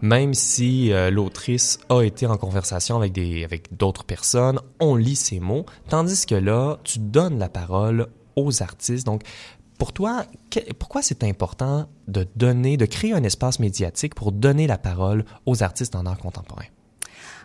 même 0.00 0.34
si 0.34 0.92
l'autrice 1.10 1.78
a 1.88 2.02
été 2.02 2.26
en 2.26 2.36
conversation 2.36 2.96
avec 2.96 3.12
des 3.12 3.44
avec 3.44 3.76
d'autres 3.76 4.04
personnes, 4.04 4.60
on 4.80 4.96
lit 4.96 5.16
ses 5.16 5.40
mots, 5.40 5.66
tandis 5.88 6.26
que 6.26 6.34
là, 6.34 6.78
tu 6.84 6.98
donnes 6.98 7.38
la 7.38 7.48
parole 7.48 8.08
aux 8.36 8.62
artistes. 8.62 9.06
Donc, 9.06 9.22
pour 9.82 9.92
toi, 9.92 10.26
pourquoi 10.78 11.02
c'est 11.02 11.24
important 11.24 11.88
de 12.06 12.24
donner, 12.36 12.76
de 12.76 12.86
créer 12.86 13.14
un 13.14 13.24
espace 13.24 13.58
médiatique 13.58 14.14
pour 14.14 14.30
donner 14.30 14.68
la 14.68 14.78
parole 14.78 15.24
aux 15.44 15.64
artistes 15.64 15.96
en 15.96 16.06
art 16.06 16.18
contemporain? 16.18 16.66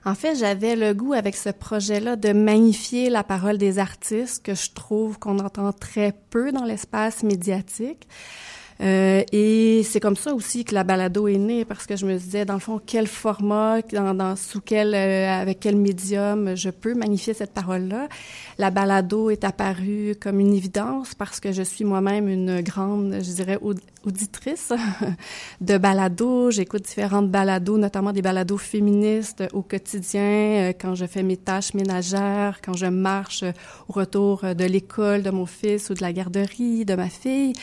En 0.06 0.14
fait, 0.14 0.36
j'avais 0.36 0.76
le 0.76 0.94
goût 0.94 1.14
avec 1.14 1.36
ce 1.36 1.50
projet-là 1.50 2.16
de 2.16 2.34
magnifier 2.34 3.10
la 3.10 3.24
parole 3.24 3.58
des 3.58 3.80
artistes 3.80 4.46
que 4.46 4.54
je 4.54 4.70
trouve 4.70 5.18
qu'on 5.18 5.40
entend 5.40 5.74
très 5.74 6.14
peu 6.30 6.52
dans 6.52 6.64
l'espace 6.64 7.24
médiatique. 7.24 8.08
Euh, 8.82 9.24
et 9.32 9.82
c'est 9.84 10.00
comme 10.00 10.16
ça 10.16 10.34
aussi 10.34 10.64
que 10.64 10.76
la 10.76 10.84
balado 10.84 11.28
est 11.28 11.38
née, 11.38 11.66
parce 11.66 11.86
que 11.88 11.96
je 11.96 12.06
me 12.06 12.18
disais, 12.18 12.46
dans 12.46 12.54
le 12.54 12.60
fond, 12.60 12.80
quel 12.86 13.08
format, 13.08 13.82
dans, 13.82 14.14
dans 14.14 14.36
sous 14.36 14.62
quel, 14.62 14.94
euh, 14.94 15.42
avec 15.42 15.60
quel 15.60 15.76
médium 15.76 16.56
je 16.56 16.70
peux 16.70 16.94
magnifier 16.94 17.34
cette 17.34 17.54
parole-là. 17.54 18.08
La 18.58 18.70
balado 18.70 19.30
est 19.30 19.44
apparue 19.44 20.16
comme 20.20 20.40
une 20.40 20.54
évidence 20.54 21.16
parce 21.16 21.40
que 21.40 21.52
je 21.52 21.64
suis 21.64 21.86
moi-même 21.86 22.28
une 22.28 22.62
grande, 22.62 23.16
je 23.16 23.32
dirais, 23.32 23.58
auditrice 24.08 24.74
de 25.62 25.78
balado. 25.78 26.52
J'écoute 26.52 26.84
différentes 26.84 27.30
balados, 27.30 27.78
notamment 27.78 28.14
des 28.14 28.22
balados 28.22 28.58
féministes 28.58 29.44
au 29.54 29.62
quotidien, 29.62 30.22
euh, 30.22 30.74
quand 30.80 30.96
je 30.96 31.06
fais 31.06 31.24
mes 31.24 31.38
tâches 31.38 31.74
ménagères, 31.74 32.60
quand 32.64 32.74
je 32.74 32.86
marche 32.86 33.44
au 33.88 33.94
retour 33.94 34.44
de 34.44 34.66
l'école 34.66 35.24
de 35.24 35.32
mon 35.32 35.46
fils 35.46 35.90
ou 35.90 35.94
de 35.94 36.02
la 36.02 36.14
garderie 36.14 36.86
de 36.86 36.96
ma 36.96 37.10
fille. 37.10 37.54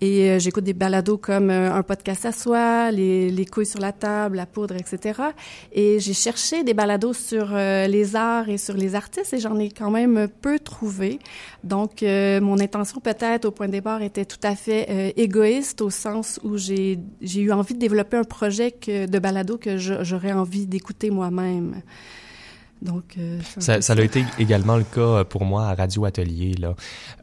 Et 0.00 0.38
j'ai 0.38 0.52
j'écoute 0.52 0.64
des 0.64 0.74
balados 0.74 1.16
comme 1.16 1.48
euh, 1.48 1.72
un 1.72 1.82
podcast 1.82 2.26
à 2.26 2.32
soi, 2.32 2.90
les, 2.90 3.30
les, 3.30 3.46
couilles 3.46 3.64
sur 3.64 3.80
la 3.80 3.92
table, 3.92 4.36
la 4.36 4.44
poudre, 4.44 4.74
etc. 4.76 5.18
Et 5.72 5.98
j'ai 5.98 6.12
cherché 6.12 6.62
des 6.62 6.74
balados 6.74 7.14
sur 7.14 7.52
euh, 7.52 7.86
les 7.86 8.16
arts 8.16 8.50
et 8.50 8.58
sur 8.58 8.74
les 8.74 8.94
artistes 8.94 9.32
et 9.32 9.38
j'en 9.38 9.58
ai 9.58 9.70
quand 9.70 9.90
même 9.90 10.28
peu 10.28 10.58
trouvé. 10.58 11.20
Donc, 11.64 12.02
euh, 12.02 12.40
mon 12.40 12.58
intention 12.58 13.00
peut-être 13.00 13.44
au 13.44 13.50
point 13.50 13.66
de 13.66 13.72
départ 13.72 14.02
était 14.02 14.24
tout 14.24 14.40
à 14.42 14.56
fait 14.56 15.12
égoïste 15.16 15.80
au 15.80 15.90
sens 15.90 16.40
où 16.42 16.56
j'ai 16.56 16.98
eu 17.22 17.52
envie 17.52 17.74
de 17.74 17.78
développer 17.78 18.16
un 18.16 18.24
projet 18.24 18.74
de 18.86 19.18
balado 19.18 19.58
que 19.58 19.78
j'aurais 19.78 20.32
envie 20.32 20.66
d'écouter 20.66 21.10
moi-même. 21.10 21.82
Donc, 22.82 23.14
euh, 23.16 23.38
ça, 23.58 23.80
ça, 23.80 23.92
a 23.92 24.00
été 24.00 24.24
également 24.40 24.76
le 24.76 24.82
cas 24.82 25.00
euh, 25.00 25.24
pour 25.24 25.44
moi 25.44 25.68
à 25.68 25.74
Radio 25.74 26.04
Atelier. 26.04 26.54
Là. 26.54 26.74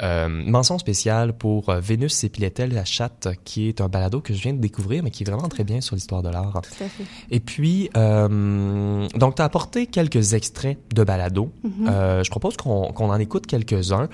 Euh, 0.02 0.30
mention 0.30 0.78
spéciale 0.80 1.34
pour 1.34 1.70
euh, 1.70 1.82
Vénus 1.82 2.24
et 2.24 2.32
la 2.68 2.86
chatte, 2.86 3.28
qui 3.44 3.68
est 3.68 3.82
un 3.82 3.90
balado 3.90 4.22
que 4.22 4.34
je 4.34 4.42
viens 4.42 4.54
de 4.54 4.60
découvrir, 4.60 5.04
mais 5.04 5.12
qui 5.12 5.24
est 5.24 5.30
vraiment 5.30 5.50
très 5.50 5.66
bien 5.66 5.82
sur 5.82 5.96
l'histoire 5.96 6.24
de 6.24 6.30
l'art. 6.30 6.62
Tout 6.62 6.84
à 6.84 6.88
fait. 6.88 7.04
Et 7.30 7.42
puis, 7.42 7.90
euh, 7.98 9.08
donc, 9.16 9.36
tu 9.36 9.42
as 9.42 9.46
apporté 9.46 9.88
quelques 9.88 10.34
extraits 10.34 10.78
de 10.94 11.04
balado. 11.04 11.52
Mm-hmm. 11.66 12.24
je 12.24 12.30
propose 12.30 12.56
qu'on 12.56 12.94
en 12.94 13.20
écoute 13.20 13.46
quelques-uns. 13.46 14.08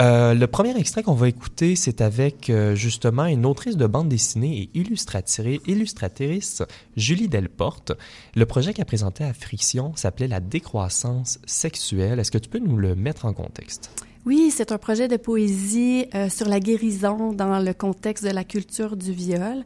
Euh, 0.00 0.32
le 0.32 0.46
premier 0.46 0.76
extrait 0.78 1.02
qu'on 1.02 1.14
va 1.14 1.28
écouter, 1.28 1.74
c'est 1.74 2.00
avec 2.00 2.50
euh, 2.50 2.76
justement 2.76 3.26
une 3.26 3.44
autrice 3.44 3.76
de 3.76 3.86
bande 3.86 4.08
dessinée 4.08 4.70
et 4.74 4.78
illustratrice, 4.78 6.62
Julie 6.96 7.28
Delporte. 7.28 7.92
Le 8.36 8.46
projet 8.46 8.72
qu'elle 8.72 8.84
présentait 8.84 9.24
à 9.24 9.32
Friction 9.32 9.92
s'appelait 9.96 10.28
La 10.28 10.38
décroissance 10.38 11.40
sexuelle. 11.46 12.20
Est-ce 12.20 12.30
que 12.30 12.38
tu 12.38 12.48
peux 12.48 12.60
nous 12.60 12.76
le 12.76 12.94
mettre 12.94 13.24
en 13.24 13.32
contexte? 13.32 13.90
Oui, 14.24 14.52
c'est 14.54 14.72
un 14.72 14.78
projet 14.78 15.08
de 15.08 15.16
poésie 15.16 16.06
euh, 16.14 16.28
sur 16.28 16.48
la 16.48 16.60
guérison 16.60 17.32
dans 17.32 17.58
le 17.58 17.72
contexte 17.72 18.24
de 18.24 18.30
la 18.30 18.44
culture 18.44 18.96
du 18.96 19.12
viol. 19.12 19.64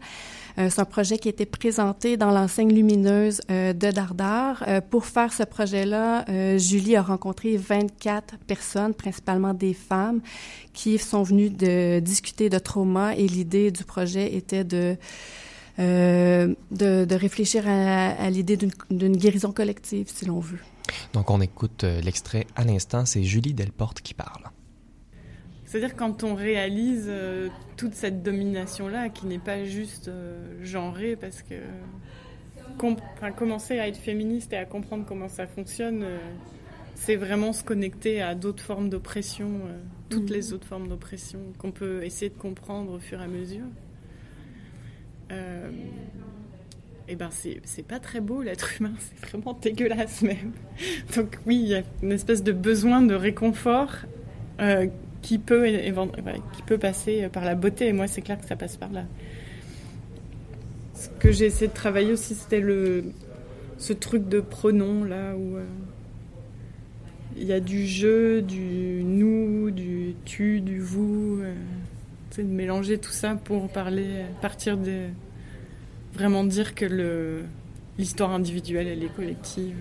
Euh, 0.59 0.69
c'est 0.71 0.81
un 0.81 0.87
projet 0.87 1.19
qui 1.19 1.29
a 1.29 1.31
été 1.31 1.47
présenté 1.47 2.17
dans 2.17 2.31
l'enseigne 2.31 2.73
lumineuse 2.73 3.41
euh, 3.51 3.73
de 3.73 3.91
Dardar. 3.91 4.65
Euh, 4.67 4.81
pour 4.81 5.07
faire 5.07 5.33
ce 5.33 5.43
projet-là, 5.43 6.25
Julie 6.59 6.97
a 6.97 7.03
rencontré 7.03 7.57
24 7.57 8.37
personnes, 8.47 8.95
principalement 8.95 9.55
des 9.55 9.75
femmes, 9.75 10.21
qui 10.73 10.99
sont 10.99 11.23
venues 11.23 11.51
discuter 12.01 12.49
de 12.49 12.59
trauma 12.59 13.15
et 13.17 13.27
l'idée 13.27 13.71
du 13.71 13.85
projet 13.85 14.35
était 14.35 14.65
de 14.65 14.97
de, 15.79 17.15
réfléchir 17.15 17.67
à 17.67 18.31
l'idée 18.31 18.57
d'une 18.57 19.17
guérison 19.17 19.53
collective, 19.53 20.09
si 20.13 20.27
l'on 20.27 20.39
veut. 20.39 20.59
Donc, 21.13 21.31
on 21.31 21.41
écoute 21.41 21.85
l'extrait 21.85 22.47
à 22.57 22.65
l'instant. 22.65 23.07
C'est 23.07 23.25
Julie 23.25 23.55
Delporte 23.55 24.01
qui 24.01 24.15
parle. 24.15 24.45
C'est-à-dire 25.73 25.97
quand 25.97 26.23
on 26.23 26.35
réalise 26.35 27.07
euh, 27.09 27.49
toute 27.79 27.95
cette 27.95 28.23
domination-là, 28.23 29.09
qui 29.09 29.25
n'est 29.25 29.39
pas 29.39 29.65
juste 29.65 30.09
euh, 30.09 30.63
genrée, 30.63 31.17
parce 31.17 31.41
que 31.41 31.55
commencer 33.39 33.79
à 33.79 33.89
être 33.89 33.97
féministe 33.97 34.53
et 34.53 34.59
à 34.59 34.67
comprendre 34.67 35.07
comment 35.09 35.31
ça 35.31 35.47
fonctionne, 35.47 36.03
euh, 36.03 36.19
c'est 36.95 37.17
vraiment 37.17 37.55
se 37.55 37.65
connecter 37.65 38.21
à 38.21 38.35
d'autres 38.35 38.63
formes 38.63 38.91
d'oppression, 38.91 39.63
toutes 40.11 40.29
les 40.29 40.49
mhm. 40.49 40.53
autres 40.53 40.67
formes 40.67 40.89
d'oppression 40.89 41.39
qu'on 41.57 41.71
peut 41.71 42.05
essayer 42.05 42.29
de 42.29 42.37
comprendre 42.37 42.93
au 42.93 42.99
fur 42.99 43.23
et 43.23 43.25
à 43.25 43.29
mesure. 43.29 43.65
et 47.09 47.17
ben 47.17 47.31
c'est 47.31 47.87
pas 47.89 47.99
très 47.99 48.21
beau 48.21 48.43
l'être 48.43 48.79
humain, 48.79 48.93
c'est 48.99 49.27
vraiment 49.27 49.55
dégueulasse 49.55 50.21
même. 50.21 50.53
Donc 51.17 51.39
oui, 51.47 51.57
il 51.63 51.69
y 51.69 51.75
a 51.77 51.83
une 52.03 52.13
espèce 52.13 52.43
de 52.43 52.53
besoin 52.53 53.01
de 53.01 53.15
réconfort 53.15 53.97
qui 55.23 55.39
peut, 55.39 55.65
passer 56.81 57.29
par 57.33 57.45
la 57.45 57.55
beauté. 57.55 57.87
Et 57.87 57.93
moi, 57.93 58.07
c'est 58.07 58.23
clair 58.23 58.39
que 58.39 58.47
ça 58.47 58.57
passe 58.57 58.77
par 58.77 58.93
là. 58.93 59.05
Ce 60.95 61.09
que 61.19 61.33
j'ai 61.33 61.47
essayé 61.47 61.69
de 61.69 61.73
travailler 61.73 62.13
aussi, 62.13 62.35
c'était 62.35 62.61
le, 62.61 63.05
ce 63.79 63.93
truc 63.93 64.29
de 64.29 64.41
pronom, 64.41 65.05
là, 65.05 65.35
où 65.37 65.57
euh, 65.57 65.65
il 67.37 67.45
y 67.45 67.53
a 67.53 67.61
du 67.61 67.87
je, 67.87 68.41
du 68.41 69.03
nous, 69.05 69.71
du 69.71 70.15
tu, 70.25 70.61
du 70.61 70.81
vous. 70.81 71.41
Euh, 71.43 71.55
de 72.39 72.43
mélanger 72.45 72.97
tout 72.99 73.11
ça 73.11 73.35
pour 73.35 73.69
parler, 73.69 74.25
partir 74.41 74.77
de. 74.77 75.09
Vraiment 76.15 76.45
dire 76.45 76.75
que 76.75 77.43
l'histoire 77.99 78.33
individuelle, 78.33 78.87
elle 78.87 79.03
est 79.03 79.15
collective. 79.15 79.77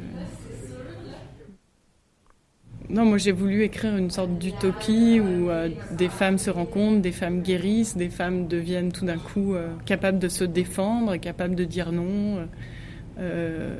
Non, 2.92 3.06
moi 3.06 3.18
j'ai 3.18 3.32
voulu 3.32 3.64
écrire 3.64 3.96
une 3.96 4.12
sorte 4.12 4.38
d'utopie 4.38 5.22
où 5.22 5.50
euh, 5.50 5.70
des 5.92 6.10
femmes 6.10 6.38
se 6.38 6.50
rencontrent, 6.50 7.00
des 7.00 7.14
femmes 7.14 7.42
guérissent, 7.42 7.96
des 7.96 8.10
femmes 8.10 8.48
deviennent 8.48 8.92
tout 8.92 9.06
d'un 9.06 9.18
coup 9.18 9.56
euh, 9.56 9.70
capables 9.86 10.20
de 10.20 10.28
se 10.28 10.44
défendre, 10.44 11.16
capables 11.16 11.56
de 11.56 11.64
dire 11.64 11.94
non, 11.94 12.50
euh, 13.18 13.78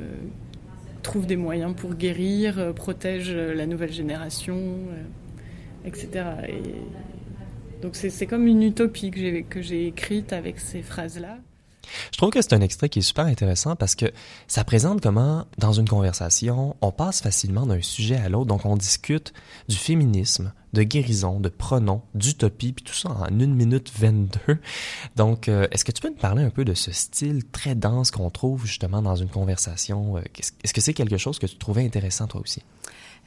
trouvent 1.02 1.26
des 1.26 1.36
moyens 1.36 1.74
pour 1.76 1.94
guérir, 1.94 2.72
protègent 2.74 3.36
la 3.36 3.66
nouvelle 3.66 3.92
génération, 3.92 4.56
etc. 5.84 6.08
Et 6.48 7.82
donc 7.82 7.96
c'est 7.96 8.26
comme 8.26 8.46
une 8.46 8.62
utopie 8.62 9.10
que 9.10 9.60
j'ai 9.60 9.86
écrite 9.88 10.32
avec 10.32 10.58
ces 10.58 10.80
phrases-là. 10.80 11.36
Je 12.12 12.18
trouve 12.18 12.30
que 12.30 12.40
c'est 12.40 12.52
un 12.54 12.60
extrait 12.60 12.88
qui 12.88 13.00
est 13.00 13.02
super 13.02 13.26
intéressant 13.26 13.76
parce 13.76 13.94
que 13.94 14.06
ça 14.46 14.64
présente 14.64 15.00
comment, 15.00 15.46
dans 15.58 15.72
une 15.72 15.88
conversation, 15.88 16.76
on 16.80 16.92
passe 16.92 17.20
facilement 17.20 17.66
d'un 17.66 17.82
sujet 17.82 18.16
à 18.16 18.28
l'autre. 18.28 18.46
Donc, 18.46 18.64
on 18.64 18.76
discute 18.76 19.32
du 19.68 19.76
féminisme, 19.76 20.52
de 20.72 20.82
guérison, 20.82 21.40
de 21.40 21.48
pronoms, 21.48 22.02
d'utopie, 22.14 22.72
puis 22.72 22.84
tout 22.84 22.94
ça 22.94 23.10
en 23.10 23.38
une 23.38 23.54
minute 23.54 23.90
22. 23.98 24.58
Donc, 25.16 25.48
euh, 25.48 25.66
est-ce 25.70 25.84
que 25.84 25.92
tu 25.92 26.00
peux 26.00 26.08
nous 26.08 26.14
parler 26.14 26.42
un 26.42 26.50
peu 26.50 26.64
de 26.64 26.74
ce 26.74 26.92
style 26.92 27.44
très 27.44 27.74
dense 27.74 28.10
qu'on 28.10 28.30
trouve 28.30 28.66
justement 28.66 29.02
dans 29.02 29.16
une 29.16 29.28
conversation? 29.28 30.16
Euh, 30.16 30.22
est-ce 30.64 30.72
que 30.72 30.80
c'est 30.80 30.94
quelque 30.94 31.18
chose 31.18 31.38
que 31.38 31.46
tu 31.46 31.56
trouvais 31.56 31.84
intéressant 31.84 32.26
toi 32.26 32.40
aussi? 32.40 32.62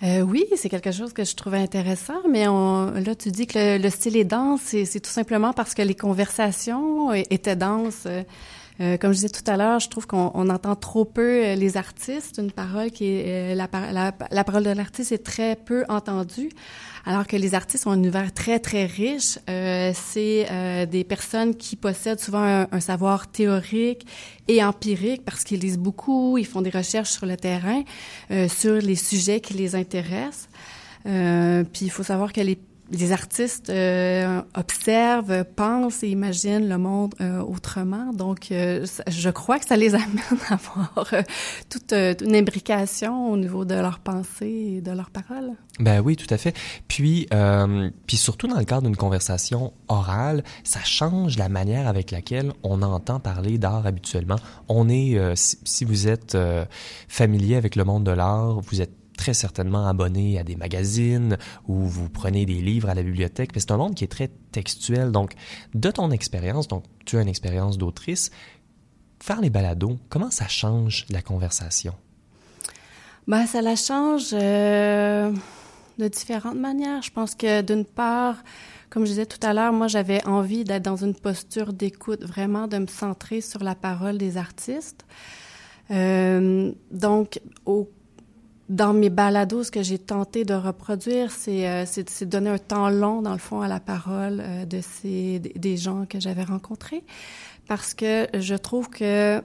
Euh, 0.03 0.21
oui, 0.21 0.45
c'est 0.57 0.69
quelque 0.69 0.91
chose 0.91 1.13
que 1.13 1.23
je 1.23 1.35
trouvais 1.35 1.57
intéressant, 1.57 2.21
mais 2.29 2.47
on, 2.47 2.91
là, 2.91 3.15
tu 3.15 3.31
dis 3.31 3.47
que 3.47 3.81
le, 3.81 3.89
style 3.89 4.17
est 4.17 4.25
dense, 4.25 4.61
c'est 4.61 4.99
tout 4.99 5.09
simplement 5.09 5.53
parce 5.53 5.73
que 5.73 5.81
les 5.81 5.95
conversations 5.95 7.13
étaient 7.13 7.55
denses. 7.55 8.07
Euh, 8.81 8.97
comme 8.97 9.11
je 9.11 9.15
disais 9.15 9.29
tout 9.29 9.49
à 9.49 9.55
l'heure, 9.55 9.79
je 9.79 9.89
trouve 9.89 10.05
qu'on 10.05 10.49
entend 10.49 10.75
trop 10.75 11.05
peu 11.05 11.45
euh, 11.45 11.55
les 11.55 11.77
artistes. 11.77 12.39
Une 12.39 12.51
parole 12.51 12.91
qui 12.91 13.05
est 13.05 13.53
euh, 13.53 13.55
la, 13.55 13.69
la, 13.91 14.11
la, 14.29 14.43
parole 14.43 14.63
de 14.63 14.71
l'artiste 14.71 15.13
est 15.13 15.23
très 15.23 15.55
peu 15.55 15.85
entendue, 15.87 16.49
alors 17.05 17.27
que 17.27 17.37
les 17.37 17.53
artistes 17.53 17.87
ont 17.87 17.91
un 17.91 17.97
univers 17.97 18.33
très 18.33 18.59
très 18.59 18.85
riche. 18.85 19.39
Euh, 19.49 19.91
c'est 19.93 20.47
euh, 20.49 20.85
des 20.85 21.03
personnes 21.03 21.55
qui 21.55 21.75
possèdent 21.75 22.19
souvent 22.19 22.65
un, 22.71 22.79
savoir 22.79 23.31
théorique 23.31 24.05
et 24.47 24.63
empirique 24.63 25.23
parce 25.23 25.43
qu'ils 25.43 25.59
lisent 25.59 25.77
beaucoup, 25.77 26.37
ils 26.37 26.45
font 26.45 26.61
des 26.61 26.69
recherches 26.69 27.11
sur 27.11 27.25
le 27.25 27.37
terrain, 27.37 27.83
sur 28.47 28.75
les 28.75 28.95
sujets 28.95 29.39
qui 29.39 29.53
les 29.53 29.75
intéressent. 29.75 30.49
puis 31.03 31.85
il 31.85 31.89
faut 31.89 32.03
savoir 32.03 32.33
que 32.33 32.41
les 32.41 32.59
les 32.91 33.11
artistes 33.11 33.69
euh, 33.69 34.41
observent, 34.53 35.43
pensent 35.55 36.03
et 36.03 36.09
imaginent 36.09 36.69
le 36.69 36.77
monde 36.77 37.15
euh, 37.19 37.41
autrement. 37.41 38.13
Donc, 38.13 38.51
euh, 38.51 38.85
je 39.07 39.29
crois 39.29 39.59
que 39.59 39.65
ça 39.65 39.75
les 39.75 39.95
amène 39.95 40.39
à 40.49 40.53
avoir 40.53 41.13
toute 41.69 41.93
une 41.93 42.35
imbrication 42.35 43.31
au 43.31 43.37
niveau 43.37 43.65
de 43.65 43.75
leur 43.75 43.99
pensée 43.99 44.75
et 44.77 44.81
de 44.81 44.91
leurs 44.91 45.09
paroles. 45.09 45.53
Ben 45.79 45.99
oui, 45.99 46.15
tout 46.15 46.31
à 46.31 46.37
fait. 46.37 46.55
Puis, 46.87 47.27
puis 48.07 48.17
surtout 48.17 48.47
dans 48.47 48.57
le 48.57 48.65
cadre 48.65 48.83
d'une 48.83 48.95
conversation 48.95 49.73
orale, 49.87 50.43
ça 50.63 50.79
change 50.83 51.37
la 51.37 51.49
manière 51.49 51.87
avec 51.87 52.11
laquelle 52.11 52.53
on 52.63 52.81
entend 52.81 53.19
parler 53.19 53.57
d'art 53.57 53.85
habituellement. 53.85 54.37
On 54.69 54.87
est, 54.89 55.35
si, 55.35 55.57
si, 55.63 55.85
vous 55.85 56.07
êtes 56.07 56.37
familier 57.07 57.55
avec 57.55 57.75
le 57.75 57.83
monde 57.83 58.03
de 58.03 58.11
l'art, 58.11 58.61
vous 58.61 58.81
êtes 58.81 58.93
très 59.15 59.33
certainement 59.33 59.87
abonné 59.87 60.39
à 60.39 60.43
des 60.43 60.55
magazines 60.55 61.37
ou 61.67 61.85
vous 61.85 62.09
prenez 62.09 62.45
des 62.45 62.61
livres 62.61 62.89
à 62.89 62.93
la 62.93 63.03
bibliothèque, 63.03 63.51
c'est 63.55 63.71
un 63.71 63.77
monde 63.77 63.95
qui 63.95 64.03
est 64.03 64.11
très 64.11 64.29
textuel. 64.51 65.11
Donc, 65.11 65.33
de 65.73 65.91
ton 65.91 66.11
expérience, 66.11 66.67
donc 66.67 66.83
tu 67.05 67.17
as 67.17 67.21
une 67.21 67.27
expérience 67.27 67.77
d'autrice, 67.77 68.31
faire 69.21 69.41
les 69.41 69.49
balados, 69.49 69.97
comment 70.09 70.31
ça 70.31 70.47
change 70.47 71.05
la 71.09 71.21
conversation? 71.21 71.93
Ben, 73.27 73.47
ça 73.47 73.61
la 73.61 73.75
change 73.75 74.29
euh, 74.33 75.31
de 75.97 76.07
différentes 76.07 76.57
manières. 76.57 77.01
Je 77.01 77.11
pense 77.11 77.33
que 77.33 77.61
d'une 77.61 77.85
part, 77.85 78.35
comme 78.89 79.03
je 79.05 79.09
disais 79.09 79.25
tout 79.25 79.39
à 79.41 79.53
l'heure, 79.53 79.73
moi 79.73 79.87
j'avais 79.87 80.23
envie 80.27 80.63
d'être 80.63 80.83
dans 80.83 80.97
une 80.97 81.15
posture 81.15 81.73
d'écoute, 81.73 82.23
vraiment 82.23 82.67
de 82.67 82.77
me 82.77 82.87
centrer 82.87 83.41
sur 83.41 83.63
la 83.63 83.73
parole 83.73 84.17
des 84.17 84.37
artistes. 84.37 85.05
Euh, 85.91 86.71
donc, 86.91 87.39
au 87.65 87.89
dans 88.69 88.93
mes 88.93 89.09
balados, 89.09 89.65
ce 89.65 89.71
que 89.71 89.83
j'ai 89.83 89.99
tenté 89.99 90.43
de 90.43 90.53
reproduire, 90.53 91.31
c'est 91.31 91.67
euh, 91.67 91.85
de 91.85 92.25
donner 92.25 92.49
un 92.49 92.57
temps 92.57 92.89
long, 92.89 93.21
dans 93.21 93.33
le 93.33 93.37
fond, 93.37 93.61
à 93.61 93.67
la 93.67 93.79
parole 93.79 94.41
euh, 94.41 94.65
de 94.65 94.81
ces 94.81 95.39
des 95.39 95.77
gens 95.77 96.05
que 96.05 96.19
j'avais 96.19 96.43
rencontrés, 96.43 97.03
parce 97.67 97.93
que 97.93 98.27
je 98.33 98.55
trouve 98.55 98.89
que 98.89 99.41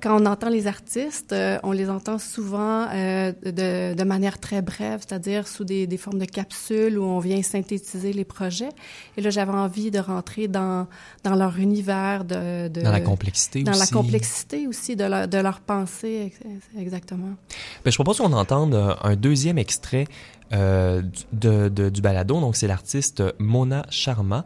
quand 0.00 0.20
on 0.20 0.26
entend 0.26 0.48
les 0.48 0.66
artistes, 0.66 1.32
euh, 1.32 1.58
on 1.62 1.72
les 1.72 1.88
entend 1.90 2.18
souvent 2.18 2.86
euh, 2.92 3.32
de, 3.44 3.94
de, 3.94 4.04
manière 4.04 4.38
très 4.38 4.62
brève, 4.62 5.00
c'est-à-dire 5.06 5.48
sous 5.48 5.64
des, 5.64 5.86
des, 5.86 5.96
formes 5.96 6.18
de 6.18 6.24
capsules 6.24 6.98
où 6.98 7.04
on 7.04 7.18
vient 7.18 7.42
synthétiser 7.42 8.12
les 8.12 8.24
projets. 8.24 8.68
Et 9.16 9.20
là, 9.20 9.30
j'avais 9.30 9.52
envie 9.52 9.90
de 9.90 9.98
rentrer 9.98 10.48
dans, 10.48 10.86
dans 11.24 11.34
leur 11.34 11.58
univers, 11.58 12.24
de, 12.24 12.68
de 12.68 12.82
dans 12.82 12.92
la 12.92 13.00
complexité 13.00 13.62
dans 13.62 13.72
aussi. 13.72 13.80
la 13.80 13.86
complexité 13.86 14.66
aussi 14.66 14.96
de 14.96 15.04
leur, 15.04 15.28
de 15.28 15.38
leur 15.38 15.60
pensée, 15.60 16.32
exactement. 16.78 17.34
Ben, 17.84 17.90
je 17.90 17.96
propose 17.96 18.18
qu'on 18.18 18.32
entende 18.32 18.96
un 19.02 19.16
deuxième 19.16 19.58
extrait 19.58 20.06
euh, 20.52 21.02
de, 21.32 21.68
de, 21.68 21.88
du 21.88 22.00
balado. 22.00 22.40
Donc, 22.40 22.54
c'est 22.54 22.68
l'artiste 22.68 23.20
Mona 23.40 23.84
Sharma. 23.90 24.44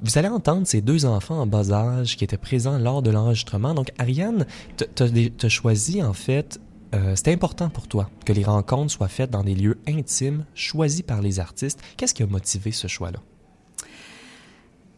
Vous 0.00 0.16
allez 0.16 0.28
entendre 0.28 0.66
ces 0.66 0.80
deux 0.80 1.06
enfants 1.06 1.40
en 1.40 1.46
bas 1.46 1.72
âge 1.72 2.16
qui 2.16 2.22
étaient 2.22 2.36
présents 2.36 2.78
lors 2.78 3.02
de 3.02 3.10
l'enregistrement. 3.10 3.74
Donc, 3.74 3.90
Ariane, 3.98 4.46
tu 4.76 5.32
as 5.42 5.48
choisi, 5.48 6.02
en 6.02 6.12
fait, 6.12 6.60
euh, 6.94 7.16
c'était 7.16 7.32
important 7.32 7.68
pour 7.68 7.88
toi 7.88 8.08
que 8.24 8.32
les 8.32 8.44
rencontres 8.44 8.92
soient 8.92 9.08
faites 9.08 9.30
dans 9.30 9.42
des 9.42 9.54
lieux 9.54 9.78
intimes, 9.88 10.44
choisis 10.54 11.02
par 11.02 11.20
les 11.20 11.40
artistes. 11.40 11.80
Qu'est-ce 11.96 12.14
qui 12.14 12.22
a 12.22 12.26
motivé 12.26 12.70
ce 12.70 12.86
choix-là? 12.86 13.18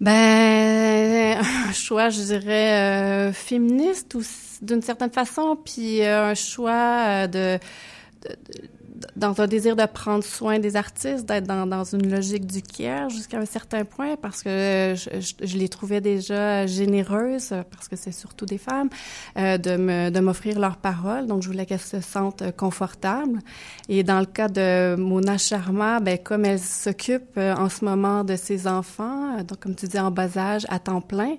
Ben, 0.00 1.38
un 1.40 1.72
choix, 1.72 2.10
je 2.10 2.22
dirais, 2.22 3.28
euh, 3.28 3.32
féministe 3.32 4.16
d'une 4.62 4.82
certaine 4.82 5.10
façon, 5.10 5.58
puis 5.62 6.02
euh, 6.02 6.30
un 6.30 6.34
choix 6.34 7.26
de 7.26 7.58
dans 9.16 9.40
un 9.40 9.46
désir 9.46 9.76
de 9.76 9.84
prendre 9.86 10.24
soin 10.24 10.58
des 10.58 10.76
artistes, 10.76 11.26
d'être 11.26 11.46
dans, 11.46 11.66
dans 11.66 11.84
une 11.84 12.10
logique 12.10 12.46
du 12.46 12.62
care 12.62 13.08
jusqu'à 13.08 13.38
un 13.38 13.46
certain 13.46 13.84
point, 13.84 14.16
parce 14.16 14.42
que 14.42 14.94
je, 14.96 15.20
je, 15.20 15.46
je, 15.46 15.56
les 15.56 15.68
trouvais 15.68 16.00
déjà 16.00 16.66
généreuses, 16.66 17.54
parce 17.70 17.88
que 17.88 17.96
c'est 17.96 18.12
surtout 18.12 18.46
des 18.46 18.58
femmes, 18.58 18.88
euh, 19.38 19.58
de 19.58 19.76
me 19.76 20.10
de 20.10 20.20
m'offrir 20.20 20.58
leurs 20.58 20.76
paroles. 20.76 21.26
Donc, 21.26 21.42
je 21.42 21.48
voulais 21.48 21.66
qu'elles 21.66 21.80
se 21.80 22.00
sentent 22.00 22.44
confortables. 22.56 23.38
Et 23.88 24.02
dans 24.02 24.20
le 24.20 24.26
cas 24.26 24.48
de 24.48 24.96
Mona 24.96 25.38
Sharma, 25.38 26.00
ben 26.00 26.18
comme 26.18 26.44
elle 26.44 26.60
s'occupe 26.60 27.36
euh, 27.36 27.54
en 27.54 27.68
ce 27.68 27.84
moment 27.84 28.24
de 28.24 28.36
ses 28.36 28.66
enfants, 28.66 29.38
euh, 29.38 29.42
donc 29.42 29.60
comme 29.60 29.74
tu 29.74 29.86
dis 29.86 29.98
en 29.98 30.10
bas 30.10 30.36
âge, 30.36 30.66
à 30.68 30.78
temps 30.78 31.00
plein, 31.00 31.36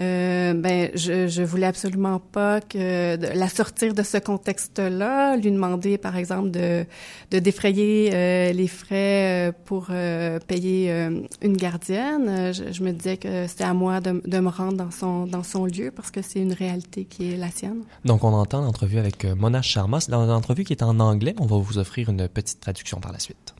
euh, 0.00 0.54
ben, 0.54 0.90
je, 0.94 1.28
je 1.28 1.42
voulais 1.42 1.66
absolument 1.66 2.20
pas 2.20 2.60
que 2.60 3.16
de, 3.16 3.26
la 3.38 3.48
sortir 3.48 3.92
de 3.92 4.02
ce 4.02 4.16
contexte-là, 4.16 5.36
lui 5.36 5.50
demander, 5.50 5.98
par 5.98 6.16
exemple, 6.16 6.50
de, 6.50 6.86
de 7.30 7.38
défrayer 7.38 8.10
euh, 8.14 8.52
les 8.52 8.68
frais 8.68 9.48
euh, 9.48 9.52
pour 9.66 9.88
euh, 9.90 10.38
payer 10.38 10.90
euh, 10.90 11.20
une 11.42 11.56
gardienne. 11.56 12.52
Je, 12.52 12.72
je, 12.72 12.82
me 12.82 12.92
disais 12.92 13.18
que 13.18 13.46
c'était 13.46 13.64
à 13.64 13.74
moi 13.74 14.00
de, 14.00 14.22
de, 14.24 14.38
me 14.38 14.48
rendre 14.48 14.78
dans 14.78 14.90
son, 14.90 15.26
dans 15.26 15.42
son 15.42 15.66
lieu 15.66 15.90
parce 15.90 16.10
que 16.10 16.22
c'est 16.22 16.40
une 16.40 16.54
réalité 16.54 17.04
qui 17.04 17.32
est 17.32 17.36
la 17.36 17.50
sienne. 17.50 17.82
Donc, 18.04 18.24
on 18.24 18.32
entend 18.32 18.62
l'entrevue 18.62 18.98
avec 18.98 19.24
Mona 19.24 19.60
Sharma. 19.60 20.00
C'est 20.00 20.12
l'entrevue 20.12 20.64
qui 20.64 20.72
est 20.72 20.82
en 20.82 20.98
anglais. 21.00 21.34
On 21.38 21.46
va 21.46 21.58
vous 21.58 21.78
offrir 21.78 22.08
une 22.08 22.26
petite 22.28 22.60
traduction 22.60 23.00
par 23.00 23.12
la 23.12 23.18
suite. 23.18 23.54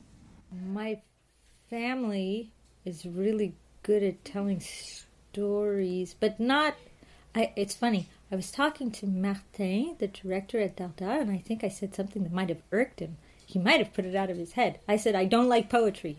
My 0.73 0.97
family 1.69 2.51
is 2.85 3.07
really 3.07 3.53
good 3.83 4.03
at 4.03 4.23
telling 4.23 4.59
stories, 4.59 5.10
but 5.33 6.39
not. 6.39 6.75
I, 7.33 7.53
it's 7.55 7.75
funny. 7.75 8.07
I 8.31 8.35
was 8.35 8.51
talking 8.51 8.91
to 8.91 9.05
Martin, 9.05 9.95
the 9.99 10.07
director 10.07 10.59
at 10.59 10.77
Dardar, 10.77 11.21
and 11.21 11.31
I 11.31 11.37
think 11.37 11.63
I 11.63 11.69
said 11.69 11.95
something 11.95 12.23
that 12.23 12.31
might 12.31 12.49
have 12.49 12.61
irked 12.71 12.99
him. 12.99 13.17
He 13.45 13.59
might 13.59 13.79
have 13.79 13.93
put 13.93 14.05
it 14.05 14.15
out 14.15 14.29
of 14.29 14.37
his 14.37 14.53
head. 14.53 14.79
I 14.87 14.95
said, 14.95 15.15
I 15.15 15.25
don't 15.25 15.49
like 15.49 15.69
poetry. 15.69 16.17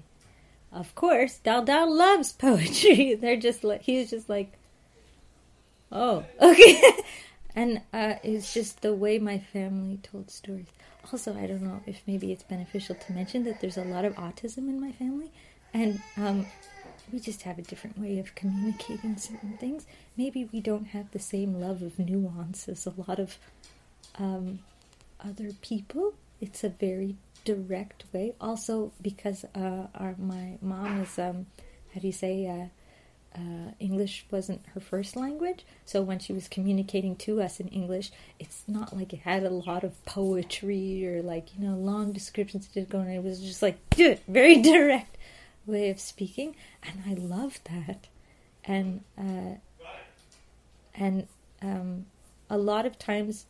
Of 0.71 0.95
course, 0.95 1.41
Dardar 1.45 1.87
loves 1.89 2.33
poetry. 2.47 3.15
They're 3.15 3.37
just 3.37 3.65
like, 3.65 3.83
he 3.83 3.99
was 3.99 4.11
just 4.11 4.29
like, 4.29 4.53
oh, 5.91 6.25
okay. 6.43 6.83
and 7.55 7.81
uh, 7.93 8.15
it's 8.23 8.53
just 8.53 8.83
the 8.83 8.95
way 8.95 9.19
my 9.19 9.39
family 9.39 9.99
told 10.03 10.31
stories. 10.31 10.69
Also, 11.11 11.37
I 11.37 11.47
don't 11.47 11.63
know 11.63 11.81
if 11.87 12.03
maybe 12.07 12.33
it's 12.33 12.45
beneficial 12.45 12.95
to 12.95 13.13
mention 13.13 13.45
that 13.45 13.61
there's 13.61 13.77
a 13.77 13.85
lot 13.85 14.05
of 14.05 14.15
autism 14.17 14.69
in 14.69 14.81
my 14.81 14.93
family. 14.93 15.31
And 15.75 16.01
um, 16.17 16.47
we 17.13 17.21
just 17.21 17.43
have 17.43 17.59
a 17.59 17.63
different 17.63 17.99
way 17.99 18.19
of 18.19 18.35
communicating 18.35 19.17
certain 19.17 19.57
things. 19.59 19.87
Maybe 20.17 20.49
we 20.53 20.61
don't 20.61 20.87
have 20.87 21.11
the 21.11 21.19
same 21.19 21.61
love 21.61 21.83
of 21.83 21.99
nuance 21.99 22.69
as 22.69 22.87
a 22.87 22.95
lot 22.97 23.19
of 23.19 23.37
um, 24.19 24.61
other 25.25 25.51
people. 25.61 26.15
It's 26.41 26.65
a 26.65 26.71
very 26.71 27.17
direct 27.45 28.05
way. 28.13 28.35
Also, 28.41 28.93
because 29.01 29.45
uh, 29.55 29.87
our 29.95 30.15
my 30.19 30.59
mom 30.63 31.03
is 31.03 31.19
um, 31.19 31.47
how 31.95 32.01
do 32.01 32.07
you 32.07 32.13
say 32.13 32.47
uh, 32.47 33.39
uh, 33.39 33.73
English 33.79 34.27
wasn't 34.31 34.61
her 34.75 34.81
first 34.81 35.17
language, 35.17 35.65
so 35.85 36.03
when 36.03 36.19
she 36.19 36.33
was 36.33 36.49
communicating 36.49 37.17
to 37.17 37.41
us 37.41 37.61
in 37.61 37.69
English, 37.69 38.11
it's 38.39 38.63
not 38.67 38.95
like 38.95 39.13
it 39.13 39.21
had 39.21 39.43
a 39.43 39.51
lot 39.51 39.85
of 39.85 40.05
poetry 40.05 41.07
or 41.07 41.23
like 41.23 41.49
you 41.57 41.67
know 41.67 41.77
long 41.77 42.13
descriptions. 42.13 42.67
It 42.67 42.75
did 42.75 42.89
go, 42.91 43.01
it 43.01 43.23
was 43.23 43.41
just 43.41 43.63
like 43.63 43.79
very 44.29 44.61
direct 44.73 45.17
way 45.67 45.91
of 45.91 46.01
speaking, 46.01 46.57
and 46.83 47.03
I 47.07 47.15
love 47.15 47.61
that. 47.65 48.09
And 48.65 49.03
uh, 49.19 49.57
and 50.95 51.27
um, 51.61 52.07
a 52.51 52.59
lot 52.59 52.87
of 52.87 52.99
times, 52.99 53.47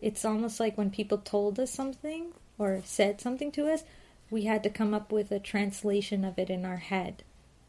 it's 0.00 0.24
almost 0.24 0.60
like 0.60 0.76
when 0.76 0.90
people 0.90 1.18
told 1.18 1.58
us 1.58 1.70
something 1.70 2.32
or 2.58 2.82
said 2.84 3.20
something 3.20 3.50
to 3.52 3.70
us, 3.72 3.84
we 4.30 4.44
had 4.44 4.62
to 4.62 4.70
come 4.70 4.92
up 4.92 5.12
with 5.12 5.30
a 5.30 5.38
translation 5.38 6.24
of 6.24 6.38
it 6.38 6.50
in 6.50 6.64
our 6.64 6.76
head 6.76 7.22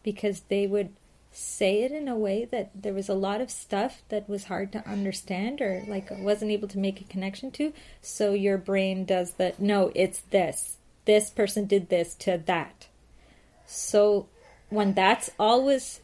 because 0.03 0.41
they 0.49 0.67
would 0.67 0.89
say 1.31 1.83
it 1.83 1.91
in 1.91 2.07
a 2.07 2.15
way 2.15 2.45
that 2.45 2.71
there 2.73 2.93
was 2.93 3.09
a 3.09 3.13
lot 3.13 3.41
of 3.41 3.51
stuff 3.51 4.01
that 4.09 4.27
was 4.27 4.45
hard 4.45 4.71
to 4.71 4.89
understand 4.89 5.61
or 5.61 5.83
like 5.87 6.09
wasn't 6.19 6.49
able 6.49 6.67
to 6.67 6.79
make 6.79 6.99
a 6.99 7.05
connection 7.05 7.51
to. 7.51 7.73
So 8.01 8.33
your 8.33 8.57
brain 8.57 9.05
does 9.05 9.31
that. 9.33 9.59
No, 9.59 9.91
it's 9.93 10.19
this. 10.19 10.77
This 11.05 11.29
person 11.29 11.65
did 11.65 11.89
this 11.89 12.15
to 12.15 12.41
that. 12.45 12.87
So 13.67 14.27
when 14.69 14.93
that's 14.93 15.29
always 15.37 16.01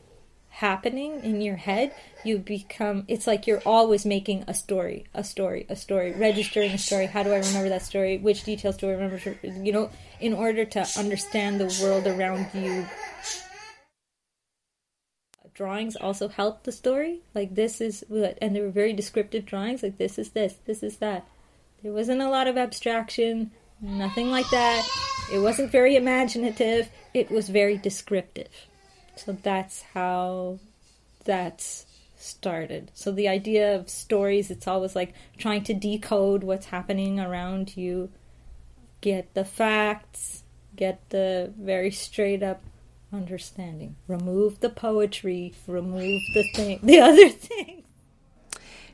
happening 0.49 1.23
in 1.23 1.41
your 1.41 1.55
head, 1.55 1.91
you 2.23 2.37
become 2.37 3.05
it's 3.07 3.25
like 3.25 3.47
you're 3.47 3.63
always 3.65 4.05
making 4.05 4.43
a 4.47 4.53
story, 4.53 5.07
a 5.13 5.23
story, 5.23 5.65
a 5.69 5.75
story, 5.75 6.13
registering 6.13 6.71
a 6.71 6.77
story. 6.77 7.07
How 7.07 7.23
do 7.23 7.31
I 7.31 7.39
remember 7.39 7.69
that 7.69 7.81
story? 7.81 8.19
Which 8.19 8.43
details 8.43 8.77
do 8.77 8.89
I 8.89 8.93
remember? 8.93 9.19
You 9.41 9.71
know, 9.71 9.89
in 10.19 10.33
order 10.33 10.65
to 10.65 10.87
understand 10.97 11.59
the 11.59 11.83
world 11.83 12.05
around 12.05 12.47
you 12.53 12.85
drawings 15.53 15.95
also 15.95 16.27
helped 16.27 16.63
the 16.63 16.71
story. 16.71 17.21
Like 17.33 17.55
this 17.55 17.81
is 17.81 18.03
what, 18.07 18.37
and 18.41 18.55
they 18.55 18.61
were 18.61 18.69
very 18.69 18.93
descriptive 18.93 19.45
drawings. 19.45 19.83
Like 19.83 19.97
this 19.97 20.17
is 20.17 20.29
this, 20.29 20.55
this 20.65 20.83
is 20.83 20.97
that. 20.97 21.25
There 21.81 21.93
wasn't 21.93 22.21
a 22.21 22.29
lot 22.29 22.47
of 22.47 22.57
abstraction, 22.57 23.51
nothing 23.81 24.29
like 24.29 24.49
that. 24.51 24.87
It 25.31 25.39
wasn't 25.39 25.71
very 25.71 25.95
imaginative. 25.95 26.89
It 27.13 27.29
was 27.29 27.49
very 27.49 27.77
descriptive. 27.77 28.49
So 29.15 29.33
that's 29.33 29.83
how 29.93 30.59
that's 31.25 31.85
started. 32.17 32.91
So 32.93 33.11
the 33.11 33.27
idea 33.27 33.75
of 33.75 33.89
stories, 33.89 34.49
it's 34.49 34.67
always 34.67 34.95
like 34.95 35.13
trying 35.37 35.63
to 35.65 35.73
decode 35.73 36.43
what's 36.43 36.67
happening 36.67 37.19
around 37.19 37.75
you, 37.75 38.09
get 39.01 39.33
the 39.33 39.45
facts, 39.45 40.43
get 40.75 41.09
the 41.09 41.53
very 41.59 41.91
straight 41.91 42.41
up 42.41 42.61
understanding. 43.11 43.95
Remove 44.07 44.59
the 44.61 44.69
poetry, 44.69 45.53
remove 45.67 46.21
the 46.33 46.43
thing, 46.55 46.79
the 46.83 46.99
other 46.99 47.29
thing. 47.29 47.83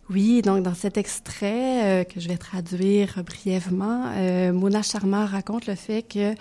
Oui, 0.10 0.42
donc 0.42 0.64
dans 0.64 0.74
cet 0.74 0.98
extrait 0.98 2.02
euh, 2.02 2.04
que 2.04 2.20
je 2.20 2.28
vais 2.28 2.38
traduire 2.38 3.24
brièvement, 3.24 4.12
euh, 4.16 4.52
Mona 4.52 4.82
Sharma 4.82 5.28
raconte 5.28 5.68
le 5.68 5.76
fait 5.76 6.02
que 6.02 6.34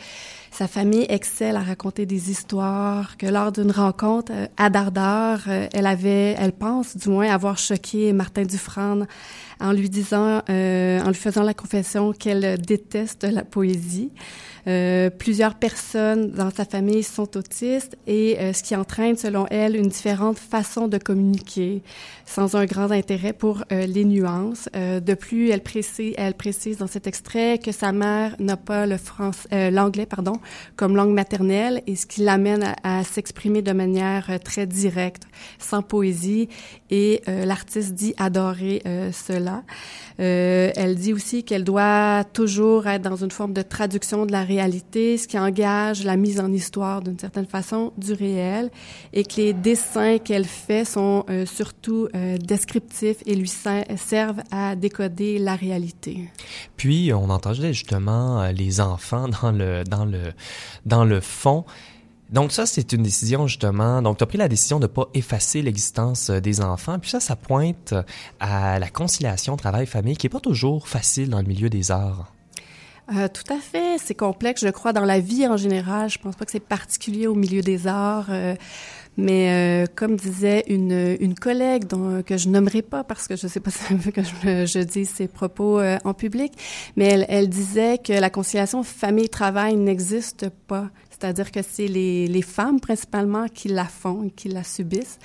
sa 0.51 0.67
famille 0.67 1.07
excelle 1.09 1.57
à 1.57 1.63
raconter 1.63 2.07
des 2.07 2.31
histoires, 2.31 3.17
que 3.17 3.27
lors 3.27 3.53
d'une 3.53 3.71
rencontre 3.71 4.33
euh, 4.35 4.47
à 4.57 4.71
Dardar, 4.71 5.41
euh, 5.49 5.69
elle 5.73 5.87
avait, 5.87 6.35
elle 6.39 6.53
pense 6.53 6.97
du 6.97 7.09
moins 7.09 7.31
avoir 7.31 7.59
choqué 7.59 8.13
Martin 8.13 8.43
Dufresne 8.43 9.07
en 9.61 9.73
lui 9.73 9.89
disant, 9.89 10.41
en 10.49 11.09
lui 11.09 11.15
faisant 11.15 11.43
la 11.43 11.53
confession 11.53 12.13
qu'elle 12.13 12.61
déteste 12.61 13.25
la 13.25 13.43
poésie. 13.43 14.13
Euh, 14.69 15.09
plusieurs 15.09 15.55
personnes 15.55 16.33
dans 16.33 16.51
sa 16.51 16.67
famille 16.67 17.03
sont 17.03 17.37
autistes 17.39 17.97
et 18.07 18.39
euh, 18.39 18.53
ce 18.53 18.63
qui 18.63 18.77
entraîne, 18.77 19.17
selon 19.17 19.47
elle, 19.51 19.77
une 19.77 19.89
différente 19.89 20.39
façon 20.39 20.89
de 20.89 20.99
communiquer 20.99 21.83
sans 22.27 22.55
un 22.55 22.67
grand 22.67 22.91
intérêt 22.91 23.33
pour 23.33 23.65
euh, 23.73 23.87
les 23.87 24.05
nuances. 24.05 24.69
de 24.75 25.15
plus, 25.15 25.51
elle 25.51 25.63
précise, 25.63 26.15
elle 26.19 26.35
précise 26.35 26.79
dans 26.79 26.87
cet 26.87 27.07
extrait 27.07 27.59
que 27.59 27.73
sa 27.73 27.93
mère 27.93 28.35
n'a 28.39 28.57
pas 28.57 28.85
le 28.85 28.99
français, 28.99 29.71
l'anglais, 29.71 30.07
pardon, 30.07 30.38
comme 30.77 30.97
langue 30.97 31.13
maternelle 31.13 31.83
et 31.87 31.97
ce 31.97 32.07
qui 32.07 32.23
l'amène 32.23 32.75
à, 32.83 33.05
s'exprimer 33.05 33.63
de 33.63 33.73
manière 33.73 34.39
très 34.45 34.67
directe, 34.67 35.23
sans 35.59 35.83
poésie. 35.83 36.49
Et 36.91 37.23
l'artiste 37.27 37.95
dit 37.95 38.15
adorer 38.17 38.83
cela. 39.13 39.63
elle 40.19 40.95
dit 40.97 41.13
aussi 41.13 41.45
qu'elle 41.45 41.65
doit 41.65 42.25
toujours 42.33 42.87
être 42.87 43.03
dans 43.03 43.17
une 43.17 43.31
forme 43.31 43.53
de 43.53 43.63
traduction 43.63 44.27
de 44.27 44.33
la 44.33 44.43
réalité 44.43 44.59
réalité, 44.59 45.17
ce 45.17 45.29
qui 45.29 45.39
engage 45.39 46.05
la 46.05 46.17
mise 46.17 46.41
en 46.41 46.53
histoire 46.53 47.01
d'une 47.01 47.19
certaine 47.19 47.47
façon 47.47 47.93
du 47.97 48.13
réel, 48.13 48.71
et 49.13 49.25
que 49.25 49.37
les 49.37 49.53
dessins 49.53 50.19
qu'elle 50.19 50.45
fait 50.45 50.85
sont 50.85 51.25
euh, 51.31 51.47
surtout 51.47 52.09
euh, 52.15 52.37
descriptifs 52.39 53.19
et 53.27 53.35
lui 53.35 53.49
servent 53.49 54.43
à 54.51 54.75
décoder 54.77 55.39
la 55.39 55.55
réalité. 55.55 56.29
Puis 56.77 57.13
on 57.13 57.31
entendait 57.31 57.73
justement 57.73 58.41
euh, 58.41 58.53
les 58.53 58.81
enfants 58.81 59.29
dans 59.29 59.53
le 59.53 59.85
dans 59.85 60.05
le 60.05 60.33
dans 60.87 61.05
le 61.05 61.21
fond. 61.21 61.65
Donc 62.31 62.53
ça, 62.53 62.67
c'est 62.67 62.93
une 62.93 63.03
décision 63.03 63.47
justement. 63.47 64.03
Donc 64.03 64.19
tu 64.19 64.25
as 64.25 64.27
pris 64.27 64.39
la 64.39 64.49
décision 64.49 64.79
de 64.79 64.87
pas 64.87 65.09
effacer 65.15 65.63
l'existence 65.63 66.31
des 66.31 66.61
enfants. 66.61 66.99
Puis 66.99 67.11
ça, 67.11 67.21
ça 67.21 67.37
pointe 67.37 67.95
à 68.41 68.79
la 68.79 68.89
conciliation 68.89 69.57
travail-famille 69.57 70.17
qui 70.17 70.27
est 70.27 70.31
pas 70.31 70.41
toujours 70.41 70.89
facile 70.89 71.31
dans 71.31 71.41
le 71.41 71.47
milieu 71.47 71.71
des 71.71 71.91
arts. 71.91 72.33
Euh, 73.17 73.29
tout 73.29 73.53
à 73.53 73.59
fait. 73.59 73.97
C'est 73.99 74.15
complexe, 74.15 74.63
je 74.63 74.69
crois, 74.69 74.93
dans 74.93 75.05
la 75.05 75.21
vie 75.21 75.47
en 75.47 75.57
général. 75.57 76.11
Je 76.11 76.19
pense 76.19 76.37
pas 76.37 76.45
que 76.45 76.51
c'est 76.51 76.61
particulier 76.61 77.27
au 77.27 77.35
milieu 77.35 77.63
des 77.63 77.87
arts. 77.87 78.27
Euh, 78.29 78.55
mais 79.17 79.85
euh, 79.85 79.87
comme 79.97 80.17
disait 80.17 80.65
une, 80.69 81.17
une 81.19 81.35
collègue 81.35 81.87
dont, 81.87 82.23
que 82.23 82.37
je 82.37 82.49
nommerai 82.49 82.83
pas 82.83 83.03
parce 83.03 83.27
que 83.27 83.35
je 83.35 83.49
sais 83.49 83.59
pas 83.61 83.71
si 83.73 83.81
elle 83.91 83.97
veut 83.97 84.13
que 84.13 84.23
je, 84.23 84.67
je 84.67 84.79
dise 84.81 85.09
ses 85.09 85.27
propos 85.27 85.81
en 85.81 86.15
public, 86.15 86.53
mais 86.97 87.07
elle, 87.07 87.27
elle 87.29 87.49
disait 87.49 87.99
que 87.99 88.13
la 88.13 88.31
conciliation 88.31 88.83
famille-travail 88.85 89.75
n'existe 89.77 90.51
pas. 90.69 90.91
C'est-à-dire 91.19 91.51
que 91.51 91.61
c'est 91.63 91.89
les, 91.89 92.29
les, 92.29 92.43
femmes 92.43 92.81
principalement 92.81 93.49
qui 93.49 93.69
la 93.69 93.85
font, 93.85 94.31
qui 94.37 94.49
la 94.49 94.63
subissent. 94.63 95.19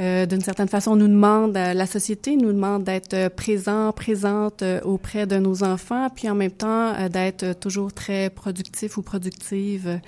Euh, 0.00 0.26
D'une 0.26 0.40
certaine 0.40 0.68
façon, 0.68 0.92
on 0.92 0.96
nous 0.96 1.08
demande, 1.08 1.56
euh, 1.56 1.74
la 1.74 1.86
société 1.86 2.36
nous 2.36 2.52
demande 2.52 2.84
d'être 2.84 3.28
présent, 3.28 3.92
présente 3.92 4.62
euh, 4.62 4.80
auprès 4.82 5.26
de 5.26 5.36
nos 5.36 5.62
enfants, 5.64 6.08
puis 6.14 6.28
en 6.28 6.34
même 6.34 6.50
temps 6.50 6.94
euh, 6.94 7.08
d'être 7.08 7.58
toujours 7.58 7.92
très 7.92 8.30
productif 8.30 8.96
ou 8.96 9.02
productive 9.02 10.00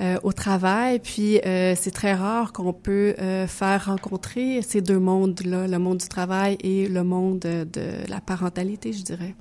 euh, 0.00 0.16
au 0.22 0.32
travail. 0.32 0.98
Puis 0.98 1.40
c'est 1.42 1.92
très 1.92 2.14
rare 2.14 2.52
qu'on 2.52 2.72
peut 2.72 3.14
faire 3.46 3.86
rencontrer 3.86 4.62
ces 4.62 4.80
deux 4.80 4.98
mondes-là, 4.98 5.66
le 5.66 5.78
monde 5.78 5.98
du 5.98 6.08
travail 6.08 6.58
et 6.62 6.86
le 6.86 7.02
monde 7.02 7.40
de 7.40 7.90
la 8.08 8.20
parentalité, 8.20 8.92
je 8.92 9.02
dirais. 9.02 9.34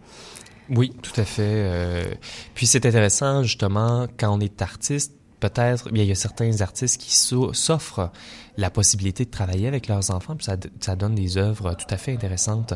Oui, 0.69 0.91
tout 1.01 1.19
à 1.19 1.25
fait. 1.25 2.17
puis 2.53 2.65
c'est 2.67 2.85
intéressant 2.85 3.43
justement 3.43 4.07
quand 4.17 4.35
on 4.35 4.39
est 4.39 4.61
artiste 4.61 5.13
peut-être, 5.49 5.89
il 5.93 6.03
y 6.03 6.11
a 6.11 6.15
certains 6.15 6.61
artistes 6.61 6.99
qui 6.99 7.13
s'offrent 7.13 8.11
la 8.57 8.69
possibilité 8.69 9.25
de 9.25 9.29
travailler 9.29 9.67
avec 9.67 9.87
leurs 9.87 10.11
enfants, 10.11 10.35
puis 10.35 10.45
ça, 10.45 10.55
ça 10.79 10.95
donne 10.95 11.15
des 11.15 11.37
œuvres 11.37 11.73
tout 11.75 11.87
à 11.89 11.97
fait 11.97 12.13
intéressantes. 12.13 12.73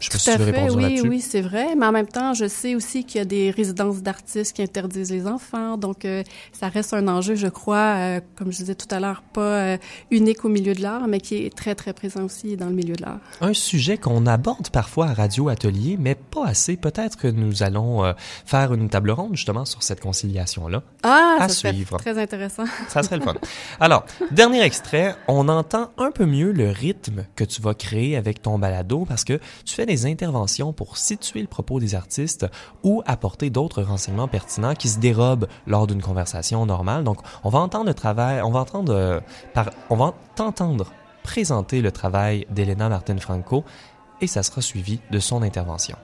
Je 0.00 0.06
sais 0.06 0.12
pas 0.12 0.18
si 0.18 0.30
tu 0.30 0.38
veux 0.38 0.44
répondre 0.44 0.76
oui, 0.76 1.00
oui, 1.04 1.20
c'est 1.20 1.42
vrai. 1.42 1.74
Mais 1.76 1.86
en 1.86 1.92
même 1.92 2.06
temps, 2.06 2.32
je 2.34 2.48
sais 2.48 2.74
aussi 2.74 3.04
qu'il 3.04 3.18
y 3.18 3.22
a 3.22 3.24
des 3.24 3.50
résidences 3.50 4.02
d'artistes 4.02 4.54
qui 4.54 4.62
interdisent 4.62 5.10
les 5.10 5.26
enfants. 5.26 5.76
Donc, 5.76 6.04
euh, 6.04 6.22
ça 6.52 6.68
reste 6.68 6.94
un 6.94 7.06
enjeu, 7.06 7.34
je 7.34 7.48
crois, 7.48 7.96
euh, 7.96 8.20
comme 8.36 8.50
je 8.50 8.58
disais 8.58 8.74
tout 8.74 8.92
à 8.94 8.98
l'heure, 8.98 9.22
pas 9.22 9.40
euh, 9.40 9.78
unique 10.10 10.44
au 10.44 10.48
milieu 10.48 10.74
de 10.74 10.82
l'art, 10.82 11.06
mais 11.06 11.20
qui 11.20 11.44
est 11.44 11.54
très, 11.54 11.74
très 11.74 11.92
présent 11.92 12.24
aussi 12.24 12.56
dans 12.56 12.66
le 12.66 12.74
milieu 12.74 12.94
de 12.94 13.02
l'art. 13.02 13.18
Un 13.40 13.52
sujet 13.52 13.98
qu'on 13.98 14.26
aborde 14.26 14.70
parfois 14.70 15.08
à 15.08 15.14
Radio 15.14 15.48
Atelier, 15.48 15.96
mais 15.98 16.14
pas 16.14 16.46
assez. 16.46 16.76
Peut-être 16.76 17.18
que 17.18 17.28
nous 17.28 17.62
allons 17.62 18.14
faire 18.46 18.72
une 18.72 18.88
table 18.88 19.10
ronde, 19.10 19.36
justement, 19.36 19.64
sur 19.64 19.82
cette 19.82 20.00
conciliation-là. 20.00 20.82
Ah, 21.02 21.36
à 21.40 21.48
ça 21.48 21.72
suivre. 21.72 21.98
très 21.98 22.18
intéressant. 22.18 22.64
ça 22.88 23.02
serait 23.02 23.16
le 23.16 23.22
fun. 23.22 23.34
Alors, 23.80 24.04
dernier 24.30 24.62
extrait, 24.62 25.14
on 25.28 25.48
entend 25.48 25.90
un 25.98 26.10
peu 26.10 26.24
mieux 26.24 26.52
le 26.52 26.70
rythme 26.70 27.26
que 27.36 27.44
tu 27.44 27.60
vas 27.60 27.74
créer 27.74 28.16
avec 28.16 28.42
ton 28.42 28.58
balado 28.58 29.04
parce 29.06 29.24
que 29.24 29.38
tu 29.64 29.74
fais 29.74 29.86
des 29.90 30.06
interventions 30.06 30.72
pour 30.72 30.96
situer 30.96 31.40
le 31.40 31.48
propos 31.48 31.80
des 31.80 31.94
artistes 31.94 32.46
ou 32.82 33.02
apporter 33.06 33.50
d'autres 33.50 33.82
renseignements 33.82 34.28
pertinents 34.28 34.74
qui 34.74 34.88
se 34.88 34.98
dérobent 34.98 35.48
lors 35.66 35.86
d'une 35.86 36.00
conversation 36.00 36.64
normale. 36.64 37.04
Donc, 37.04 37.18
on 37.44 37.50
va 37.50 37.58
entendre 37.58 37.86
le 37.86 37.94
travail, 37.94 38.40
on 38.42 38.50
va 38.50 38.60
entendre 38.60 38.94
euh, 38.94 39.20
on 39.90 39.96
va 39.96 40.14
t'entendre 40.36 40.92
présenter 41.22 41.82
le 41.82 41.92
travail 41.92 42.46
d'Elena 42.50 42.88
Martin 42.88 43.18
Franco 43.18 43.64
et 44.20 44.26
ça 44.26 44.42
sera 44.42 44.62
suivi 44.62 45.00
de 45.10 45.18
son 45.18 45.42
intervention. 45.42 45.96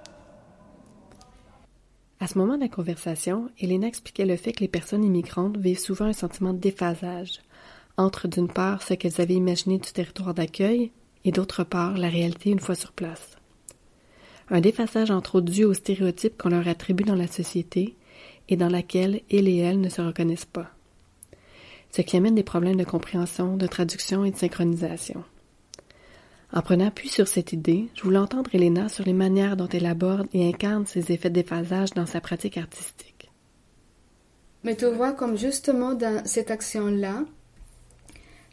À 2.18 2.26
ce 2.26 2.38
moment 2.38 2.56
de 2.56 2.62
la 2.62 2.68
conversation, 2.68 3.50
Elena 3.60 3.86
expliquait 3.86 4.24
le 4.24 4.36
fait 4.36 4.52
que 4.52 4.60
les 4.60 4.68
personnes 4.68 5.04
immigrantes 5.04 5.58
vivent 5.58 5.78
souvent 5.78 6.06
un 6.06 6.12
sentiment 6.12 6.54
de 6.54 6.58
déphasage 6.58 7.40
entre 7.98 8.26
d'une 8.26 8.48
part 8.48 8.82
ce 8.82 8.94
qu'elles 8.94 9.20
avaient 9.20 9.34
imaginé 9.34 9.78
du 9.78 9.92
territoire 9.92 10.34
d'accueil 10.34 10.92
et 11.24 11.32
d'autre 11.32 11.62
part 11.62 11.96
la 11.96 12.08
réalité 12.08 12.50
une 12.50 12.60
fois 12.60 12.74
sur 12.74 12.92
place 12.92 13.35
un 14.48 14.60
défaçage 14.60 15.10
entre 15.10 15.36
autres 15.36 15.50
dû 15.50 15.64
aux 15.64 15.74
stéréotypes 15.74 16.40
qu'on 16.40 16.50
leur 16.50 16.68
attribue 16.68 17.04
dans 17.04 17.14
la 17.14 17.26
société 17.26 17.96
et 18.48 18.56
dans 18.56 18.68
laquelle 18.68 19.22
ils 19.30 19.48
et 19.48 19.58
elles 19.58 19.80
ne 19.80 19.88
se 19.88 20.00
reconnaissent 20.00 20.44
pas. 20.44 20.70
Ce 21.90 22.02
qui 22.02 22.16
amène 22.16 22.34
des 22.34 22.42
problèmes 22.42 22.76
de 22.76 22.84
compréhension, 22.84 23.56
de 23.56 23.66
traduction 23.66 24.24
et 24.24 24.30
de 24.30 24.36
synchronisation. 24.36 25.24
En 26.52 26.62
prenant 26.62 26.86
appui 26.86 27.08
sur 27.08 27.26
cette 27.26 27.52
idée, 27.52 27.88
je 27.94 28.02
voulais 28.02 28.18
entendre 28.18 28.50
Elena 28.54 28.88
sur 28.88 29.04
les 29.04 29.12
manières 29.12 29.56
dont 29.56 29.68
elle 29.68 29.86
aborde 29.86 30.28
et 30.32 30.48
incarne 30.48 30.86
ces 30.86 31.10
effets 31.12 31.30
de 31.30 31.34
déphasage 31.34 31.90
dans 31.90 32.06
sa 32.06 32.20
pratique 32.20 32.56
artistique. 32.56 33.30
Mais 34.62 34.76
tu 34.76 34.86
vois, 34.86 35.12
comme 35.12 35.36
justement 35.36 35.94
dans 35.94 36.24
cette 36.24 36.50
action-là, 36.50 37.24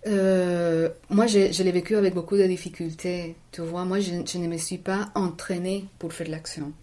euh, 0.07 0.89
moi, 1.09 1.27
je, 1.27 1.63
l'ai 1.63 1.71
vécu 1.71 1.95
avec 1.95 2.13
beaucoup 2.13 2.37
de 2.37 2.45
difficultés. 2.45 3.35
Tu 3.51 3.61
vois, 3.61 3.85
moi, 3.85 3.99
je, 3.99 4.37
ne 4.37 4.47
me 4.47 4.57
suis 4.57 4.77
pas 4.77 5.09
entraînée 5.15 5.85
pour 5.99 6.13
faire 6.13 6.29
l'action. 6.29 6.73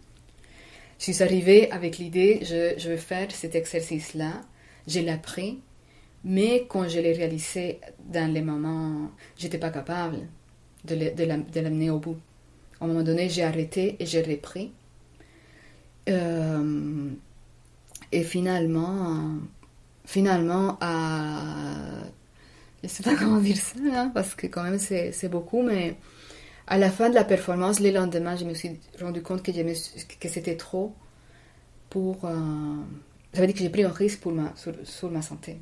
Je 0.99 1.13
suis 1.13 1.23
arrivée 1.23 1.71
avec 1.71 1.99
l'idée, 1.99 2.41
je, 2.43 2.75
je, 2.79 2.89
vais 2.91 2.97
faire 2.97 3.31
cet 3.31 3.55
exercice-là. 3.55 4.43
Je 4.87 5.01
l'ai 5.01 5.11
appris, 5.11 5.61
mais 6.25 6.67
quand 6.69 6.89
je 6.89 7.01
l'ai 7.01 7.13
réalisé 7.13 7.81
dans 8.07 8.33
les 8.33 8.43
moments, 8.43 9.11
j'étais 9.37 9.59
pas 9.59 9.71
capable 9.71 10.19
de, 10.85 11.61
l'amener 11.61 11.91
au 11.91 11.99
bout. 11.99 12.17
À 12.81 12.85
un 12.85 12.89
moment 12.89 13.03
donné, 13.03 13.29
j'ai 13.29 13.43
arrêté 13.43 13.97
et 13.99 14.07
j'ai 14.07 14.23
repris. 14.23 14.73
Euh, 16.09 17.11
et 18.13 18.25
finalement, 18.25 19.35
finalement, 20.05 20.79
à 20.81 22.05
je 22.83 22.89
sais 22.89 23.03
pas 23.03 23.15
comment 23.19 23.39
dire 23.41 23.57
ça, 23.57 23.79
hein, 23.93 24.11
parce 24.15 24.35
que 24.35 24.47
quand 24.47 24.63
même 24.63 24.79
c'est 24.79 25.29
beaucoup, 25.29 25.63
mais 25.63 25.97
à 26.67 26.79
la 26.79 26.91
fin 26.91 27.11
de 27.11 27.15
la 27.15 27.25
performance, 27.25 27.81
le 27.81 27.91
lendemain, 27.91 28.37
je 28.37 28.45
me 28.45 28.55
suis 28.55 28.79
rendu 29.01 29.23
compte 29.23 29.43
que, 29.43 29.51
que 29.51 30.29
c'était 30.29 30.57
trop 30.57 30.95
pour... 31.91 32.25
Euh, 32.25 32.31
ça 33.33 33.41
veut 33.41 33.47
dire 33.47 33.55
que 33.55 33.61
j'ai 33.61 33.71
pris 33.71 33.85
un 33.85 33.91
risque 33.91 34.21
pour 34.21 34.33
ma, 34.33 34.55
sur, 34.57 35.11
ma 35.11 35.21
santé. 35.21 35.61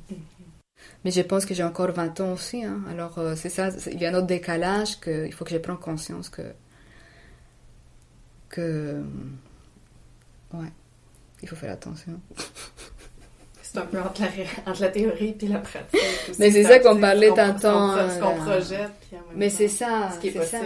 Mais 1.03 1.11
je 1.11 1.21
pense 1.21 1.45
que 1.45 1.53
j'ai 1.53 1.63
encore 1.63 1.91
20 1.91 2.19
ans 2.21 2.33
aussi. 2.33 2.63
Hein. 2.63 2.83
Alors, 2.89 3.17
euh, 3.17 3.35
c'est 3.35 3.49
ça, 3.49 3.69
il 3.91 3.99
y 3.99 4.05
a 4.05 4.11
un 4.11 4.13
autre 4.13 4.27
décalage 4.27 4.99
qu'il 4.99 5.33
faut 5.33 5.45
que 5.45 5.51
je 5.51 5.57
prenne 5.57 5.77
conscience 5.77 6.29
que. 6.29 6.53
que. 8.49 9.03
Ouais, 10.53 10.71
il 11.41 11.47
faut 11.47 11.55
faire 11.55 11.73
attention. 11.73 12.19
C'est 13.71 13.77
un 13.77 13.85
peu 13.85 13.99
entre 13.99 14.23
la, 14.81 14.87
théorie 14.87 15.35
et 15.39 15.47
la 15.47 15.59
pratique. 15.59 16.01
mais 16.39 16.49
c'est 16.49 16.63
ça 16.63 16.79
qu'on 16.79 16.99
parlait 16.99 17.29
tantôt. 17.29 17.61
Ce 17.61 18.19
qu'on 18.19 18.35
projette. 18.35 18.89
mais 19.35 19.49
c'est 19.51 19.67
ça. 19.67 20.09
Ce 20.15 20.19
qui 20.19 20.29
est, 20.29 20.43
Ça. 20.43 20.57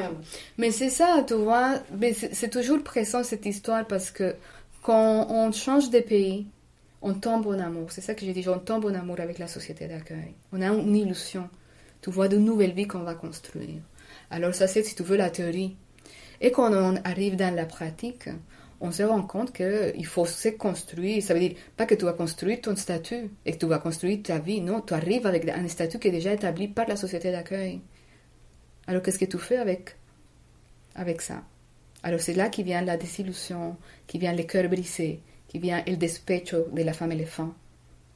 Mais 0.57 0.71
c'est 0.71 0.89
ça, 0.89 1.21
tu 1.27 1.33
vois. 1.33 1.79
Mais 1.99 2.13
c'est 2.13 2.49
toujours 2.49 2.81
présent 2.81 3.21
cette 3.23 3.45
histoire 3.45 3.85
parce 3.87 4.09
que 4.09 4.35
quand 4.81 5.27
on 5.29 5.51
change 5.51 5.89
de 5.89 5.99
pays, 5.99 6.47
on 7.01 7.13
tombe 7.13 7.47
en 7.47 7.59
amour. 7.59 7.91
C'est 7.91 7.99
ça 7.99 8.15
que 8.15 8.25
j'ai 8.25 8.31
dit, 8.31 8.47
on 8.47 8.59
tombe 8.59 8.85
en 8.85 8.93
amour 8.93 9.19
avec 9.19 9.37
la 9.37 9.47
société 9.47 9.85
d'accueil. 9.87 10.33
On 10.53 10.61
a 10.61 10.67
une 10.67 10.95
illusion. 10.95 11.49
Tu 12.01 12.09
vois 12.09 12.29
de 12.29 12.37
nouvelles 12.37 12.73
vies 12.73 12.87
qu'on 12.87 13.03
va 13.03 13.15
construire. 13.15 13.81
Alors 14.31 14.55
ça, 14.55 14.67
c'est, 14.67 14.83
si 14.83 14.95
tu 14.95 15.03
veux, 15.03 15.17
la 15.17 15.29
théorie. 15.29 15.75
Et 16.39 16.51
quand 16.51 16.71
on 16.73 16.95
arrive 17.03 17.35
dans 17.35 17.53
la 17.53 17.65
pratique, 17.65 18.29
on 18.83 18.91
se 18.91 19.01
rend 19.01 19.23
compte 19.23 19.53
qu'il 19.53 20.05
faut 20.05 20.25
se 20.25 20.49
construire. 20.49 21.23
Ça 21.23 21.33
veut 21.33 21.39
dire 21.39 21.55
pas 21.77 21.85
que 21.85 21.95
tu 21.95 22.03
vas 22.03 22.11
construire 22.11 22.59
ton 22.59 22.75
statut 22.75 23.31
et 23.45 23.53
que 23.53 23.57
tu 23.57 23.65
vas 23.65 23.79
construire 23.79 24.21
ta 24.21 24.39
vie. 24.39 24.59
Non, 24.59 24.81
tu 24.81 24.93
arrives 24.93 25.25
avec 25.25 25.47
un 25.47 25.67
statut 25.69 25.99
qui 25.99 26.09
est 26.09 26.11
déjà 26.11 26.33
établi 26.33 26.67
par 26.67 26.87
la 26.89 26.97
société 26.97 27.31
d'accueil. 27.31 27.79
Alors 28.85 29.01
qu'est-ce 29.01 29.17
que 29.17 29.25
tu 29.25 29.37
fais 29.37 29.57
avec, 29.57 29.95
avec 30.95 31.21
ça? 31.21 31.43
Alors 32.03 32.19
c'est 32.19 32.33
là 32.33 32.49
qui 32.49 32.61
vient 32.63 32.81
la 32.81 32.97
désillusion, 32.97 33.77
qui 34.05 34.19
vient 34.19 34.33
le 34.33 34.43
cœur 34.43 34.67
brisé, 34.67 35.21
qui 35.47 35.59
vient 35.59 35.81
le 35.87 35.95
despecho 35.95 36.67
de 36.73 36.83
la 36.83 36.91
femme 36.91 37.13
éléphant. 37.13 37.53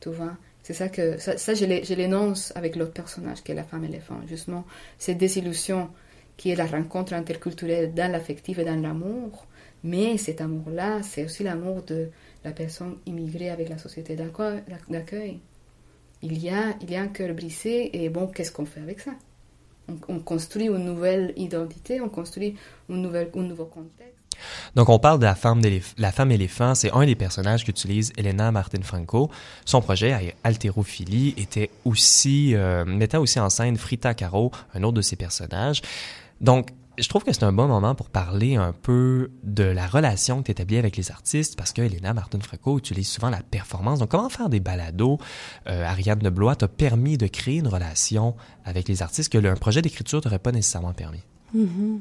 Tu 0.01 0.09
vois? 0.09 0.35
C'est 0.63 0.73
ça 0.73 0.89
que 0.89 1.17
ça, 1.17 1.37
ça 1.37 1.53
je 1.53 1.63
l'énonce 1.93 2.51
avec 2.55 2.75
l'autre 2.75 2.91
personnage 2.91 3.41
qui 3.41 3.53
est 3.53 3.55
la 3.55 3.63
femme 3.63 3.85
éléphant. 3.85 4.19
Justement, 4.27 4.65
cette 4.97 5.17
désillusion 5.17 5.89
qui 6.35 6.51
est 6.51 6.55
la 6.55 6.65
rencontre 6.65 7.13
interculturelle 7.13 7.93
dans 7.93 8.11
l'affectif 8.11 8.59
et 8.59 8.65
dans 8.65 8.75
l'amour. 8.75 9.47
Mais 9.83 10.17
cet 10.17 10.41
amour-là, 10.41 11.01
c'est 11.03 11.25
aussi 11.25 11.43
l'amour 11.43 11.83
de 11.83 12.09
la 12.43 12.51
personne 12.51 12.97
immigrée 13.05 13.49
avec 13.49 13.69
la 13.69 13.77
société 13.77 14.15
d'accueil. 14.15 15.39
Il 16.21 16.43
y 16.43 16.49
a, 16.49 16.75
il 16.81 16.91
y 16.91 16.95
a 16.95 17.01
un 17.01 17.07
cœur 17.07 17.33
brisé 17.35 18.03
et 18.03 18.09
bon, 18.09 18.27
qu'est-ce 18.27 18.51
qu'on 18.51 18.65
fait 18.65 18.81
avec 18.81 18.99
ça? 18.99 19.11
On, 19.87 19.97
on, 20.15 20.19
construit 20.19 20.65
une 20.65 20.83
nouvelle 20.83 21.33
identité, 21.37 22.01
on 22.01 22.09
construit 22.09 22.55
une 22.89 23.01
nouvelle, 23.01 23.29
un 23.35 23.43
nouveau 23.43 23.65
contexte. 23.65 24.17
Donc, 24.75 24.89
on 24.89 24.99
parle 24.99 25.19
de 25.19 25.25
la 25.25 25.35
femme, 25.35 25.61
la 25.97 26.11
femme 26.11 26.31
éléphant. 26.31 26.75
C'est 26.75 26.91
un 26.91 27.05
des 27.05 27.15
personnages 27.15 27.63
qu'utilise 27.63 28.13
Elena 28.17 28.51
Martin 28.51 28.81
Franco. 28.81 29.29
Son 29.65 29.81
projet, 29.81 30.35
Altérophilie, 30.43 31.33
était 31.37 31.69
aussi, 31.85 32.55
euh, 32.55 32.85
mettait 32.85 33.17
aussi 33.17 33.39
en 33.39 33.49
scène 33.49 33.77
Frita 33.77 34.13
Caro, 34.13 34.51
un 34.73 34.83
autre 34.83 34.97
de 34.97 35.01
ses 35.01 35.15
personnages. 35.15 35.81
Donc, 36.41 36.69
je 36.97 37.07
trouve 37.09 37.23
que 37.23 37.31
c'est 37.31 37.43
un 37.43 37.53
bon 37.53 37.67
moment 37.67 37.95
pour 37.95 38.09
parler 38.09 38.55
un 38.55 38.73
peu 38.73 39.31
de 39.43 39.63
la 39.63 39.87
relation 39.87 40.41
que 40.41 40.47
tu 40.47 40.51
établis 40.51 40.77
avec 40.77 40.97
les 40.97 41.11
artistes, 41.11 41.55
parce 41.55 41.71
que 41.71 41.81
Elena 41.81 42.13
Martin 42.13 42.39
Franco 42.39 42.77
utilise 42.77 43.07
souvent 43.07 43.29
la 43.29 43.41
performance. 43.41 43.99
Donc, 43.99 44.09
comment 44.09 44.29
faire 44.29 44.49
des 44.49 44.59
balados? 44.59 45.19
Euh, 45.67 45.85
Ariane 45.85 46.19
de 46.19 46.29
Blois 46.29 46.55
t'a 46.55 46.67
permis 46.67 47.17
de 47.17 47.27
créer 47.27 47.57
une 47.57 47.67
relation 47.67 48.35
avec 48.65 48.87
les 48.87 49.01
artistes 49.01 49.31
que 49.31 49.37
un 49.47 49.55
projet 49.55 49.81
d'écriture 49.81 50.21
t'aurait 50.21 50.39
pas 50.39 50.51
nécessairement 50.51 50.93
permis. 50.93 51.23
Mm-hmm. 51.55 51.99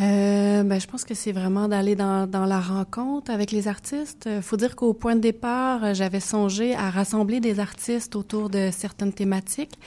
Euh, 0.00 0.62
ben, 0.62 0.80
je 0.80 0.86
pense 0.86 1.04
que 1.04 1.12
c'est 1.12 1.32
vraiment 1.32 1.68
d'aller 1.68 1.96
dans, 1.96 2.26
dans, 2.26 2.46
la 2.46 2.60
rencontre 2.60 3.30
avec 3.30 3.52
les 3.52 3.68
artistes. 3.68 4.26
Il 4.26 4.40
faut 4.40 4.56
dire 4.56 4.74
qu'au 4.74 4.94
point 4.94 5.16
de 5.16 5.20
départ, 5.20 5.84
euh, 5.84 5.94
j'avais 5.94 6.20
songé 6.20 6.74
à 6.74 6.88
rassembler 6.88 7.40
des 7.40 7.60
artistes 7.60 8.16
autour 8.16 8.48
de 8.48 8.70
certaines 8.72 9.12
thématiques. 9.12 9.78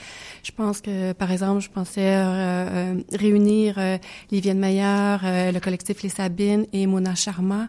Je 0.44 0.52
pense 0.52 0.80
que, 0.80 1.12
par 1.12 1.32
exemple, 1.32 1.60
je 1.60 1.70
pensais 1.70 2.14
euh, 2.14 2.22
euh 2.24 2.94
réunir 3.12 3.74
euh, 3.78 3.98
Livienne 4.30 4.62
euh, 4.64 5.50
le 5.50 5.58
collectif 5.58 6.02
Les 6.04 6.08
Sabines 6.08 6.66
et 6.72 6.86
Mona 6.86 7.16
Sharma 7.16 7.68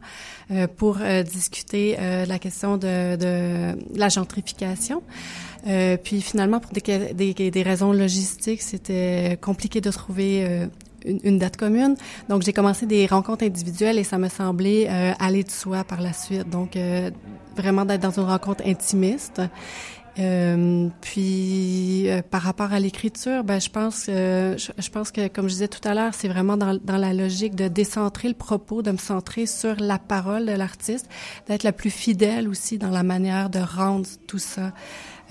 pour 0.78 1.00
discuter 1.26 1.98
la 1.98 2.40
question 2.40 2.78
de, 2.78 3.18
de 3.18 3.76
la 3.98 4.08
gentrification. 4.08 5.04
puis 6.04 6.22
finalement, 6.22 6.62
pour 6.62 6.72
des, 6.72 7.14
des, 7.14 7.52
des 7.52 7.64
raisons 7.64 7.92
logistiques, 7.92 8.62
c'était 8.62 9.38
compliqué 9.42 9.82
de 9.82 9.92
trouver 9.92 10.68
une, 11.06 11.38
date 11.38 11.58
commune. 11.58 11.95
Donc, 12.30 12.43
j'ai 12.43 12.54
commencé 12.54 12.86
des 12.86 13.06
rencontres 13.06 13.45
individuelles 13.45 13.98
et 13.98 14.04
ça 14.04 14.18
me 14.18 14.30
semblait 14.30 14.88
euh, 14.89 15.14
aller 15.20 15.43
de 15.43 15.52
soi 15.52 15.84
par 15.84 16.02
la 16.02 16.14
suite. 16.14 16.50
Donc, 16.50 16.76
euh, 16.76 17.12
vraiment 17.56 17.86
d'être 17.86 18.02
dans 18.02 18.20
une 18.20 18.28
rencontre 18.28 18.64
intimiste. 18.66 19.41
Euh, 20.20 20.88
puis 21.00 22.08
par 22.32 22.41
rapport 22.41 22.74
à 22.74 22.80
l'écriture, 22.80 23.43
ben 23.43 23.62
je 23.62 23.70
pense 23.70 24.06
je, 24.08 24.72
je, 24.76 24.89
pense 24.89 25.12
que 25.12 25.28
comme 25.28 25.48
je 25.48 25.54
disais 25.54 25.68
tout 25.68 25.88
à 25.88 25.93
l'heure, 25.93 26.16
c'est 26.16 26.28
vraiment 26.28 26.58
dans, 26.58 26.76
dans 26.84 26.98
la 26.98 27.14
logique 27.14 27.54
de 27.54 27.68
décentrer 27.68 28.28
le 28.28 28.34
propos, 28.34 28.82
de 28.82 28.89
me 28.89 28.98
centrer 28.98 29.45
sur 29.45 29.76
la 29.80 30.00
parole 30.00 30.48
de 30.48 30.54
l'artiste, 30.54 31.08
d'être 31.48 31.62
la 31.62 31.72
plus 31.72 31.91
fidèle 31.91 32.50
aussi 32.50 32.80
dans 32.80 32.89
la 32.89 33.04
manière 33.04 33.52
de 33.52 33.60
rendre 33.60 34.08
tout 34.26 34.39
ça. 34.39 34.74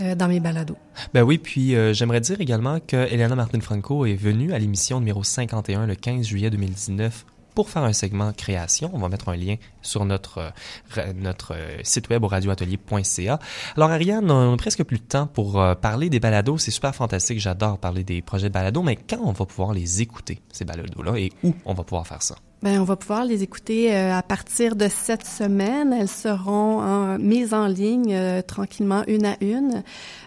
Euh, 0.01 0.15
dans 0.15 0.29
mes 0.29 0.41
balados. 0.41 0.77
Ben 1.15 1.23
oui, 1.23 1.39
puis 1.39 1.75
euh, 1.75 1.95
j'aimerais 1.95 2.21
dire 2.21 2.41
également 2.41 2.81
que 2.81 2.97
Elena 2.97 3.35
Martin 3.35 3.61
Franco 3.61 4.05
est 4.05 4.15
venue 4.15 4.53
à 4.53 4.59
l'émission 4.59 4.99
numéro 4.99 5.25
51 5.25 5.87
le 5.87 5.95
15 5.95 6.27
juillet 6.27 6.51
2019 6.51 7.25
pour 7.55 7.71
faire 7.71 7.83
un 7.83 7.95
segment 7.95 8.31
création. 8.35 8.91
On 8.93 8.99
va 8.99 9.09
mettre 9.09 9.31
un 9.31 9.37
lien 9.37 9.55
sur 9.81 10.05
notre 10.05 10.53
euh, 10.99 11.13
notre 11.15 11.57
site 11.83 12.11
web 12.11 12.25
au 12.25 12.29
radioatelier.ca. 12.29 13.39
Alors 13.75 13.91
Ariane, 13.91 14.31
on 14.31 14.53
a 14.53 14.57
presque 14.59 14.85
plus 14.85 14.99
de 14.99 15.05
temps 15.05 15.27
pour 15.29 15.65
parler 15.81 16.11
des 16.11 16.21
balados. 16.21 16.59
C'est 16.59 16.71
super 16.71 16.95
fantastique. 16.95 17.41
J'adore 17.41 17.79
parler 17.79 18.05
des 18.05 18.21
projets 18.21 18.49
de 18.49 18.55
balados, 18.55 18.83
mais 18.83 18.97
quand 18.97 19.21
on 19.25 19.33
va 19.33 19.47
pouvoir 19.47 19.73
les 19.73 20.03
écouter, 20.03 20.41
ces 20.53 20.67
balados-là, 20.67 21.17
et 21.17 21.33
où 21.43 21.55
on 21.65 21.73
va 21.73 21.85
pouvoir 21.85 22.07
faire 22.07 22.23
ça? 22.23 22.37
Ben, 22.63 22.81
on 22.81 22.85
va 22.85 22.97
pouvoir 22.97 23.25
les 23.25 23.43
écouter 23.43 23.95
euh, 23.95 24.15
à 24.15 24.23
partir 24.23 24.77
de 24.77 24.89
cette 24.89 25.27
semaine. 25.27 25.93
Elles 25.93 26.09
seront 26.09 26.81
en, 26.81 27.19
mises 27.19 27.53
en 27.53 27.67
ligne 27.67 28.15
euh, 28.15 28.41
tranquillement, 28.41 29.03
une 29.07 29.27
à 29.27 29.37
une. 29.43 29.83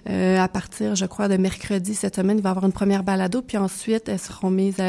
Euh, 0.09 0.39
à 0.39 0.47
partir, 0.47 0.95
je 0.95 1.05
crois, 1.05 1.27
de 1.27 1.37
mercredi 1.37 1.95
cette 1.95 2.15
semaine, 2.15 2.37
il 2.37 2.43
va 2.43 2.49
y 2.49 2.51
avoir 2.51 2.65
une 2.65 2.71
première 2.71 3.03
balado, 3.03 3.41
puis 3.41 3.57
ensuite, 3.57 4.09
elles 4.09 4.19
seront 4.19 4.51
mises 4.51 4.81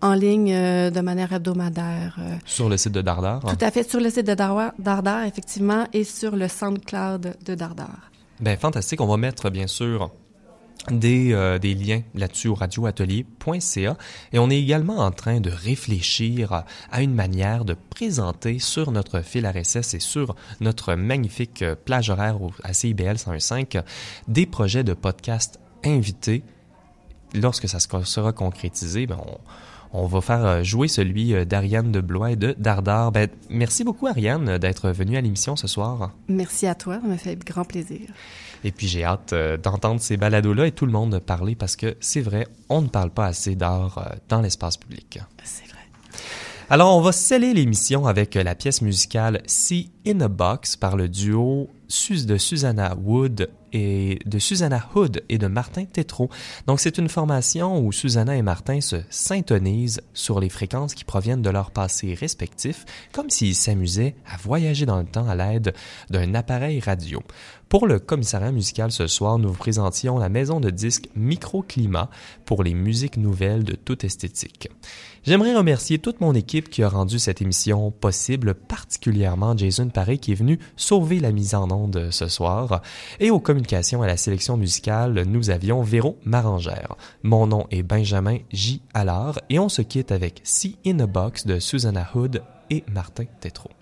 en 0.00 0.14
ligne 0.14 0.52
de 0.52 1.00
manière 1.00 1.32
hebdomadaire. 1.32 2.18
sur 2.46 2.68
le 2.68 2.76
site 2.76 2.92
de 2.92 3.02
Dardar? 3.02 3.40
Tout 3.40 3.64
à 3.64 3.70
fait, 3.70 3.88
sur 3.88 4.00
le 4.00 4.10
site 4.10 4.26
de 4.26 4.34
Dardar, 4.34 5.24
effectivement, 5.24 5.86
et 5.92 6.04
sur 6.04 6.34
le 6.34 6.48
SoundCloud 6.48 7.36
de 7.44 7.54
Dardar. 7.54 8.10
Ben 8.40 8.56
fantastique. 8.56 9.00
On 9.00 9.06
va 9.06 9.18
mettre, 9.18 9.50
bien 9.50 9.66
sûr, 9.66 10.10
des, 10.88 11.32
euh, 11.32 11.58
des 11.58 11.74
liens 11.74 12.02
là-dessus 12.14 12.48
au 12.48 12.54
radioatelier.ca 12.54 13.96
et 14.32 14.38
on 14.38 14.50
est 14.50 14.58
également 14.58 14.98
en 14.98 15.10
train 15.10 15.40
de 15.40 15.50
réfléchir 15.50 16.64
à, 16.90 17.02
une 17.02 17.14
manière 17.14 17.64
de 17.64 17.74
présenter 17.90 18.58
sur 18.58 18.90
notre 18.90 19.20
fil 19.20 19.46
RSS 19.46 19.94
et 19.94 20.00
sur 20.00 20.34
notre 20.60 20.94
magnifique 20.94 21.62
euh, 21.62 21.74
plage 21.74 22.10
horaire 22.10 22.38
à 22.64 22.72
CIBL 22.72 23.18
105 23.18 23.78
des 24.28 24.46
projets 24.46 24.84
de 24.84 24.94
podcast 24.94 25.60
invités. 25.84 26.42
Lorsque 27.34 27.68
ça 27.68 27.78
sera 27.78 28.32
concrétisé, 28.32 29.06
ben 29.06 29.18
on, 29.24 29.38
on 29.92 30.06
va 30.06 30.20
faire 30.20 30.44
euh, 30.44 30.62
jouer 30.62 30.88
celui 30.88 31.46
d'Ariane 31.46 31.92
de 31.92 32.00
Blois 32.00 32.32
et 32.32 32.36
de 32.36 32.54
Dardar. 32.58 33.12
Ben, 33.12 33.28
merci 33.50 33.84
beaucoup 33.84 34.06
Ariane 34.06 34.58
d'être 34.58 34.90
venue 34.90 35.16
à 35.16 35.20
l'émission 35.20 35.56
ce 35.56 35.66
soir. 35.66 36.12
Merci 36.28 36.66
à 36.66 36.74
toi, 36.74 37.00
ça 37.00 37.06
m'a 37.06 37.18
fait 37.18 37.36
grand 37.36 37.64
plaisir. 37.64 38.08
Et 38.64 38.72
puis 38.72 38.88
j'ai 38.88 39.04
hâte 39.04 39.32
euh, 39.32 39.56
d'entendre 39.56 40.00
ces 40.00 40.16
balados-là 40.16 40.66
et 40.66 40.72
tout 40.72 40.86
le 40.86 40.92
monde 40.92 41.18
parler 41.18 41.54
parce 41.54 41.76
que 41.76 41.96
c'est 42.00 42.20
vrai, 42.20 42.46
on 42.68 42.82
ne 42.82 42.88
parle 42.88 43.10
pas 43.10 43.26
assez 43.26 43.54
d'art 43.54 43.98
euh, 43.98 44.16
dans 44.28 44.40
l'espace 44.40 44.76
public. 44.76 45.18
C'est 45.44 45.68
vrai. 45.68 45.78
Alors 46.68 46.96
on 46.96 47.00
va 47.00 47.12
sceller 47.12 47.54
l'émission 47.54 48.06
avec 48.06 48.34
la 48.34 48.54
pièce 48.54 48.82
musicale 48.82 49.42
See 49.46 49.90
in 50.06 50.20
a 50.20 50.28
Box 50.28 50.76
par 50.76 50.96
le 50.96 51.08
duo 51.08 51.68
de 52.26 52.36
Susanna 52.36 52.94
Wood 52.94 53.50
et 53.72 54.18
de 54.26 54.38
Susanna 54.38 54.88
Hood 54.94 55.22
et 55.28 55.38
de 55.38 55.46
Martin 55.46 55.84
Tétrault. 55.84 56.30
Donc 56.66 56.80
c'est 56.80 56.98
une 56.98 57.08
formation 57.08 57.84
où 57.84 57.92
Susanna 57.92 58.36
et 58.36 58.42
Martin 58.42 58.80
se 58.80 58.96
syntonisent 59.10 60.02
sur 60.14 60.40
les 60.40 60.48
fréquences 60.48 60.94
qui 60.94 61.04
proviennent 61.04 61.42
de 61.42 61.50
leur 61.50 61.70
passé 61.70 62.14
respectif, 62.14 62.84
comme 63.12 63.30
s'ils 63.30 63.54
s'amusaient 63.54 64.14
à 64.26 64.36
voyager 64.36 64.86
dans 64.86 64.98
le 64.98 65.06
temps 65.06 65.28
à 65.28 65.34
l'aide 65.34 65.74
d'un 66.10 66.34
appareil 66.34 66.80
radio. 66.80 67.22
Pour 67.70 67.86
le 67.86 68.00
commissariat 68.00 68.50
musical 68.50 68.90
ce 68.90 69.06
soir, 69.06 69.38
nous 69.38 69.50
vous 69.50 69.54
présentions 69.54 70.18
la 70.18 70.28
maison 70.28 70.58
de 70.58 70.70
disques 70.70 71.08
Microclimat 71.14 72.10
pour 72.44 72.64
les 72.64 72.74
musiques 72.74 73.16
nouvelles 73.16 73.62
de 73.62 73.76
toute 73.76 74.02
esthétique. 74.02 74.68
J'aimerais 75.22 75.54
remercier 75.54 76.00
toute 76.00 76.20
mon 76.20 76.34
équipe 76.34 76.68
qui 76.68 76.82
a 76.82 76.88
rendu 76.88 77.20
cette 77.20 77.42
émission 77.42 77.92
possible, 77.92 78.54
particulièrement 78.54 79.56
Jason 79.56 79.88
Paré 79.88 80.18
qui 80.18 80.32
est 80.32 80.34
venu 80.34 80.58
sauver 80.76 81.20
la 81.20 81.30
mise 81.30 81.54
en 81.54 81.70
onde 81.70 82.08
ce 82.10 82.26
soir. 82.26 82.82
Et 83.20 83.30
aux 83.30 83.38
à 84.02 84.06
la 84.06 84.16
sélection 84.16 84.56
musicale, 84.56 85.24
nous 85.26 85.50
avions 85.50 85.82
Véro 85.82 86.18
Marangère. 86.24 86.96
Mon 87.22 87.46
nom 87.46 87.66
est 87.70 87.82
Benjamin 87.82 88.38
J. 88.52 88.82
Allard 88.94 89.38
et 89.48 89.58
on 89.58 89.68
se 89.68 89.82
quitte 89.82 90.12
avec 90.12 90.40
See 90.44 90.76
in 90.86 90.98
a 91.00 91.06
Box 91.06 91.46
de 91.46 91.58
Susanna 91.58 92.08
Hood 92.14 92.42
et 92.70 92.84
Martin 92.92 93.24
Tétrault. 93.40 93.79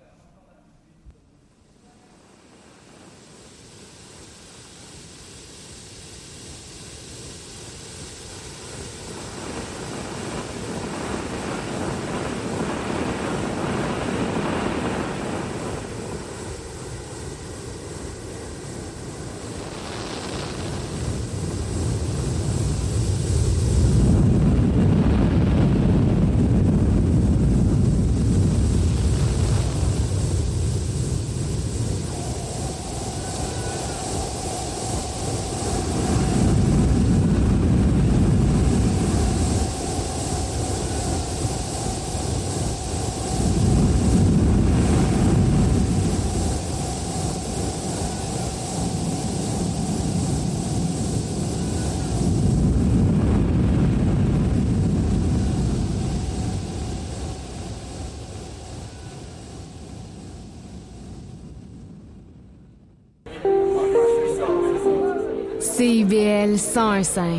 CIBL 67.03 67.38